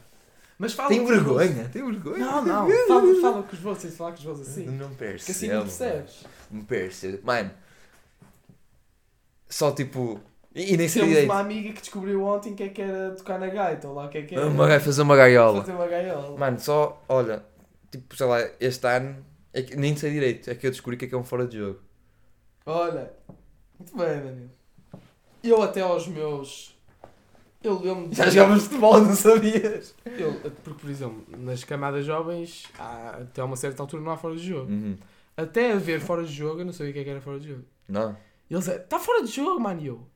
Mas 0.61 0.73
fala 0.73 0.93
os 0.93 1.09
vergonha, 1.09 1.67
tenho 1.73 1.87
vergonha. 1.87 2.19
Não, 2.19 2.45
não. 2.45 2.69
Fala, 2.87 3.19
fala 3.19 3.43
com 3.43 3.55
os 3.55 3.81
de 3.81 3.89
falar 3.89 4.11
com 4.11 4.17
os 4.17 4.23
voos 4.23 4.41
assim. 4.41 4.67
Não 4.67 4.93
percebo. 4.93 5.25
Que 5.25 5.31
assim 5.31 5.47
não 5.47 5.61
percebes. 5.63 6.23
Não 6.51 6.63
percebo. 6.63 7.19
Mano, 7.23 7.51
só 9.49 9.71
tipo. 9.71 10.19
E, 10.53 10.75
e 10.75 10.77
nem 10.77 10.87
sei 10.87 11.01
Temos 11.01 11.23
uma 11.23 11.39
amiga 11.39 11.73
que 11.73 11.81
descobriu 11.81 12.23
ontem 12.23 12.53
que 12.53 12.61
é 12.61 12.69
que 12.69 12.79
era 12.79 13.09
tocar 13.15 13.39
na 13.39 13.47
gaita, 13.47 13.87
ou 13.87 13.95
lá 13.95 14.05
o 14.05 14.09
que 14.09 14.19
é 14.19 14.21
que 14.21 14.35
era. 14.35 14.45
Uma, 14.45 14.79
fazer 14.79 15.01
uma 15.01 15.15
gaiola. 15.15 15.61
Fazer 15.61 15.71
uma 15.71 15.87
gaiola. 15.87 16.37
Mano, 16.37 16.59
só, 16.59 17.03
olha, 17.09 17.43
tipo, 17.89 18.15
sei 18.15 18.27
lá, 18.27 18.47
este 18.59 18.85
ano, 18.85 19.25
é 19.51 19.63
que, 19.63 19.75
nem 19.75 19.97
sei 19.97 20.11
direito, 20.11 20.47
é 20.47 20.53
que 20.53 20.67
eu 20.67 20.71
descobri 20.71 20.95
que 20.95 21.05
é 21.05 21.07
que 21.07 21.15
é 21.15 21.17
um 21.17 21.23
fora 21.23 21.47
de 21.47 21.57
jogo. 21.57 21.79
Olha, 22.67 23.11
muito 23.79 23.97
bem, 23.97 24.21
Danilo. 24.21 24.51
Eu 25.43 25.63
até 25.63 25.81
aos 25.81 26.07
meus. 26.07 26.79
Eu 27.63 27.79
lembro 27.79 28.09
de. 28.09 28.15
Já 28.17 28.29
jogávamos 28.29 28.63
futebol, 28.63 28.99
não 29.01 29.15
sabias? 29.15 29.93
Eu, 30.05 30.33
porque, 30.63 30.79
por 30.81 30.89
exemplo, 30.89 31.23
nas 31.37 31.63
camadas 31.63 32.05
jovens, 32.05 32.65
há, 32.77 33.19
até 33.21 33.43
uma 33.43 33.55
certa 33.55 33.83
altura 33.83 34.01
não 34.01 34.11
há 34.11 34.17
fora 34.17 34.35
de 34.35 34.47
jogo. 34.47 34.71
Uhum. 34.71 34.97
Até 35.37 35.71
haver 35.73 36.01
fora 36.01 36.23
de 36.23 36.33
jogo, 36.33 36.61
eu 36.61 36.65
não 36.65 36.73
sabia 36.73 36.89
o 36.91 36.93
que 36.93 36.99
é 36.99 37.03
que 37.03 37.09
era 37.09 37.21
fora 37.21 37.39
de 37.39 37.49
jogo. 37.49 37.63
Não. 37.87 38.17
E 38.49 38.53
eles 38.53 38.67
está 38.67 38.99
fora 38.99 39.23
de 39.23 39.31
jogo, 39.31 39.59
mano, 39.59 39.81
e 39.81 39.87
eu. 39.87 40.07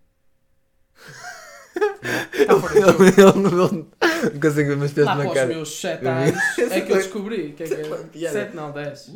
Está 2.33 2.55
fora 2.59 2.73
de 2.73 2.81
jogo. 2.81 3.03
Ele 3.03 3.49
não 3.49 3.87
não 4.31 4.39
consegue 4.39 4.75
ver 4.75 5.03
Lá 5.03 5.15
na 5.15 5.21
para 5.23 5.27
os 5.29 5.33
cara. 5.33 5.47
meus 5.47 5.79
7 5.79 6.03
Eu 6.05 6.11
vi. 6.11 6.17
anos 6.19 6.57
é 6.71 6.81
que 6.81 6.91
eu 6.91 6.97
descobri 6.97 7.53
que 7.53 7.63
é 7.63 7.67
que 7.67 7.73
Isso 7.73 7.85
foi 7.85 7.97
era. 7.97 8.07
piada. 8.09 8.39
7 8.45 8.55
não, 8.55 8.71
10. 8.71 9.07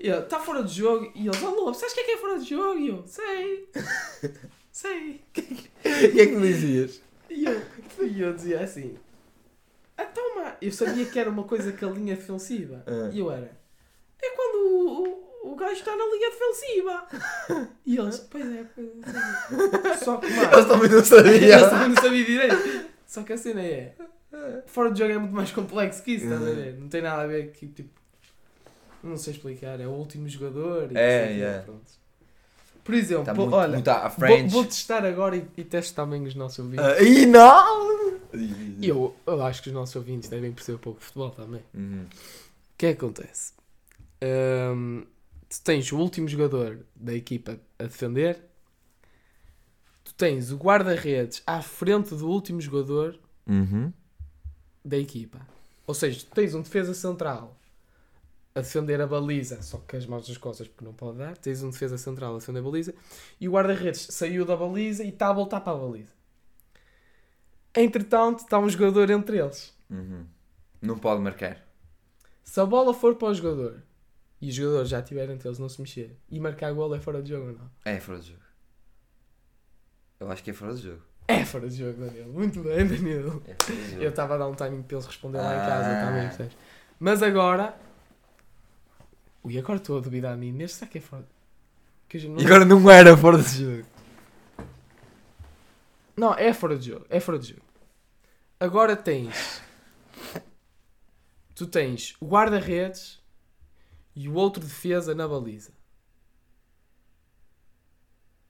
E 0.00 0.08
ele, 0.08 0.18
está 0.18 0.38
fora 0.40 0.62
de 0.62 0.72
jogo. 0.74 1.10
E 1.14 1.26
eles, 1.26 1.42
oh 1.42 1.50
Lobo, 1.50 1.74
sabes 1.74 1.92
o 1.92 1.94
que 1.94 2.00
é 2.00 2.04
que 2.04 2.10
é 2.12 2.16
fora 2.16 2.38
de 2.38 2.48
jogo? 2.48 2.78
E 2.78 2.88
eu, 2.88 3.04
sei. 3.06 3.68
Sei. 4.70 5.20
O 5.36 5.42
que 6.12 6.20
é 6.20 6.26
que 6.26 6.36
me 6.36 6.46
dizias? 6.48 7.00
E 7.30 7.44
eu, 7.44 7.62
e 8.06 8.20
eu 8.20 8.32
dizia 8.34 8.60
assim: 8.60 8.96
Então, 9.98 10.36
mas 10.36 10.54
eu 10.60 10.72
sabia 10.72 11.04
que 11.06 11.18
era 11.18 11.30
uma 11.30 11.44
coisa 11.44 11.72
que 11.72 11.84
a 11.84 11.88
linha 11.88 12.16
defensiva. 12.16 12.82
Ah. 12.86 13.10
E 13.12 13.18
eu 13.18 13.30
era: 13.30 13.50
É 14.22 14.30
quando 14.30 14.56
o, 14.56 15.48
o, 15.48 15.52
o 15.52 15.56
gajo 15.56 15.74
está 15.74 15.94
na 15.96 16.04
linha 16.04 16.30
defensiva. 16.30 17.08
E 17.84 17.96
eles: 17.96 18.18
Pois 18.30 18.46
é, 18.46 18.64
pois 18.74 18.88
é. 18.88 19.96
Só 19.96 20.16
que, 20.16 20.30
mano, 20.30 20.52
Eu 20.52 20.68
também 20.68 20.88
não 20.88 20.98
eu 20.98 21.04
sabia. 21.04 21.68
também 21.70 21.88
não 21.88 22.02
sabia 22.02 22.24
direito. 22.24 22.88
Só 23.06 23.22
que 23.22 23.32
a 23.32 23.36
cena 23.36 23.62
é: 23.62 23.94
Fora 24.66 24.90
de 24.90 24.98
jogo 24.98 25.12
é 25.12 25.18
muito 25.18 25.34
mais 25.34 25.50
complexo 25.50 26.02
que 26.02 26.12
isso, 26.12 26.24
estás 26.24 26.42
a 26.42 26.50
ver? 26.50 26.78
Não 26.78 26.88
tem 26.88 27.02
nada 27.02 27.22
a 27.22 27.26
ver 27.26 27.52
que, 27.52 27.66
tipo, 27.66 27.98
não 29.02 29.16
sei 29.16 29.32
explicar. 29.34 29.80
É 29.80 29.86
o 29.86 29.90
último 29.90 30.28
jogador. 30.28 30.92
E 30.92 30.96
É, 30.96 31.30
yeah. 31.32 31.62
pronto. 31.64 31.98
Por 32.88 32.94
exemplo, 32.94 33.34
pô, 33.34 33.42
muito, 33.42 33.54
olha, 33.54 33.74
muito 33.74 33.88
à 33.88 34.08
vou, 34.08 34.48
vou 34.48 34.64
testar 34.64 35.04
agora 35.04 35.36
e, 35.36 35.46
e 35.58 35.62
teste 35.62 35.92
também 35.92 36.26
os 36.26 36.34
nossos 36.34 36.58
ouvintes. 36.58 36.86
Ah, 36.86 37.02
Ih, 37.02 37.26
não! 37.26 38.16
E 38.32 38.88
eu, 38.88 39.14
eu 39.26 39.42
acho 39.42 39.62
que 39.62 39.68
os 39.68 39.74
nossos 39.74 39.94
ouvintes 39.94 40.30
devem 40.30 40.50
perceber 40.52 40.78
pouco 40.78 40.98
de 40.98 41.04
futebol 41.04 41.28
também. 41.28 41.62
Uhum. 41.74 42.04
O 42.04 42.78
que 42.78 42.86
é 42.86 42.94
que 42.94 43.04
acontece? 43.04 43.52
Hum, 44.74 45.04
tu 45.50 45.60
tens 45.62 45.92
o 45.92 45.98
último 45.98 46.26
jogador 46.28 46.78
da 46.96 47.12
equipa 47.12 47.60
a 47.78 47.82
defender, 47.82 48.40
tu 50.02 50.14
tens 50.14 50.50
o 50.50 50.56
guarda-redes 50.56 51.42
à 51.46 51.60
frente 51.60 52.14
do 52.14 52.26
último 52.26 52.58
jogador 52.58 53.18
Uhum. 53.46 53.92
da 54.82 54.96
equipa. 54.96 55.38
Ou 55.86 55.92
seja, 55.92 56.20
tu 56.20 56.34
tens 56.34 56.54
um 56.54 56.62
defesa 56.62 56.94
central 56.94 57.54
a 58.58 58.62
defender 58.62 59.00
a 59.00 59.06
baliza, 59.06 59.62
só 59.62 59.78
que 59.78 59.96
as 59.96 60.04
mãos 60.06 60.26
das 60.28 60.36
costas 60.36 60.68
porque 60.68 60.84
não 60.84 60.92
pode 60.92 61.18
dar. 61.18 61.36
Tens 61.36 61.62
um 61.62 61.70
defesa 61.70 61.96
central 61.96 62.34
a 62.34 62.38
defender 62.38 62.58
a 62.60 62.62
baliza 62.62 62.94
e 63.40 63.48
o 63.48 63.52
guarda-redes 63.52 64.08
saiu 64.10 64.44
da 64.44 64.56
baliza 64.56 65.02
e 65.04 65.08
está 65.08 65.28
a 65.28 65.32
voltar 65.32 65.60
para 65.60 65.72
a 65.72 65.80
baliza. 65.80 66.12
Entretanto, 67.74 68.40
está 68.40 68.58
um 68.58 68.68
jogador 68.68 69.10
entre 69.10 69.38
eles. 69.38 69.74
Uhum. 69.90 70.26
Não 70.82 70.98
pode 70.98 71.20
marcar. 71.20 71.64
Se 72.42 72.60
a 72.60 72.66
bola 72.66 72.92
for 72.94 73.14
para 73.16 73.28
o 73.28 73.34
jogador 73.34 73.82
e 74.40 74.48
os 74.48 74.54
jogadores 74.54 74.88
já 74.88 75.00
estiverem 75.00 75.34
entre 75.34 75.48
eles 75.48 75.58
não 75.58 75.68
se 75.68 75.80
mexer 75.80 76.16
e 76.30 76.40
marcar 76.40 76.72
gol 76.72 76.94
é 76.94 77.00
fora 77.00 77.22
de 77.22 77.30
jogo 77.30 77.48
ou 77.48 77.52
não? 77.52 77.70
É 77.84 78.00
fora 78.00 78.18
de 78.20 78.28
jogo. 78.28 78.42
Eu 80.20 80.30
acho 80.30 80.42
que 80.42 80.50
é 80.50 80.54
fora 80.54 80.74
de 80.74 80.82
jogo. 80.82 81.02
É 81.28 81.44
fora 81.44 81.68
de 81.68 81.76
jogo, 81.76 82.00
Danilo. 82.00 82.32
Muito 82.32 82.62
bem, 82.62 82.86
Danilo. 82.86 83.42
É. 83.46 83.56
Eu 84.02 84.08
estava 84.10 84.34
a 84.34 84.38
dar 84.38 84.48
um 84.48 84.54
timing 84.54 84.82
para 84.82 84.96
eles 84.96 85.06
responder 85.06 85.38
lá 85.38 85.54
em 85.54 85.58
Ah. 85.58 85.66
casa 85.66 86.38
também? 86.38 86.50
Mas 86.98 87.22
agora. 87.22 87.78
Ui, 89.48 89.58
agora 89.58 89.78
estou 89.78 89.96
a 89.96 90.00
duvidar. 90.02 90.36
Neste 90.36 90.76
será 90.76 90.90
que 90.90 90.98
é 90.98 91.00
fora? 91.00 91.26
Que 92.06 92.28
não... 92.28 92.38
E 92.38 92.44
agora 92.44 92.66
não 92.66 92.90
era 92.90 93.16
fora 93.16 93.38
de 93.38 93.64
jogo. 93.64 93.88
não, 96.14 96.34
é 96.34 96.52
fora 96.52 96.76
de 96.76 96.88
jogo. 96.88 97.06
É 97.08 97.18
fora 97.18 97.38
de 97.38 97.48
jogo. 97.48 97.62
Agora 98.60 98.94
tens. 98.94 99.62
Tu 101.54 101.66
tens 101.66 102.14
o 102.20 102.26
guarda-redes 102.26 103.22
e 104.14 104.28
o 104.28 104.34
outro 104.34 104.62
defesa 104.62 105.14
na 105.14 105.26
baliza. 105.26 105.72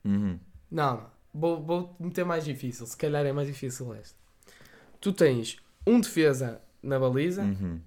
Uhum. 0.05 0.41
Não, 0.69 0.97
não. 0.97 1.11
Vou, 1.33 1.63
vou 1.63 1.97
meter 2.01 2.25
mais 2.25 2.45
difícil. 2.45 2.85
Se 2.89 2.97
calhar 2.97 3.25
é 3.25 3.33
mais 3.33 3.47
difícil 3.47 3.95
este. 3.95 4.17
Tu 5.01 5.13
tens 5.13 5.63
um 5.87 6.01
defesa 6.01 6.61
na 6.83 6.99
baliza. 6.99 7.43
Uhum. 7.43 7.81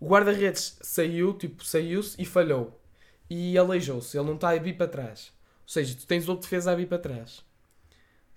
O 0.00 0.06
guarda-redes 0.08 0.78
saiu, 0.82 1.34
tipo, 1.34 1.64
saiu-se 1.64 2.20
e 2.20 2.24
falhou. 2.24 2.80
E 3.28 3.58
aleijou-se. 3.58 4.16
Ele 4.16 4.26
não 4.26 4.34
está 4.36 4.50
a 4.50 4.56
vir 4.58 4.76
para 4.76 4.88
trás. 4.88 5.32
Ou 5.62 5.68
seja, 5.68 5.94
tu 5.96 6.06
tens 6.06 6.28
outro 6.28 6.42
defesa 6.48 6.72
a 6.72 6.74
vir 6.74 6.88
para 6.88 6.98
trás. 6.98 7.44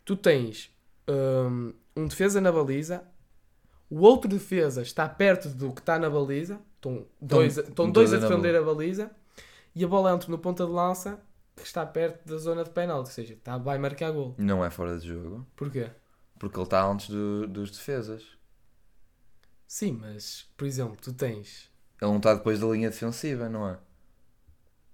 Tu 0.04 0.16
tens 0.16 0.72
hum, 1.08 1.74
um 1.96 2.08
defesa 2.08 2.42
na 2.42 2.52
baliza. 2.52 3.04
O 3.90 4.02
outro 4.02 4.30
defesa 4.30 4.82
está 4.82 5.08
perto 5.08 5.50
do 5.50 5.72
que 5.72 5.82
está 5.82 6.00
na 6.00 6.10
baliza. 6.10 6.60
Estão 6.76 7.06
dois, 7.22 7.58
a- 7.58 7.62
estão 7.62 7.92
dois 7.92 8.12
a 8.14 8.18
defender 8.28 8.56
a 8.56 8.62
baliza. 8.64 9.12
E 9.76 9.84
a 9.86 9.88
bola 9.88 10.12
entra 10.14 10.30
no 10.30 10.38
ponta 10.40 10.66
de 10.66 10.72
lança 10.72 11.20
que 11.56 11.64
está 11.64 11.86
perto 11.86 12.28
da 12.28 12.38
zona 12.38 12.64
de 12.64 12.70
penalti. 12.72 13.08
Ou 13.10 13.14
seja, 13.14 13.34
está, 13.34 13.58
vai 13.58 13.78
marcar 13.78 14.12
gol. 14.12 14.34
Não 14.38 14.66
é 14.66 14.70
fora 14.70 14.98
de 14.98 15.08
jogo. 15.08 15.46
Porquê? 15.56 15.90
Porque 16.40 16.58
ele 16.58 16.64
está 16.64 16.84
antes 16.86 17.08
do- 17.10 17.48
dos 17.48 17.70
defesas. 17.72 18.24
Sim, 19.72 19.98
mas, 20.02 20.46
por 20.58 20.68
exemplo, 20.68 20.98
tu 21.02 21.14
tens... 21.14 21.72
Ele 22.02 22.12
não 22.12 22.18
está 22.18 22.34
depois 22.34 22.60
da 22.60 22.68
linha 22.68 22.90
defensiva, 22.90 23.48
não 23.48 23.70
é? 23.70 23.78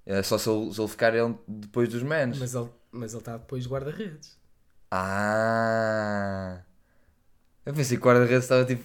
É 0.06 0.22
só 0.22 0.38
se 0.38 0.48
ele, 0.48 0.72
se 0.72 0.80
ele 0.80 0.88
ficar 0.88 1.16
ele 1.16 1.36
depois 1.48 1.90
dos 1.90 2.04
menos. 2.04 2.38
Mas 2.38 2.54
ele, 2.54 2.70
mas 2.92 3.12
ele 3.12 3.22
está 3.22 3.38
depois 3.38 3.64
de 3.64 3.70
guarda-redes. 3.70 4.38
Ah! 4.92 6.62
Eu 7.66 7.74
pensei 7.74 7.98
que 7.98 8.04
o 8.04 8.06
guarda-redes 8.06 8.44
estava 8.44 8.66
tipo. 8.66 8.84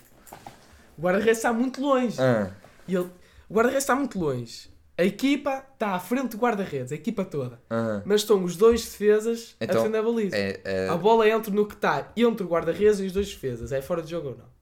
O 0.96 1.02
guarda-redes 1.02 1.36
está 1.36 1.52
muito 1.52 1.82
longe. 1.82 2.16
Ah. 2.18 2.50
E 2.88 2.94
ele, 2.94 3.10
o 3.46 3.52
guarda-redes 3.54 3.82
está 3.84 3.94
muito 3.94 4.18
longe. 4.18 4.70
A 4.96 5.04
equipa 5.04 5.62
está 5.74 5.90
à 5.90 6.00
frente 6.00 6.30
do 6.30 6.38
guarda-redes, 6.38 6.90
a 6.90 6.94
equipa 6.94 7.22
toda. 7.22 7.60
Mas 8.06 8.22
estão 8.22 8.42
os 8.42 8.56
dois 8.56 8.82
defesas 8.82 9.56
a 9.60 9.64
Então, 9.64 9.76
defender 9.76 9.98
a 9.98 10.02
baliza. 10.02 10.36
É, 10.38 10.58
é, 10.64 10.88
A 10.88 10.96
bola 10.96 11.28
entra 11.28 11.52
no 11.52 11.66
que 11.66 11.74
está 11.74 12.10
entre 12.16 12.46
o 12.46 12.48
guarda-redes 12.48 12.98
e 13.00 13.04
os 13.04 13.12
dois 13.12 13.28
defesas. 13.28 13.72
É 13.72 13.82
fora 13.82 14.00
de 14.00 14.10
jogo 14.10 14.30
ou 14.30 14.38
não? 14.38 14.61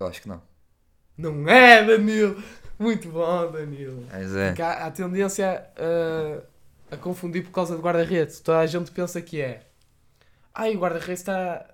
Eu 0.00 0.06
acho 0.06 0.22
que 0.22 0.28
não. 0.28 0.42
Não 1.16 1.48
é, 1.48 1.84
Danilo! 1.84 2.42
Muito 2.78 3.10
bom, 3.10 3.52
Danilo. 3.52 4.06
Mas 4.10 4.34
é. 4.34 4.48
Porque 4.48 4.62
há, 4.62 4.86
há 4.86 4.90
tendência 4.90 5.66
a, 5.76 6.94
a 6.94 6.96
confundir 6.96 7.44
por 7.44 7.50
causa 7.50 7.76
do 7.76 7.82
guarda-redes. 7.82 8.40
Toda 8.40 8.58
a 8.60 8.66
gente 8.66 8.90
pensa 8.90 9.20
que 9.20 9.40
é. 9.40 9.66
Ai, 10.54 10.74
o 10.74 10.78
guarda-redes 10.80 11.20
está 11.20 11.66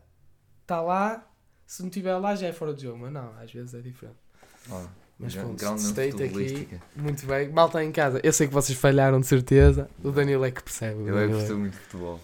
tá 0.66 0.80
lá, 0.80 1.24
se 1.64 1.80
não 1.82 1.88
estiver 1.88 2.16
lá 2.16 2.34
já 2.34 2.48
é 2.48 2.52
fora 2.52 2.74
de 2.74 2.82
jogo. 2.82 2.98
Mas 2.98 3.12
não, 3.12 3.32
às 3.40 3.52
vezes 3.52 3.72
é 3.74 3.80
diferente. 3.80 4.16
Ó, 4.68 4.82
Mas 5.16 5.34
pronto, 5.36 5.76
state 5.76 6.22
aqui. 6.24 6.68
Muito 6.96 7.24
bem. 7.24 7.50
Mal 7.50 7.68
está 7.68 7.84
em 7.84 7.92
casa. 7.92 8.20
Eu 8.24 8.32
sei 8.32 8.48
que 8.48 8.52
vocês 8.54 8.76
falharam 8.76 9.20
de 9.20 9.28
certeza. 9.28 9.88
O 10.02 10.10
Danilo 10.10 10.44
é 10.44 10.50
que 10.50 10.62
percebe. 10.62 11.06
Eu 11.06 11.16
é 11.18 11.28
que 11.28 11.32
é- 11.34 11.36
percebo 11.36 11.58
muito 11.60 11.74
de 11.74 11.78
futebol. 11.78 12.20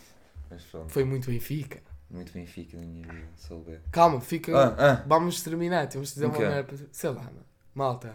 Foi 0.88 1.04
muito 1.04 1.30
Benfica. 1.30 1.80
Muito 2.12 2.32
Benfica 2.32 2.76
na 2.78 2.84
minha 2.86 3.02
vida, 3.06 3.28
souber. 3.36 3.80
Calma, 3.90 4.20
fica. 4.20 4.56
Ah, 4.56 4.74
ah. 4.78 5.04
Vamos 5.06 5.42
terminar. 5.42 5.86
Temos 5.88 6.08
de 6.08 6.14
dizer 6.14 6.26
O 6.26 6.28
uma 6.30 6.38
merda. 6.38 6.64
para- 6.64 6.86
Sei 6.92 7.10
lá, 7.10 7.22
mano. 7.22 7.44
Malta. 7.74 8.14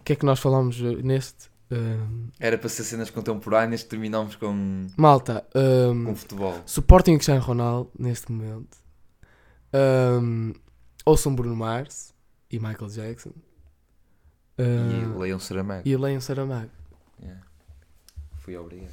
O 0.00 0.04
que 0.04 0.14
é 0.14 0.16
que 0.16 0.24
nós 0.26 0.40
falamos 0.40 0.80
uh, 0.80 0.96
neste? 1.02 1.50
Um, 1.70 2.28
Era 2.38 2.58
para 2.58 2.68
ser 2.68 2.84
cenas 2.84 3.08
contemporâneas, 3.10 3.82
terminamos 3.82 4.36
com, 4.36 4.86
malta. 4.96 5.46
um, 5.54 6.04
com 6.04 6.16
futebol. 6.16 6.60
Suportem 6.66 7.14
o 7.14 7.18
Cristiano 7.18 7.40
Ronaldo 7.40 7.90
neste 7.98 8.30
momento. 8.30 8.76
Um, 9.72 10.52
ouçam 11.06 11.34
Bruno 11.34 11.56
Mars 11.56 12.12
e 12.50 12.58
Michael 12.58 12.90
Jackson. 12.90 13.32
E 14.58 14.62
Um, 14.62 15.18
leiam 15.18 15.38
Saramago. 15.38 15.82
e 15.88 15.96
leiam 15.96 16.20
Saramago. 16.20 16.70
Yeah. 17.22 17.40
Fui 18.36 18.54
obrigado. 18.56 18.92